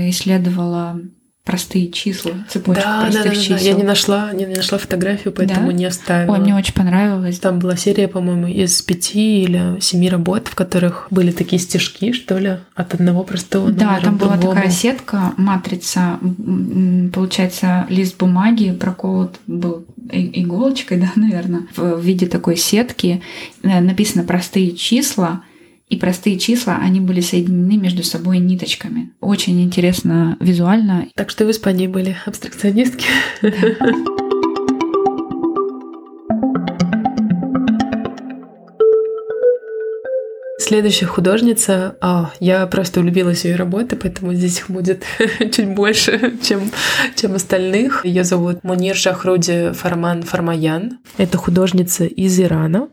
исследовала 0.09 0.99
простые 1.49 1.89
числа, 1.91 2.33
цепочку 2.47 2.83
да, 2.83 3.01
простых 3.01 3.23
да, 3.23 3.29
да, 3.31 3.35
чисел. 3.35 3.57
Да. 3.57 3.63
Я 3.63 3.73
не 3.73 3.81
нашла, 3.81 4.31
не, 4.33 4.45
нашла 4.45 4.77
фотографию, 4.77 5.33
поэтому 5.33 5.71
да? 5.71 5.73
не 5.73 5.85
оставила. 5.85 6.35
Ой, 6.35 6.39
мне 6.41 6.53
очень 6.53 6.75
понравилось. 6.75 7.39
Там 7.39 7.57
была 7.57 7.75
серия, 7.75 8.07
по-моему, 8.07 8.45
из 8.45 8.79
пяти 8.83 9.41
или 9.41 9.79
семи 9.79 10.11
работ, 10.11 10.47
в 10.47 10.53
которых 10.53 11.07
были 11.09 11.31
такие 11.31 11.59
стежки, 11.59 12.11
что 12.11 12.37
ли, 12.37 12.57
от 12.75 12.93
одного 12.93 13.23
простого 13.23 13.71
Да, 13.71 13.99
там 13.99 14.17
была 14.17 14.35
другому. 14.35 14.57
такая 14.57 14.71
сетка, 14.71 15.33
матрица, 15.37 16.19
получается, 17.15 17.87
лист 17.89 18.19
бумаги 18.19 18.71
проколот 18.71 19.39
был 19.47 19.85
иголочкой, 20.11 20.97
да, 21.01 21.11
наверное, 21.15 21.63
в 21.75 21.99
виде 21.99 22.27
такой 22.27 22.57
сетки. 22.57 23.23
Э, 23.63 23.79
написано 23.79 24.23
простые 24.23 24.75
числа, 24.75 25.41
и 25.89 25.97
простые 25.97 26.37
числа, 26.37 26.77
они 26.81 26.99
были 27.01 27.19
соединены 27.19 27.77
между 27.77 28.03
собой 28.03 28.37
ниточками. 28.37 29.11
Очень 29.19 29.61
интересно 29.63 30.37
визуально. 30.39 31.07
Так 31.15 31.29
что 31.31 31.45
в 31.45 31.51
Испании 31.51 31.87
были 31.87 32.15
абстракционистки. 32.25 33.05
Да. 33.41 34.28
Следующая 40.69 41.07
художница, 41.07 41.95
а, 41.99 42.31
я 42.39 42.67
просто 42.67 42.99
влюбилась 42.99 43.41
в 43.41 43.45
ее 43.45 43.55
работы, 43.55 43.95
поэтому 43.95 44.35
здесь 44.35 44.59
их 44.59 44.69
будет 44.69 45.01
чуть 45.39 45.73
больше, 45.73 46.37
чем, 46.43 46.69
чем 47.15 47.33
остальных. 47.33 48.05
Ее 48.05 48.23
зовут 48.23 48.63
Мунир 48.63 48.95
Шахруди 48.95 49.71
Фарман 49.73 50.21
Фармаян. 50.21 50.99
Это 51.17 51.39
художница 51.39 52.05
из 52.05 52.39
Ирана, 52.39 52.89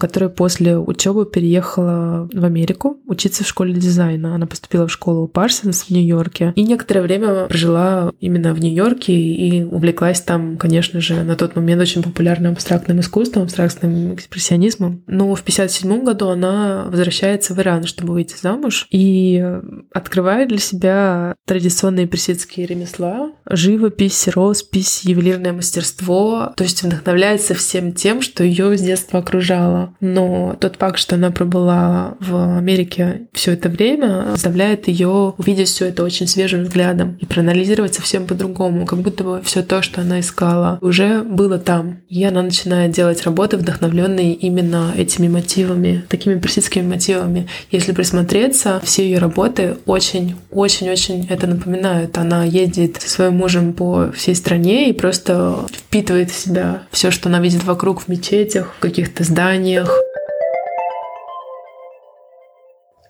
которая 0.00 0.28
после 0.28 0.76
учебы 0.76 1.24
переехала 1.24 2.28
в 2.34 2.44
Америку 2.44 2.98
учиться 3.06 3.44
в 3.44 3.46
школе 3.46 3.74
дизайна. 3.74 4.34
Она 4.34 4.48
поступила 4.48 4.88
в 4.88 4.92
школу 4.92 5.28
Парсонс 5.28 5.84
в 5.84 5.90
Нью-Йорке 5.90 6.52
и 6.56 6.64
некоторое 6.64 7.02
время 7.02 7.44
прожила 7.44 8.10
именно 8.18 8.54
в 8.54 8.58
Нью-Йорке 8.58 9.12
и 9.12 9.62
увлеклась 9.62 10.20
там, 10.20 10.56
конечно 10.56 11.00
же, 11.00 11.22
на 11.22 11.36
тот 11.36 11.54
момент 11.54 11.80
очень 11.80 12.02
популярным 12.02 12.54
абстрактным 12.54 12.98
искусством, 12.98 13.44
абстрактным 13.44 14.14
экспрессионизмом. 14.14 15.04
Но 15.06 15.32
в 15.36 15.42
1957 15.42 16.02
году 16.02 16.28
она 16.30 16.86
возвращается 16.88 17.19
возвращается 17.20 17.54
в 17.54 17.60
Иран, 17.60 17.84
чтобы 17.84 18.14
выйти 18.14 18.34
замуж, 18.40 18.86
и 18.90 19.44
открывает 19.92 20.48
для 20.48 20.58
себя 20.58 21.34
традиционные 21.46 22.06
персидские 22.06 22.66
ремесла, 22.66 23.32
живопись, 23.48 24.28
роспись, 24.28 25.02
ювелирное 25.04 25.52
мастерство, 25.52 26.52
то 26.56 26.64
есть 26.64 26.82
вдохновляется 26.82 27.54
всем 27.54 27.92
тем, 27.92 28.22
что 28.22 28.42
ее 28.42 28.76
с 28.76 28.80
детства 28.80 29.18
окружало. 29.20 29.94
Но 30.00 30.56
тот 30.60 30.76
факт, 30.76 30.98
что 30.98 31.16
она 31.16 31.30
пробыла 31.30 32.16
в 32.20 32.56
Америке 32.56 33.28
все 33.32 33.52
это 33.52 33.68
время, 33.68 34.28
заставляет 34.32 34.88
ее 34.88 35.34
увидеть 35.36 35.68
все 35.68 35.86
это 35.86 36.04
очень 36.04 36.26
свежим 36.26 36.62
взглядом 36.62 37.18
и 37.20 37.26
проанализировать 37.26 37.94
совсем 37.94 38.26
по-другому, 38.26 38.86
как 38.86 39.00
будто 39.00 39.24
бы 39.24 39.40
все 39.42 39.62
то, 39.62 39.82
что 39.82 40.00
она 40.00 40.20
искала, 40.20 40.78
уже 40.80 41.22
было 41.22 41.58
там. 41.58 41.98
И 42.08 42.24
она 42.24 42.42
начинает 42.42 42.92
делать 42.92 43.22
работы, 43.24 43.56
вдохновленные 43.56 44.34
именно 44.34 44.92
этими 44.96 45.28
мотивами, 45.28 46.04
такими 46.08 46.38
персидскими 46.38 46.86
мотивами 46.86 47.09
мотивами. 47.10 47.48
Если 47.70 47.92
присмотреться, 47.92 48.80
все 48.84 49.04
ее 49.04 49.18
работы 49.18 49.78
очень-очень-очень 49.86 51.26
это 51.28 51.46
напоминают. 51.46 52.16
Она 52.18 52.44
ездит 52.44 53.00
со 53.00 53.08
своим 53.08 53.36
мужем 53.36 53.72
по 53.72 54.10
всей 54.12 54.34
стране 54.34 54.90
и 54.90 54.92
просто 54.92 55.66
впитывает 55.72 56.30
в 56.30 56.36
себя 56.36 56.82
все, 56.90 57.10
что 57.10 57.28
она 57.28 57.40
видит 57.40 57.64
вокруг 57.64 58.02
в 58.02 58.08
мечетях, 58.08 58.74
в 58.76 58.80
каких-то 58.80 59.24
зданиях. 59.24 59.90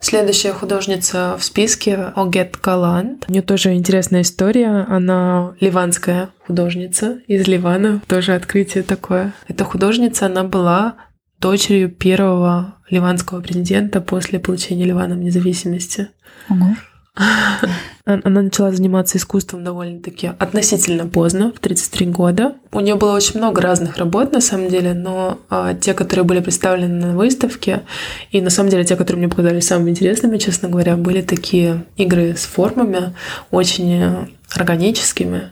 Следующая 0.03 0.53
художница 0.53 1.37
в 1.39 1.45
списке 1.45 2.13
Огет 2.17 2.57
Каланд. 2.57 3.27
У 3.29 3.33
нее 3.33 3.43
тоже 3.43 3.75
интересная 3.75 4.23
история. 4.23 4.87
Она 4.89 5.55
ливанская 5.61 6.31
художница 6.47 7.19
из 7.27 7.47
Ливана. 7.47 8.01
Тоже 8.09 8.35
открытие 8.35 8.83
такое. 8.83 9.35
Эта 9.47 9.65
художница, 9.65 10.27
она 10.27 10.43
была 10.43 10.95
дочерью 11.41 11.91
первого 11.91 12.75
ливанского 12.91 13.41
президента 13.41 14.01
после 14.01 14.39
получения 14.39 14.85
Ливаном 14.85 15.21
независимости. 15.21 16.09
Ого. 16.49 16.77
Она 18.25 18.43
начала 18.43 18.73
заниматься 18.73 19.19
искусством 19.19 19.65
довольно-таки 19.65 20.31
относительно 20.39 21.07
поздно, 21.07 21.53
в 21.55 21.61
33 21.61 22.07
года. 22.07 22.55
У 22.73 22.81
нее 22.81 22.95
было 22.95 23.15
очень 23.15 23.39
много 23.39 23.61
разных 23.61 23.97
работ, 23.97 24.33
на 24.33 24.41
самом 24.41 24.69
деле, 24.69 24.95
но 24.95 25.39
а, 25.49 25.75
те, 25.75 25.95
которые 25.95 26.25
были 26.25 26.41
представлены 26.41 27.07
на 27.07 27.17
выставке, 27.17 27.83
и 28.31 28.41
на 28.41 28.51
самом 28.51 28.71
деле 28.71 28.85
те, 28.85 28.97
которые 28.97 29.21
мне 29.25 29.29
показались 29.29 29.67
самыми 29.67 29.91
интересными, 29.91 30.39
честно 30.39 30.69
говоря, 30.69 30.97
были 30.97 31.23
такие 31.23 31.85
игры 31.97 32.35
с 32.37 32.45
формами, 32.45 33.15
очень 33.51 34.29
органическими. 34.57 35.51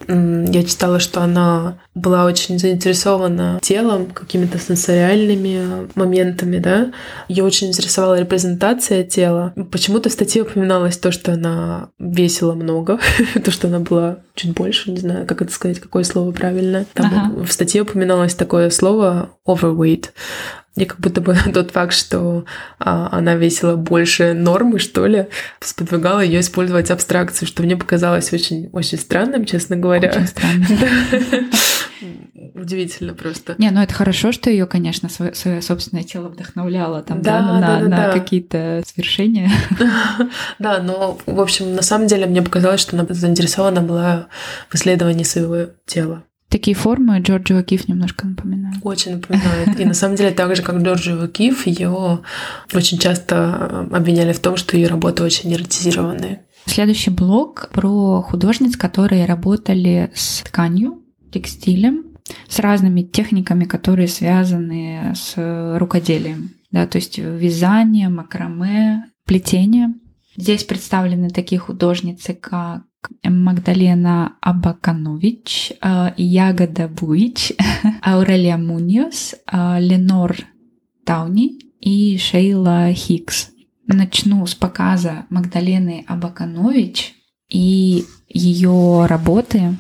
Я 0.53 0.65
читала, 0.65 0.99
что 0.99 1.23
она 1.23 1.79
была 1.95 2.25
очень 2.25 2.59
заинтересована 2.59 3.59
телом, 3.63 4.07
какими-то 4.07 4.59
сенсориальными 4.59 5.89
моментами, 5.95 6.59
да. 6.59 6.93
Ее 7.29 7.45
очень 7.45 7.69
интересовала 7.69 8.19
репрезентация 8.19 9.05
тела. 9.05 9.53
Почему-то 9.71 10.09
в 10.09 10.13
статье 10.13 10.43
упоминалось 10.43 10.99
то, 10.99 11.13
что 11.13 11.33
она 11.33 11.91
весила 11.99 12.48
много, 12.55 12.99
то, 13.45 13.51
что 13.51 13.69
она 13.69 13.81
была 13.81 14.19
чуть 14.35 14.53
больше, 14.53 14.91
не 14.91 14.99
знаю, 14.99 15.27
как 15.27 15.43
это 15.43 15.53
сказать, 15.53 15.81
какое 15.81 16.05
слово 16.05 16.33
правильно. 16.33 16.87
Там 16.95 17.07
ага. 17.07 17.45
в 17.45 17.53
статье 17.53 17.83
упоминалось 17.83 18.35
такое 18.35 18.71
слово 18.71 19.31
overweight. 19.47 20.11
И 20.77 20.85
как 20.85 21.01
будто 21.01 21.21
бы 21.21 21.37
тот 21.53 21.73
факт, 21.73 21.93
что 21.93 22.45
а, 22.79 23.09
она 23.11 23.35
весила 23.35 23.77
больше 23.77 24.33
нормы, 24.33 24.79
что 24.79 25.07
ли, 25.07 25.27
сподвигала 25.61 26.21
ее 26.21 26.41
использовать 26.41 26.91
абстракцию, 26.91 27.49
что 27.49 27.63
мне 27.63 27.77
показалось 27.77 28.33
очень, 28.33 28.71
очень 28.73 28.99
странным, 28.99 29.45
честно 29.45 29.77
говоря. 29.77 30.11
Очень 30.11 30.27
странно. 30.27 30.67
Удивительно 32.55 33.15
просто. 33.15 33.55
Не, 33.59 33.71
ну 33.71 33.81
это 33.81 33.95
хорошо, 33.95 34.33
что 34.33 34.51
ее, 34.51 34.67
конечно, 34.67 35.09
свое, 35.09 35.35
свое 35.35 35.63
собственное 35.63 36.05
тело 36.05 36.29
вдохновляло 36.29 37.03
там, 37.03 37.23
да, 37.23 37.41
да, 37.41 37.53
на, 37.53 37.61
да, 37.61 37.81
да, 37.81 37.89
на 37.89 37.97
да. 37.97 38.13
какие-то 38.13 38.83
свершения. 38.87 39.51
Да, 40.59 40.83
но, 40.83 41.19
в 41.27 41.41
общем, 41.41 41.75
на 41.75 41.83
самом 41.83 42.07
деле 42.07 42.27
мне 42.27 42.43
показалось, 42.43 42.81
что 42.81 42.97
она 42.97 43.07
заинтересована 43.09 43.81
была 43.81 44.29
в 44.69 44.75
исследовании 44.75 45.23
своего 45.23 45.71
тела. 45.87 46.25
Такие 46.49 46.75
формы 46.75 47.19
Джорджио 47.21 47.63
Киф 47.63 47.89
немножко 47.89 48.27
напоминают. 48.27 48.79
Очень 48.83 49.17
напоминает. 49.17 49.79
И 49.79 49.85
на 49.85 49.95
самом 49.95 50.17
деле, 50.17 50.31
так 50.31 50.55
же, 50.57 50.63
как 50.63 50.77
Джорджио 50.77 51.27
Киф, 51.29 51.67
ее 51.67 52.21
очень 52.73 52.99
часто 52.99 53.87
обвиняли 53.93 54.33
в 54.33 54.41
том, 54.41 54.57
что 54.57 54.77
ее 54.77 54.89
работы 54.89 55.23
очень 55.23 55.53
эротизированные. 55.53 56.43
Следующий 56.65 57.11
блок 57.11 57.69
про 57.73 58.23
художниц, 58.23 58.77
которые 58.77 59.27
работали 59.27 60.11
с 60.15 60.43
тканью, 60.43 60.98
текстилем, 61.31 62.17
с 62.49 62.59
разными 62.59 63.03
техниками, 63.03 63.65
которые 63.65 64.09
связаны 64.09 65.15
с 65.15 65.35
рукоделием. 65.79 66.51
Да, 66.71 66.87
то 66.87 66.99
есть 66.99 67.19
вязание, 67.19 68.09
макраме, 68.09 69.05
плетение. 69.25 69.95
Здесь 70.37 70.65
представлены 70.65 71.31
такие 71.31 71.59
художницы, 71.59 72.35
как 72.35 72.83
Магдалена 73.25 74.35
Абаканович, 74.41 75.73
э, 75.81 76.13
Ягода 76.17 76.89
Буич, 76.89 77.53
Аурелия 78.03 78.57
Муньос, 78.57 79.35
э, 79.51 79.81
Ленор 79.81 80.37
Тауни 81.05 81.59
и 81.81 82.19
Шейла 82.19 82.93
Хикс. 82.93 83.51
Начну 83.87 84.47
с 84.47 84.55
показа 84.55 85.25
Магдалены 85.31 86.05
Абаканович 86.07 87.15
и 87.49 88.05
ее 88.29 89.07
работы, 89.07 89.77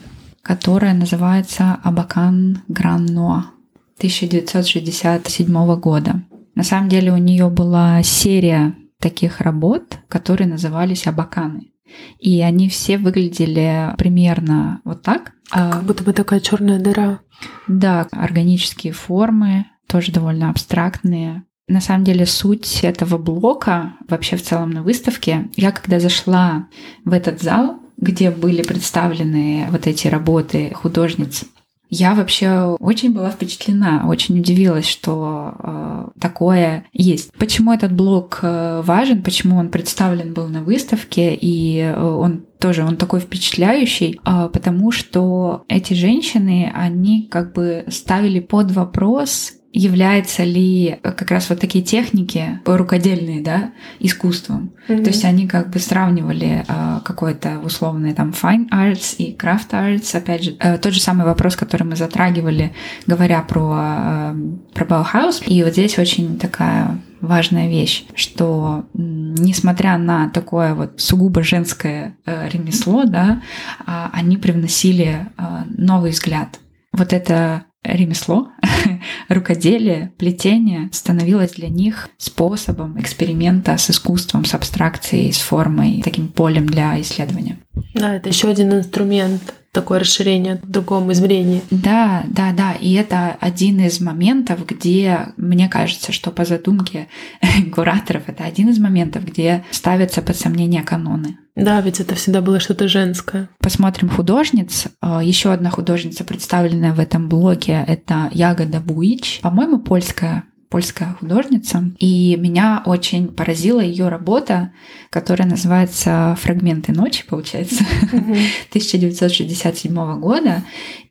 которая 0.49 0.94
называется 0.94 1.78
«Абакан 1.82 2.62
Гран 2.68 3.05
Ноа» 3.05 3.51
1967 3.99 5.76
года. 5.78 6.22
На 6.55 6.62
самом 6.62 6.88
деле 6.88 7.12
у 7.12 7.18
нее 7.18 7.51
была 7.51 8.03
серия 8.03 8.74
таких 8.99 9.42
работ, 9.42 9.99
которые 10.09 10.49
назывались 10.49 11.07
«Абаканы». 11.07 11.72
И 12.18 12.40
они 12.40 12.70
все 12.70 12.96
выглядели 12.96 13.94
примерно 13.99 14.80
вот 14.84 15.03
так. 15.03 15.32
А 15.51 15.70
как 15.70 15.84
будто 15.84 16.03
бы 16.03 16.14
такая 16.14 16.40
черная 16.40 16.80
дыра. 16.80 17.20
Да, 17.66 18.09
органические 18.11 18.94
формы, 18.94 19.66
тоже 19.86 20.12
довольно 20.12 20.49
абстрактные. 20.49 21.44
На 21.66 21.82
самом 21.82 22.05
деле 22.05 22.24
суть 22.24 22.84
этого 22.84 23.18
блока 23.18 23.96
вообще 24.09 24.38
в 24.38 24.42
целом 24.42 24.70
на 24.70 24.82
выставке, 24.82 25.51
я 25.57 25.72
когда 25.72 26.01
зашла 26.01 26.68
в 27.05 27.12
этот 27.12 27.42
зал, 27.42 27.80
где 27.99 28.30
были 28.30 28.62
представлены 28.62 29.66
вот 29.70 29.86
эти 29.86 30.09
работы 30.09 30.72
художниц 30.74 31.44
я 31.90 32.14
вообще 32.14 32.76
очень 32.80 33.14
была 33.14 33.30
впечатлена, 33.30 34.05
очень 34.07 34.38
удивилась, 34.38 34.86
что 34.86 35.55
э, 35.59 36.09
такое 36.20 36.84
есть. 36.92 37.32
Почему 37.38 37.72
этот 37.72 37.92
блок 37.92 38.40
э, 38.42 38.82
важен, 38.84 39.22
почему 39.22 39.57
он 39.57 39.70
представлен 39.70 40.34
был 40.34 40.49
на 40.49 40.62
выставке, 40.62 41.34
и 41.34 41.78
э, 41.78 41.99
он 41.99 42.44
тоже 42.59 42.84
он 42.84 42.96
такой 42.96 43.20
впечатляющий, 43.20 44.20
э, 44.22 44.51
потому 44.53 44.92
что 44.92 45.64
эти 45.68 45.94
женщины, 45.94 46.70
они 46.74 47.26
как 47.30 47.55
бы 47.55 47.86
ставили 47.88 48.40
под 48.40 48.70
вопрос 48.72 49.55
является 49.72 50.44
ли 50.44 50.98
как 51.02 51.30
раз 51.30 51.50
вот 51.50 51.60
такие 51.60 51.84
техники 51.84 52.60
рукодельные, 52.64 53.42
да, 53.42 53.72
искусством. 53.98 54.72
Mm-hmm. 54.88 55.02
То 55.04 55.10
есть 55.10 55.24
они 55.24 55.46
как 55.46 55.70
бы 55.70 55.78
сравнивали 55.78 56.64
э, 56.66 57.00
какой-то 57.04 57.58
условный 57.60 58.14
там 58.14 58.30
fine 58.30 58.68
arts 58.70 59.16
и 59.18 59.36
craft 59.36 59.70
arts. 59.72 60.16
Опять 60.16 60.44
же, 60.44 60.56
э, 60.58 60.78
тот 60.78 60.94
же 60.94 61.00
самый 61.00 61.26
вопрос, 61.26 61.54
который 61.56 61.82
мы 61.82 61.96
затрагивали, 61.96 62.72
говоря 63.06 63.42
про, 63.42 64.32
э, 64.32 64.34
про 64.74 64.84
Bauhaus. 64.84 65.44
И 65.46 65.62
вот 65.62 65.72
здесь 65.72 65.98
очень 65.98 66.38
такая 66.38 66.98
важная 67.20 67.68
вещь, 67.68 68.06
что 68.14 68.86
несмотря 68.94 69.98
на 69.98 70.30
такое 70.30 70.74
вот 70.74 71.00
сугубо 71.00 71.42
женское 71.42 72.16
э, 72.24 72.48
ремесло, 72.48 73.04
да, 73.04 73.42
э, 73.80 74.06
они 74.12 74.36
привносили 74.36 75.26
э, 75.36 75.42
новый 75.76 76.12
взгляд. 76.12 76.58
Вот 76.92 77.12
это 77.12 77.64
ремесло, 77.82 78.48
рукоделие, 79.28 80.12
плетение 80.18 80.88
становилось 80.92 81.52
для 81.52 81.68
них 81.68 82.08
способом 82.18 83.00
эксперимента 83.00 83.76
с 83.76 83.90
искусством, 83.90 84.44
с 84.44 84.54
абстракцией, 84.54 85.32
с 85.32 85.38
формой, 85.38 86.02
таким 86.02 86.28
полем 86.28 86.66
для 86.66 87.00
исследования. 87.00 87.58
Да, 87.94 88.14
это 88.14 88.28
еще 88.28 88.48
один 88.48 88.72
инструмент 88.72 89.54
такое 89.72 90.00
расширение 90.00 90.56
в 90.56 90.68
другом 90.68 91.12
измерении. 91.12 91.62
Да, 91.70 92.24
да, 92.26 92.52
да. 92.52 92.72
И 92.72 92.94
это 92.94 93.36
один 93.38 93.80
из 93.80 94.00
моментов, 94.00 94.66
где, 94.66 95.28
мне 95.36 95.68
кажется, 95.68 96.10
что 96.10 96.30
по 96.30 96.44
задумке 96.44 97.08
кураторов, 97.74 98.24
это 98.26 98.44
один 98.44 98.70
из 98.70 98.78
моментов, 98.78 99.24
где 99.24 99.64
ставятся 99.70 100.22
под 100.22 100.36
сомнение 100.36 100.82
каноны. 100.82 101.38
Да, 101.59 101.80
ведь 101.80 102.00
это 102.00 102.14
всегда 102.14 102.40
было 102.40 102.61
что-то 102.61 102.88
женское. 102.88 103.48
Посмотрим 103.61 104.09
художниц. 104.09 104.86
А, 105.00 105.22
Еще 105.22 105.52
одна 105.52 105.70
художница, 105.70 106.24
представленная 106.24 106.92
в 106.92 107.00
этом 107.00 107.28
блоге, 107.28 107.84
это 107.86 108.30
Ягода 108.32 108.80
Буич. 108.80 109.40
По-моему, 109.42 109.80
польская 109.80 110.44
польская 110.70 111.16
художница, 111.18 111.92
и 111.98 112.36
меня 112.36 112.82
очень 112.84 113.28
поразила 113.28 113.80
ее 113.80 114.09
работа, 114.09 114.72
которая 115.09 115.48
называется 115.48 116.36
«Фрагменты 116.40 116.92
ночи», 116.92 117.24
получается, 117.26 117.84
1967 118.12 119.94
года. 120.20 120.62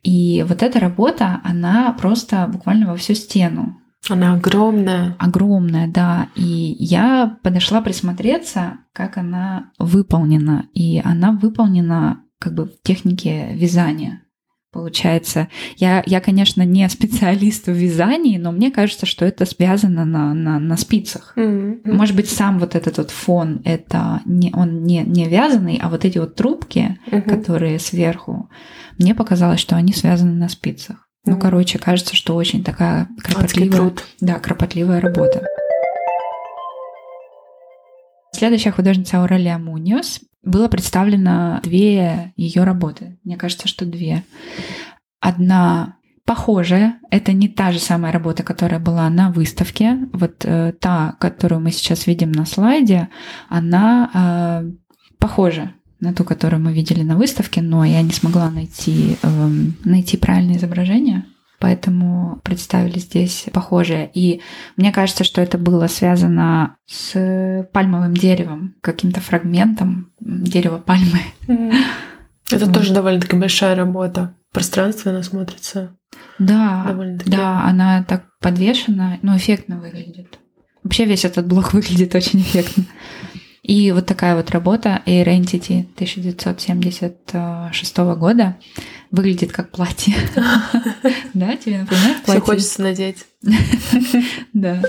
И 0.04 0.44
вот 0.48 0.62
эта 0.62 0.78
работа, 0.78 1.40
она 1.42 1.92
просто 1.92 2.46
буквально 2.46 2.86
во 2.86 2.96
всю 2.96 3.14
стену. 3.14 3.80
Она 4.08 4.34
огромная. 4.34 5.16
Огромная, 5.18 5.88
да. 5.88 6.28
И 6.34 6.76
я 6.78 7.38
подошла 7.42 7.80
присмотреться, 7.80 8.78
как 8.92 9.18
она 9.18 9.72
выполнена. 9.78 10.68
И 10.72 11.00
она 11.04 11.32
выполнена 11.32 12.22
как 12.38 12.54
бы 12.54 12.66
в 12.66 12.82
технике 12.82 13.54
вязания 13.54 14.22
получается. 14.70 15.48
Я, 15.76 16.02
я, 16.06 16.20
конечно, 16.20 16.62
не 16.62 16.88
специалист 16.88 17.66
в 17.66 17.72
вязании, 17.72 18.38
но 18.38 18.52
мне 18.52 18.70
кажется, 18.70 19.06
что 19.06 19.24
это 19.24 19.44
связано 19.44 20.04
на, 20.04 20.34
на, 20.34 20.58
на 20.58 20.76
спицах. 20.76 21.32
Mm-hmm. 21.36 21.90
Может 21.90 22.14
быть, 22.14 22.30
сам 22.30 22.58
вот 22.58 22.74
этот 22.74 22.98
вот 22.98 23.10
фон, 23.10 23.60
это 23.64 24.20
не, 24.24 24.52
он 24.54 24.84
не, 24.84 25.02
не 25.02 25.26
вязаный, 25.28 25.80
а 25.82 25.88
вот 25.88 26.04
эти 26.04 26.18
вот 26.18 26.34
трубки, 26.34 26.98
mm-hmm. 27.06 27.22
которые 27.22 27.78
сверху, 27.78 28.50
мне 28.98 29.14
показалось, 29.14 29.60
что 29.60 29.76
они 29.76 29.92
связаны 29.92 30.34
на 30.34 30.48
спицах. 30.48 31.07
Ну, 31.28 31.38
короче, 31.38 31.78
кажется, 31.78 32.16
что 32.16 32.34
очень 32.34 32.64
такая 32.64 33.06
кропотливая, 33.22 33.92
да, 34.20 34.38
кропотливая 34.38 34.98
работа. 34.98 35.44
Следующая 38.32 38.70
художница 38.70 39.20
Аурелия 39.20 39.58
Муниос 39.58 40.20
было 40.42 40.68
представлено 40.68 41.60
две 41.62 42.32
ее 42.36 42.64
работы. 42.64 43.18
Мне 43.24 43.36
кажется, 43.36 43.68
что 43.68 43.84
две. 43.84 44.24
Одна 45.20 45.96
похожая, 46.24 46.98
это 47.10 47.32
не 47.32 47.48
та 47.48 47.72
же 47.72 47.78
самая 47.78 48.10
работа, 48.10 48.42
которая 48.42 48.80
была 48.80 49.10
на 49.10 49.30
выставке. 49.30 49.98
Вот 50.14 50.46
э, 50.46 50.72
та, 50.80 51.16
которую 51.20 51.60
мы 51.60 51.72
сейчас 51.72 52.06
видим 52.06 52.32
на 52.32 52.46
слайде, 52.46 53.08
она 53.50 54.62
э, 54.64 54.70
похожа 55.18 55.74
на 56.00 56.14
ту, 56.14 56.24
которую 56.24 56.62
мы 56.62 56.72
видели 56.72 57.02
на 57.02 57.16
выставке, 57.16 57.62
но 57.62 57.84
я 57.84 58.02
не 58.02 58.12
смогла 58.12 58.50
найти, 58.50 59.16
э, 59.22 59.48
найти 59.84 60.16
правильное 60.16 60.56
изображение. 60.56 61.24
поэтому 61.60 62.40
представили 62.44 63.00
здесь 63.00 63.46
похожее. 63.52 64.08
И 64.14 64.40
мне 64.76 64.92
кажется, 64.92 65.24
что 65.24 65.40
это 65.40 65.58
было 65.58 65.88
связано 65.88 66.76
с 66.86 67.68
пальмовым 67.72 68.14
деревом, 68.14 68.76
каким-то 68.80 69.20
фрагментом 69.20 70.12
дерева 70.20 70.78
пальмы. 70.78 71.18
Это 72.50 72.64
вот. 72.64 72.74
тоже 72.74 72.94
довольно-таки 72.94 73.36
большая 73.36 73.74
работа. 73.74 74.36
Пространство 74.52 75.10
она 75.10 75.22
смотрится. 75.24 75.96
Да, 76.38 76.96
да, 77.26 77.64
она 77.64 78.04
так 78.04 78.24
подвешена, 78.40 79.18
но 79.22 79.36
эффектно 79.36 79.78
выглядит. 79.80 80.38
Вообще 80.82 81.04
весь 81.04 81.24
этот 81.24 81.46
блок 81.46 81.72
выглядит 81.74 82.14
очень 82.14 82.40
эффектно. 82.40 82.84
И 83.68 83.92
вот 83.92 84.06
такая 84.06 84.34
вот 84.34 84.50
работа 84.50 85.02
Air 85.04 85.26
Entity 85.26 85.84
1976 85.94 87.98
года 88.16 88.56
выглядит 89.10 89.52
как 89.52 89.70
платье. 89.70 90.14
Да, 91.34 91.54
тебе 91.56 91.80
напоминает 91.80 92.22
платье? 92.24 92.40
Все 92.40 92.40
хочется 92.40 92.80
надеть. 92.82 93.26
Да. 94.54 94.82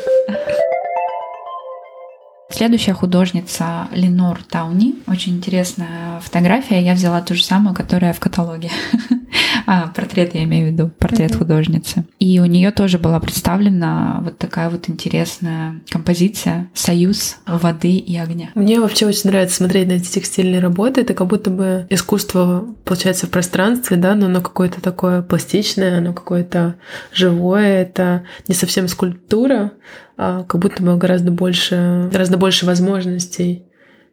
Следующая 2.50 2.94
художница 2.94 3.90
Ленор 3.92 4.42
Тауни. 4.44 4.96
Очень 5.08 5.36
интересная 5.36 6.22
фотография. 6.22 6.82
Я 6.82 6.94
взяла 6.94 7.22
ту 7.22 7.36
же 7.36 7.44
самую, 7.44 7.76
которая 7.76 8.14
в 8.14 8.22
каталоге. 8.22 8.72
а, 9.66 9.88
портрет 9.88 10.36
я 10.36 10.44
имею 10.44 10.68
в 10.68 10.72
виду, 10.72 10.90
портрет 10.90 11.32
mm-hmm. 11.32 11.38
художницы. 11.38 12.06
И 12.20 12.40
у 12.40 12.46
нее 12.46 12.72
тоже 12.72 12.98
была 12.98 13.20
представлена 13.20 14.20
вот 14.24 14.38
такая 14.38 14.70
вот 14.70 14.90
интересная 14.90 15.82
композиция 15.90 16.70
«Союз 16.74 17.38
воды 17.46 17.96
и 17.96 18.18
огня». 18.18 18.50
Мне 18.56 18.80
вообще 18.80 19.06
очень 19.06 19.30
нравится 19.30 19.58
смотреть 19.58 19.88
на 19.88 19.94
эти 19.94 20.10
текстильные 20.10 20.60
работы. 20.60 21.02
Это 21.02 21.14
как 21.14 21.28
будто 21.28 21.50
бы 21.50 21.88
искусство, 21.90 22.66
получается, 22.86 23.28
в 23.28 23.30
пространстве, 23.30 23.98
да, 23.98 24.16
но 24.16 24.28
оно 24.28 24.42
какое-то 24.42 24.82
такое 24.82 25.22
пластичное, 25.22 26.00
оно 26.00 26.14
какое-то 26.14 26.76
живое. 27.14 27.82
Это 27.82 28.24
не 28.48 28.56
совсем 28.56 28.88
скульптура, 28.88 29.72
а 30.18 30.44
как 30.44 30.60
будто 30.60 30.84
бы 30.84 30.98
гораздо 30.98 31.32
больше, 31.32 32.10
гораздо 32.12 32.38
больше 32.38 32.66
возможностей 32.66 33.69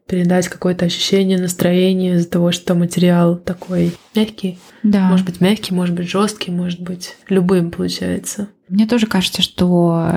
передать 0.06 0.48
какое-то 0.48 0.84
ощущение, 0.84 1.38
настроение 1.38 2.16
из-за 2.16 2.28
того, 2.28 2.52
что 2.52 2.74
материал 2.74 3.36
такой 3.36 3.92
мягкий. 4.14 4.58
Да. 4.82 5.08
Может 5.08 5.26
быть 5.26 5.40
мягкий, 5.40 5.74
может 5.74 5.94
быть 5.94 6.08
жесткий, 6.08 6.50
может 6.50 6.80
быть 6.80 7.16
любым 7.28 7.70
получается. 7.70 8.48
Мне 8.68 8.86
тоже 8.86 9.06
кажется, 9.06 9.42
что 9.42 10.10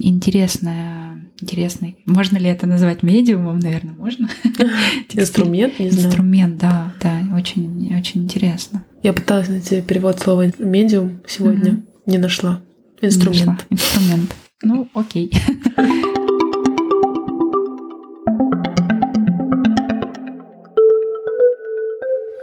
интересная, 0.00 1.30
интересный, 1.40 1.98
можно 2.04 2.36
ли 2.36 2.46
это 2.48 2.66
назвать 2.66 3.02
медиумом, 3.02 3.58
наверное, 3.58 3.94
можно. 3.94 4.28
Инструмент, 5.12 5.78
не 5.78 5.90
знаю. 5.90 6.06
Инструмент, 6.06 6.58
да, 6.58 6.92
да, 7.00 7.20
очень, 7.36 7.96
очень 7.96 8.24
интересно. 8.24 8.84
Я 9.02 9.12
пыталась 9.12 9.48
найти 9.48 9.82
перевод 9.82 10.20
слова 10.20 10.46
медиум 10.58 11.20
сегодня, 11.26 11.82
не 12.06 12.18
нашла. 12.18 12.60
Инструмент. 13.00 13.66
Инструмент. 13.70 14.34
Ну, 14.62 14.88
окей. 14.94 15.32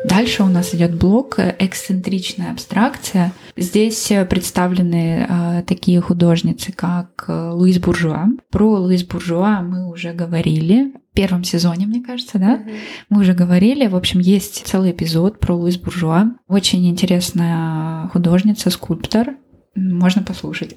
Дальше 0.09 0.43
у 0.43 0.47
нас 0.47 0.73
идет 0.73 0.95
блок 0.95 1.37
«Эксцентричная 1.37 2.51
абстракция». 2.51 3.31
Здесь 3.55 4.11
представлены 4.29 5.27
э, 5.29 5.63
такие 5.67 6.01
художницы, 6.01 6.71
как 6.71 7.25
э, 7.27 7.51
Луис 7.51 7.77
Буржуа. 7.79 8.27
Про 8.49 8.79
Луис 8.79 9.03
Буржуа 9.03 9.61
мы 9.61 9.89
уже 9.89 10.13
говорили 10.13 10.93
в 11.11 11.15
первом 11.15 11.43
сезоне, 11.43 11.85
мне 11.85 12.01
кажется, 12.01 12.39
да? 12.39 12.55
Mm-hmm. 12.55 12.75
Мы 13.09 13.21
уже 13.21 13.33
говорили. 13.33 13.87
В 13.87 13.95
общем, 13.95 14.19
есть 14.19 14.65
целый 14.65 14.91
эпизод 14.91 15.39
про 15.39 15.53
Луис 15.53 15.77
Буржуа. 15.77 16.31
Очень 16.47 16.89
интересная 16.89 18.07
художница, 18.09 18.69
скульптор 18.71 19.35
можно 19.75 20.23
послушать. 20.23 20.75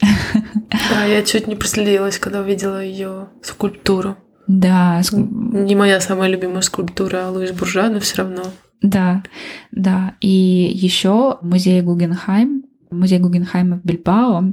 Да, 0.90 1.04
я 1.04 1.22
чуть 1.22 1.46
не 1.46 1.56
проследилась, 1.56 2.18
когда 2.18 2.40
увидела 2.40 2.82
ее 2.82 3.28
скульптуру. 3.42 4.16
Да. 4.46 5.00
Не 5.12 5.74
моя 5.74 6.00
самая 6.00 6.28
любимая 6.28 6.62
скульптура 6.62 7.28
Луис 7.28 7.52
Буржуа, 7.52 7.88
но 7.88 8.00
все 8.00 8.18
равно. 8.18 8.42
Да, 8.82 9.22
да. 9.70 10.14
И 10.20 10.28
еще 10.28 11.38
музей 11.40 11.80
Гугенхайм, 11.80 12.64
музей 12.90 13.18
Гугенхайма 13.20 13.76
в 13.76 13.84
Бильбао, 13.84 14.52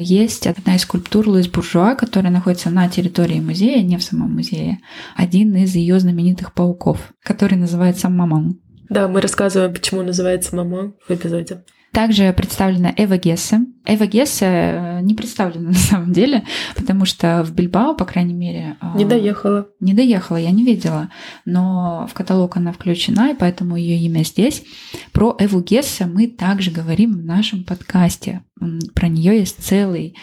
есть 0.00 0.46
одна 0.46 0.76
из 0.76 0.82
скульптур 0.82 1.28
Луис 1.28 1.48
Буржуа, 1.48 1.96
которая 1.96 2.32
находится 2.32 2.70
на 2.70 2.88
территории 2.88 3.40
музея, 3.40 3.82
не 3.82 3.96
в 3.96 4.02
самом 4.04 4.32
музее. 4.32 4.78
Один 5.16 5.56
из 5.56 5.74
ее 5.74 5.98
знаменитых 5.98 6.52
пауков, 6.52 7.12
который 7.24 7.58
называется 7.58 8.08
Мамон. 8.08 8.60
Да, 8.88 9.08
мы 9.08 9.20
рассказываем, 9.20 9.72
почему 9.72 10.02
называется 10.02 10.54
Мамон 10.54 10.94
в 11.06 11.10
эпизоде. 11.10 11.64
Также 11.98 12.32
представлена 12.32 12.94
Эва 12.96 13.16
Гессе. 13.16 13.62
Эва 13.84 14.06
Гессе 14.06 14.46
э, 14.46 15.00
не 15.00 15.16
представлена 15.16 15.70
на 15.70 15.74
самом 15.74 16.12
деле, 16.12 16.44
потому 16.76 17.04
что 17.04 17.42
в 17.42 17.52
Бильбао, 17.52 17.96
по 17.96 18.04
крайней 18.04 18.34
мере... 18.34 18.76
А, 18.78 18.96
не 18.96 19.04
доехала. 19.04 19.66
Не 19.80 19.94
доехала, 19.94 20.36
я 20.36 20.52
не 20.52 20.62
видела. 20.62 21.10
Но 21.44 22.06
в 22.08 22.14
каталог 22.14 22.56
она 22.56 22.70
включена, 22.70 23.32
и 23.32 23.34
поэтому 23.34 23.74
ее 23.74 23.98
имя 23.98 24.22
здесь. 24.22 24.62
Про 25.10 25.36
Эву 25.40 25.60
Гессе 25.60 26.06
мы 26.06 26.28
также 26.28 26.70
говорим 26.70 27.14
в 27.14 27.24
нашем 27.24 27.64
подкасте. 27.64 28.42
Про 28.94 29.08
нее 29.08 29.36
есть 29.36 29.56
целый 29.58 30.14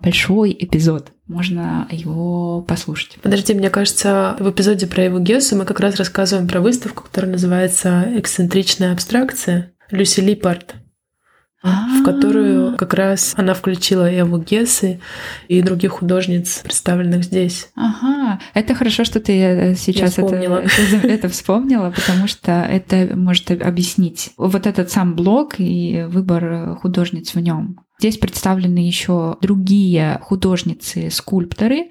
большой 0.00 0.56
эпизод. 0.56 1.10
Можно 1.26 1.88
его 1.90 2.62
послушать. 2.62 3.18
Подожди, 3.20 3.54
мне 3.54 3.70
кажется, 3.70 4.36
в 4.38 4.48
эпизоде 4.48 4.86
про 4.86 5.08
Эву 5.08 5.18
Гессу 5.18 5.56
мы 5.56 5.64
как 5.64 5.80
раз 5.80 5.96
рассказываем 5.96 6.46
про 6.46 6.60
выставку, 6.60 7.02
которая 7.02 7.32
называется 7.32 8.04
«Эксцентричная 8.18 8.92
абстракция» 8.92 9.72
Люси 9.90 10.20
В 11.64 12.04
которую 12.04 12.76
как 12.76 12.92
раз 12.92 13.32
она 13.36 13.54
включила 13.54 14.06
Эву 14.06 14.38
Гессы 14.38 15.00
и 15.48 15.62
других 15.62 15.92
художниц, 15.92 16.60
представленных 16.62 17.24
здесь. 17.24 17.70
Ага, 17.74 18.38
это 18.52 18.74
хорошо, 18.74 19.04
что 19.04 19.18
ты 19.18 19.32
э, 19.40 19.74
сейчас 19.74 20.18
это, 20.18 20.34
это, 20.36 21.06
это 21.06 21.28
вспомнила, 21.30 21.90
потому 21.90 22.28
что 22.28 22.52
это 22.52 23.16
может 23.16 23.50
объяснить 23.50 24.32
вот 24.36 24.66
этот 24.66 24.90
сам 24.90 25.16
блог 25.16 25.54
и 25.58 26.04
выбор 26.06 26.76
художниц 26.76 27.34
в 27.34 27.40
нем. 27.40 27.80
Здесь 27.98 28.18
представлены 28.18 28.78
еще 28.78 29.38
другие 29.40 30.20
художницы-скульпторы, 30.22 31.84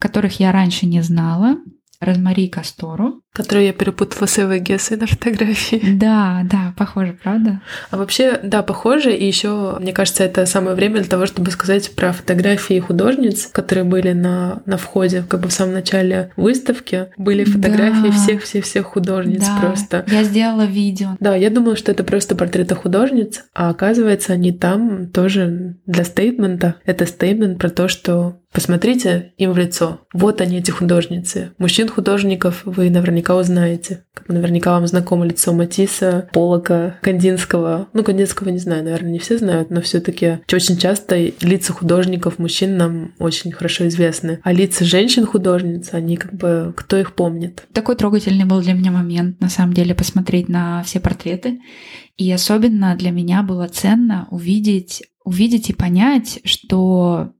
которых 0.00 0.40
я 0.40 0.50
раньше 0.50 0.86
не 0.86 1.00
знала. 1.02 1.58
Розмари 2.00 2.48
Кастору. 2.48 3.21
Которую 3.32 3.64
я 3.66 3.72
перепутала 3.72 4.26
с 4.26 4.38
Эвой 4.38 4.60
Гессой 4.60 4.98
на 4.98 5.06
фотографии. 5.06 5.80
Да, 6.02 6.42
да, 6.50 6.74
похоже, 6.76 7.16
правда? 7.22 7.60
А 7.90 7.96
вообще, 7.96 8.38
да, 8.42 8.62
похоже. 8.62 9.14
И 9.14 9.24
еще, 9.24 9.76
мне 9.80 9.92
кажется, 9.92 10.24
это 10.24 10.46
самое 10.46 10.74
время 10.74 10.96
для 10.96 11.08
того, 11.08 11.26
чтобы 11.26 11.50
сказать 11.50 11.94
про 11.94 12.12
фотографии 12.12 12.80
художниц, 12.80 13.48
которые 13.52 13.84
были 13.84 14.12
на, 14.12 14.62
на 14.66 14.76
входе, 14.76 15.24
как 15.26 15.40
бы 15.40 15.48
в 15.48 15.52
самом 15.52 15.74
начале 15.74 16.32
выставки. 16.36 17.06
Были 17.16 17.44
фотографии 17.44 18.10
всех-всех-всех 18.10 18.84
художниц 18.86 19.46
да, 19.46 19.58
просто. 19.60 20.04
Я 20.08 20.24
сделала 20.24 20.64
видео. 20.66 21.16
Да, 21.20 21.36
я 21.36 21.50
думала, 21.50 21.76
что 21.76 21.92
это 21.92 22.04
просто 22.04 22.34
портреты 22.34 22.74
художниц, 22.74 23.44
а 23.54 23.70
оказывается, 23.70 24.32
они 24.32 24.52
там 24.52 25.08
тоже 25.08 25.76
для 25.86 26.04
стейтмента. 26.04 26.76
Это 26.84 27.06
стейтмент 27.06 27.58
про 27.58 27.70
то, 27.70 27.88
что 27.88 28.42
Посмотрите 28.52 29.32
им 29.38 29.52
в 29.52 29.58
лицо. 29.58 30.00
Вот 30.12 30.42
они, 30.42 30.58
эти 30.58 30.70
художницы. 30.70 31.52
Мужчин-художников 31.56 32.62
вы 32.64 32.90
наверняка 32.90 33.21
узнаете. 33.30 34.04
Наверняка 34.28 34.72
вам 34.72 34.86
знакомо 34.86 35.24
лицо 35.24 35.52
Матисса, 35.52 36.28
Полока, 36.32 36.98
Кандинского. 37.02 37.88
Ну, 37.92 38.04
Кандинского 38.04 38.50
не 38.50 38.58
знаю, 38.58 38.84
наверное, 38.84 39.12
не 39.12 39.18
все 39.18 39.38
знают, 39.38 39.70
но 39.70 39.80
все 39.80 40.00
таки 40.00 40.40
очень 40.52 40.76
часто 40.76 41.16
лица 41.40 41.72
художников, 41.72 42.38
мужчин 42.38 42.76
нам 42.76 43.12
очень 43.18 43.52
хорошо 43.52 43.88
известны. 43.88 44.40
А 44.42 44.52
лица 44.52 44.84
женщин-художниц, 44.84 45.90
они 45.92 46.16
как 46.16 46.34
бы... 46.34 46.74
Кто 46.76 46.98
их 46.98 47.14
помнит? 47.14 47.64
Такой 47.72 47.96
трогательный 47.96 48.44
был 48.44 48.60
для 48.60 48.74
меня 48.74 48.90
момент, 48.90 49.40
на 49.40 49.48
самом 49.48 49.72
деле, 49.72 49.94
посмотреть 49.94 50.48
на 50.48 50.82
все 50.82 51.00
портреты. 51.00 51.60
И 52.16 52.30
особенно 52.30 52.94
для 52.96 53.10
меня 53.10 53.42
было 53.42 53.68
ценно 53.68 54.28
увидеть 54.30 55.02
увидеть 55.24 55.70
и 55.70 55.72
понять, 55.72 56.40
что 56.42 57.32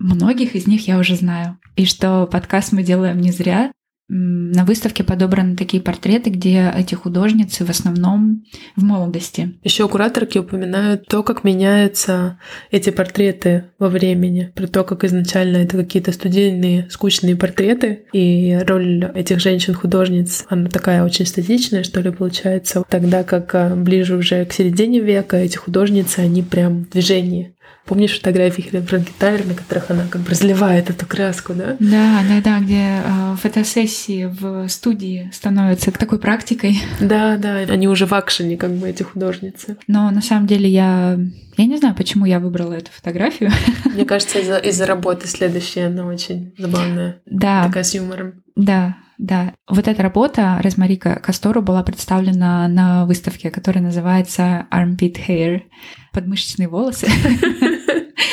Многих 0.00 0.54
из 0.56 0.66
них 0.66 0.88
я 0.88 0.98
уже 0.98 1.14
знаю. 1.14 1.58
И 1.76 1.84
что 1.84 2.26
подкаст 2.26 2.72
мы 2.72 2.82
делаем 2.82 3.20
не 3.20 3.32
зря. 3.32 3.70
На 4.12 4.64
выставке 4.64 5.04
подобраны 5.04 5.56
такие 5.56 5.80
портреты, 5.80 6.30
где 6.30 6.72
эти 6.76 6.96
художницы 6.96 7.64
в 7.64 7.70
основном 7.70 8.44
в 8.74 8.82
молодости. 8.82 9.54
Еще 9.62 9.86
кураторки 9.86 10.36
упоминают 10.36 11.06
то, 11.06 11.22
как 11.22 11.44
меняются 11.44 12.40
эти 12.72 12.90
портреты 12.90 13.66
во 13.78 13.88
времени, 13.88 14.50
про 14.56 14.66
то, 14.66 14.82
как 14.82 15.04
изначально 15.04 15.58
это 15.58 15.76
какие-то 15.76 16.10
студийные, 16.10 16.88
скучные 16.90 17.36
портреты, 17.36 18.06
и 18.12 18.58
роль 18.66 19.04
этих 19.14 19.38
женщин-художниц, 19.38 20.44
она 20.48 20.68
такая 20.68 21.04
очень 21.04 21.26
статичная, 21.26 21.84
что 21.84 22.00
ли, 22.00 22.10
получается, 22.10 22.82
тогда 22.88 23.22
как 23.22 23.54
а, 23.54 23.76
ближе 23.76 24.16
уже 24.16 24.44
к 24.44 24.52
середине 24.52 24.98
века 24.98 25.36
эти 25.36 25.56
художницы, 25.56 26.18
они 26.18 26.42
прям 26.42 26.84
в 26.84 26.90
движении 26.90 27.54
Помнишь 27.86 28.16
фотографии 28.18 28.62
Хелен 28.62 28.86
Франкенталер, 28.86 29.46
на 29.46 29.54
которых 29.54 29.90
она 29.90 30.06
как 30.08 30.22
бы 30.22 30.30
разливает 30.30 30.90
эту 30.90 31.06
краску, 31.06 31.54
да? 31.54 31.76
Да, 31.80 32.20
да, 32.28 32.40
да, 32.42 32.60
где 32.60 33.02
э, 33.04 33.36
фотосессии 33.40 34.26
в 34.26 34.68
студии 34.68 35.30
становятся 35.32 35.90
такой 35.90 36.18
практикой. 36.18 36.78
Да, 37.00 37.36
да, 37.36 37.56
они 37.56 37.88
уже 37.88 38.06
в 38.06 38.12
акшене, 38.12 38.56
как 38.56 38.72
бы, 38.72 38.88
эти 38.88 39.02
художницы. 39.02 39.76
Но 39.86 40.10
на 40.10 40.22
самом 40.22 40.46
деле 40.46 40.68
я... 40.68 41.18
Я 41.56 41.66
не 41.66 41.76
знаю, 41.76 41.94
почему 41.94 42.24
я 42.26 42.38
выбрала 42.38 42.74
эту 42.74 42.90
фотографию. 42.90 43.50
Мне 43.84 44.04
кажется, 44.04 44.38
из-за 44.38 44.56
из 44.56 44.80
работы 44.80 45.26
следующая, 45.26 45.86
она 45.86 46.06
очень 46.06 46.54
забавная. 46.56 47.20
Да. 47.26 47.64
Такая 47.66 47.84
с 47.84 47.94
юмором. 47.94 48.42
Да, 48.56 48.96
да. 49.20 49.52
Вот 49.68 49.86
эта 49.86 50.02
работа 50.02 50.58
Розмарика 50.62 51.20
Кастору 51.22 51.60
была 51.60 51.82
представлена 51.82 52.66
на 52.68 53.04
выставке, 53.04 53.50
которая 53.50 53.84
называется 53.84 54.66
Armpit 54.70 55.16
Hair— 55.28 55.62
подмышечные 56.12 56.68
волосы. 56.68 57.06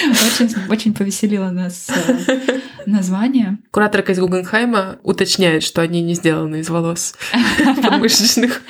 Очень, 0.09 0.53
очень 0.69 0.93
повеселило 0.93 1.49
нас 1.49 1.89
э, 1.89 2.59
название. 2.85 3.57
Кураторка 3.71 4.11
из 4.11 4.19
Гугенхайма 4.19 4.99
уточняет, 5.01 5.63
что 5.63 5.81
они 5.81 6.01
не 6.01 6.13
сделаны 6.13 6.57
из 6.59 6.69
волос 6.69 7.15
подмышечных. 7.81 8.61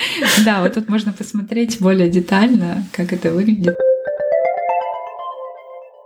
Да, 0.46 0.62
вот 0.62 0.74
тут 0.74 0.90
можно 0.90 1.14
посмотреть 1.14 1.80
более 1.80 2.10
детально, 2.10 2.86
как 2.94 3.14
это 3.14 3.32
выглядит. 3.32 3.76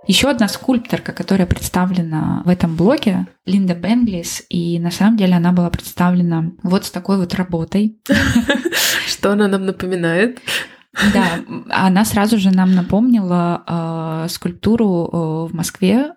Еще 0.08 0.30
одна 0.30 0.48
скульпторка, 0.48 1.12
которая 1.12 1.46
представлена 1.46 2.42
в 2.46 2.50
этом 2.50 2.76
блоге, 2.76 3.28
Линда 3.46 3.76
Бенглис, 3.76 4.44
и 4.50 4.80
на 4.80 4.90
самом 4.90 5.16
деле 5.16 5.36
она 5.36 5.52
была 5.52 5.70
представлена 5.70 6.52
вот 6.64 6.86
с 6.86 6.92
такой 6.92 7.18
вот 7.18 7.36
работой. 7.36 8.00
Что 9.08 9.34
она 9.34 9.48
нам 9.48 9.66
напоминает? 9.66 10.40
Да, 11.14 11.40
она 11.70 12.04
сразу 12.04 12.38
же 12.38 12.52
нам 12.52 12.76
напомнила 12.76 13.64
э, 14.26 14.30
скульптуру 14.30 14.86
э, 14.86 15.52
в 15.52 15.56
Москве. 15.56 16.14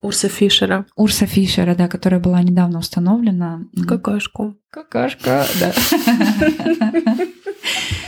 Урса 0.00 0.28
Фишера. 0.28 0.86
Урса 0.96 1.26
Фишера, 1.26 1.74
да, 1.74 1.88
которая 1.88 2.20
была 2.20 2.42
недавно 2.42 2.78
установлена. 2.78 3.62
Какашку. 3.86 4.56
Какашка, 4.70 5.44
да. 5.60 5.72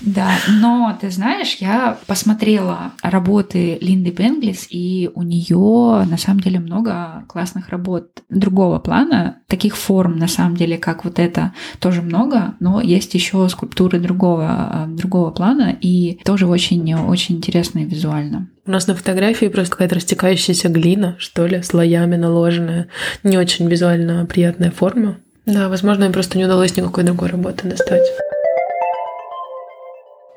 Да, 0.03 0.31
но 0.49 0.97
ты 1.01 1.11
знаешь, 1.11 1.57
я 1.61 1.99
посмотрела 2.07 2.93
работы 3.03 3.79
Линды 3.81 4.11
Бенглис, 4.11 4.67
и 4.71 5.11
у 5.15 5.23
нее 5.23 6.05
на 6.07 6.17
самом 6.17 6.41
деле 6.41 6.59
много 6.59 7.25
классных 7.29 7.69
работ 7.69 8.23
другого 8.29 8.79
плана, 8.79 9.39
таких 9.47 9.77
форм 9.77 10.17
на 10.17 10.29
самом 10.29 10.57
деле, 10.57 10.79
как 10.79 11.05
вот 11.05 11.19
это, 11.19 11.53
тоже 11.81 12.03
много, 12.03 12.55
но 12.61 12.81
есть 12.81 13.15
еще 13.15 13.49
скульптуры 13.49 14.01
другого, 14.01 14.87
другого 14.89 15.31
плана, 15.31 15.77
и 15.81 16.19
тоже 16.25 16.47
очень-очень 16.47 17.37
интересные 17.37 17.85
визуально. 17.85 18.49
У 18.67 18.71
нас 18.71 18.87
на 18.87 18.95
фотографии 18.95 19.47
просто 19.47 19.73
какая-то 19.73 19.95
растекающаяся 19.95 20.69
глина, 20.69 21.17
что 21.19 21.47
ли, 21.47 21.63
слоями 21.63 22.17
наложенная. 22.17 22.89
Не 23.23 23.39
очень 23.39 23.69
визуально 23.69 24.27
приятная 24.27 24.71
форма. 24.71 25.17
Да, 25.47 25.69
возможно, 25.69 26.05
им 26.05 26.13
просто 26.13 26.37
не 26.37 26.45
удалось 26.45 26.77
никакой 26.77 27.05
другой 27.05 27.29
работы 27.29 27.69
достать. 27.69 28.07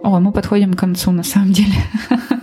О, 0.02 0.20
мы 0.20 0.32
подходим 0.32 0.74
к 0.74 0.80
концу, 0.80 1.12
на 1.12 1.24
самом 1.24 1.52
деле. 1.52 1.76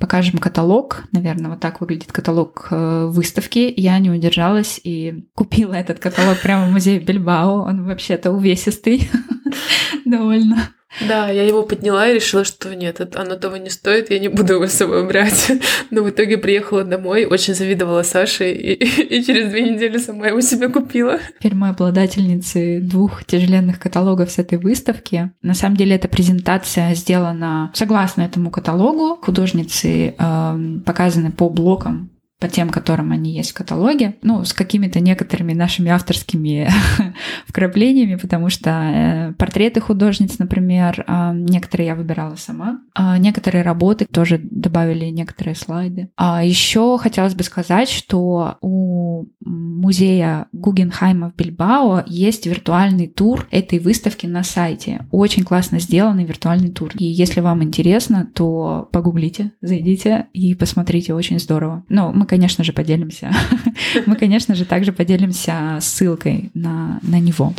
Покажем 0.00 0.38
каталог. 0.38 1.04
Наверное, 1.12 1.50
вот 1.50 1.60
так 1.60 1.80
выглядит 1.80 2.12
каталог 2.12 2.68
э, 2.70 3.06
выставки. 3.06 3.72
Я 3.76 3.98
не 3.98 4.10
удержалась 4.10 4.80
и 4.82 5.26
купила 5.34 5.74
этот 5.74 5.98
каталог 5.98 6.40
прямо 6.40 6.66
в 6.66 6.70
музее 6.70 7.00
Бильбао. 7.00 7.64
Он 7.64 7.84
вообще-то 7.84 8.30
увесистый 8.30 9.10
довольно. 10.04 10.70
Да, 11.06 11.30
я 11.30 11.44
его 11.44 11.62
подняла 11.62 12.08
и 12.08 12.14
решила, 12.14 12.44
что 12.44 12.74
нет, 12.74 13.00
оно 13.14 13.36
того 13.36 13.56
не 13.56 13.70
стоит, 13.70 14.10
я 14.10 14.18
не 14.18 14.28
буду 14.28 14.54
его 14.54 14.66
с 14.66 14.72
собой 14.72 15.06
брать. 15.06 15.52
Но 15.90 16.02
в 16.02 16.10
итоге 16.10 16.38
приехала 16.38 16.82
домой, 16.82 17.24
очень 17.26 17.54
завидовала 17.54 18.02
Саше 18.02 18.52
и, 18.52 18.72
и 19.18 19.22
через 19.22 19.50
две 19.50 19.70
недели 19.70 19.98
сама 19.98 20.28
его 20.28 20.40
себе 20.40 20.68
купила. 20.68 21.18
Теперь 21.38 21.54
мы 21.54 21.68
обладательницы 21.68 22.80
двух 22.80 23.24
тяжеленных 23.24 23.78
каталогов 23.78 24.30
с 24.30 24.38
этой 24.38 24.58
выставки. 24.58 25.30
На 25.42 25.54
самом 25.54 25.76
деле 25.76 25.94
эта 25.94 26.08
презентация 26.08 26.94
сделана 26.94 27.70
согласно 27.74 28.22
этому 28.22 28.50
каталогу. 28.50 29.16
Художницы 29.38 30.16
э, 30.18 30.78
показаны 30.84 31.30
по 31.30 31.48
блокам 31.48 32.10
по 32.38 32.48
тем, 32.48 32.70
которым 32.70 33.10
они 33.10 33.32
есть 33.32 33.50
в 33.50 33.54
каталоге, 33.54 34.16
ну, 34.22 34.44
с 34.44 34.52
какими-то 34.52 35.00
некоторыми 35.00 35.54
нашими 35.54 35.90
авторскими 35.90 36.70
вкраплениями, 37.46 38.14
потому 38.14 38.48
что 38.48 38.70
э, 38.70 39.32
портреты 39.32 39.80
художниц, 39.80 40.38
например, 40.38 41.04
э, 41.06 41.32
некоторые 41.34 41.88
я 41.88 41.94
выбирала 41.96 42.36
сама, 42.36 42.80
а 42.94 43.18
некоторые 43.18 43.62
работы 43.62 44.06
тоже 44.06 44.38
добавили 44.38 45.06
некоторые 45.06 45.56
слайды. 45.56 46.10
А 46.16 46.44
еще 46.44 46.96
хотелось 46.98 47.34
бы 47.34 47.42
сказать, 47.42 47.88
что 47.88 48.56
у 48.60 49.26
музея 49.40 50.46
Гугенхайма 50.52 51.30
в 51.30 51.34
Бильбао 51.34 52.04
есть 52.06 52.46
виртуальный 52.46 53.08
тур 53.08 53.48
этой 53.50 53.80
выставки 53.80 54.26
на 54.26 54.44
сайте. 54.44 55.06
Очень 55.10 55.42
классно 55.42 55.80
сделанный 55.80 56.24
виртуальный 56.24 56.70
тур. 56.70 56.92
И 56.96 57.04
если 57.04 57.40
вам 57.40 57.64
интересно, 57.64 58.30
то 58.32 58.88
погуглите, 58.92 59.52
зайдите 59.60 60.28
и 60.32 60.54
посмотрите, 60.54 61.14
очень 61.14 61.40
здорово. 61.40 61.84
Но 61.88 62.12
мы 62.12 62.27
конечно 62.28 62.62
же, 62.62 62.72
поделимся. 62.72 63.32
Мы, 64.06 64.14
конечно 64.14 64.54
же, 64.54 64.64
также 64.64 64.92
поделимся 64.92 65.78
ссылкой 65.80 66.50
на, 66.54 67.00
на 67.02 67.18
него. 67.18 67.52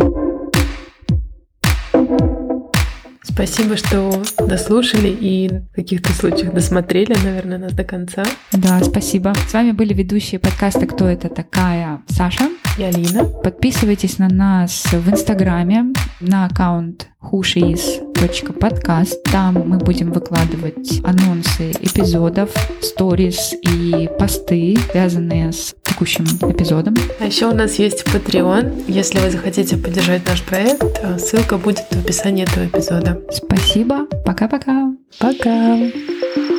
Спасибо, 3.31 3.77
что 3.77 4.21
дослушали 4.37 5.07
и 5.09 5.49
в 5.71 5.75
каких-то 5.75 6.11
случаях 6.13 6.53
досмотрели, 6.53 7.15
наверное, 7.23 7.57
нас 7.57 7.73
до 7.73 7.83
конца. 7.83 8.23
Да, 8.51 8.83
спасибо. 8.83 9.33
С 9.47 9.53
вами 9.53 9.71
были 9.71 9.93
ведущие 9.93 10.39
подкаста 10.39 10.85
«Кто 10.85 11.07
это 11.07 11.29
такая?» 11.29 12.01
Саша 12.07 12.49
и 12.77 12.83
Алина. 12.83 13.25
Подписывайтесь 13.25 14.17
на 14.17 14.27
нас 14.27 14.85
в 14.91 15.09
Инстаграме 15.09 15.93
на 16.19 16.45
аккаунт 16.45 17.07
whoshis.podcast. 17.21 19.15
Там 19.31 19.63
мы 19.67 19.77
будем 19.77 20.11
выкладывать 20.11 21.01
анонсы 21.03 21.71
эпизодов, 21.71 22.49
сторис 22.81 23.53
и 23.61 24.09
посты, 24.17 24.77
связанные 24.91 25.51
с 25.51 25.75
текущим 25.99 26.25
эпизодом. 26.49 26.95
А 27.19 27.25
еще 27.25 27.47
у 27.47 27.53
нас 27.53 27.75
есть 27.75 28.03
Patreon. 28.03 28.85
Если 28.87 29.19
вы 29.19 29.29
захотите 29.29 29.75
поддержать 29.75 30.25
наш 30.27 30.41
проект, 30.43 31.01
ссылка 31.19 31.57
будет 31.57 31.79
в 31.91 31.99
описании 31.99 32.45
этого 32.45 32.65
эпизода. 32.65 33.21
Спасибо. 33.29 34.05
Пока-пока. 34.25 34.93
Пока. 35.19 35.49
-пока. 35.49 35.91
Пока. 35.91 36.58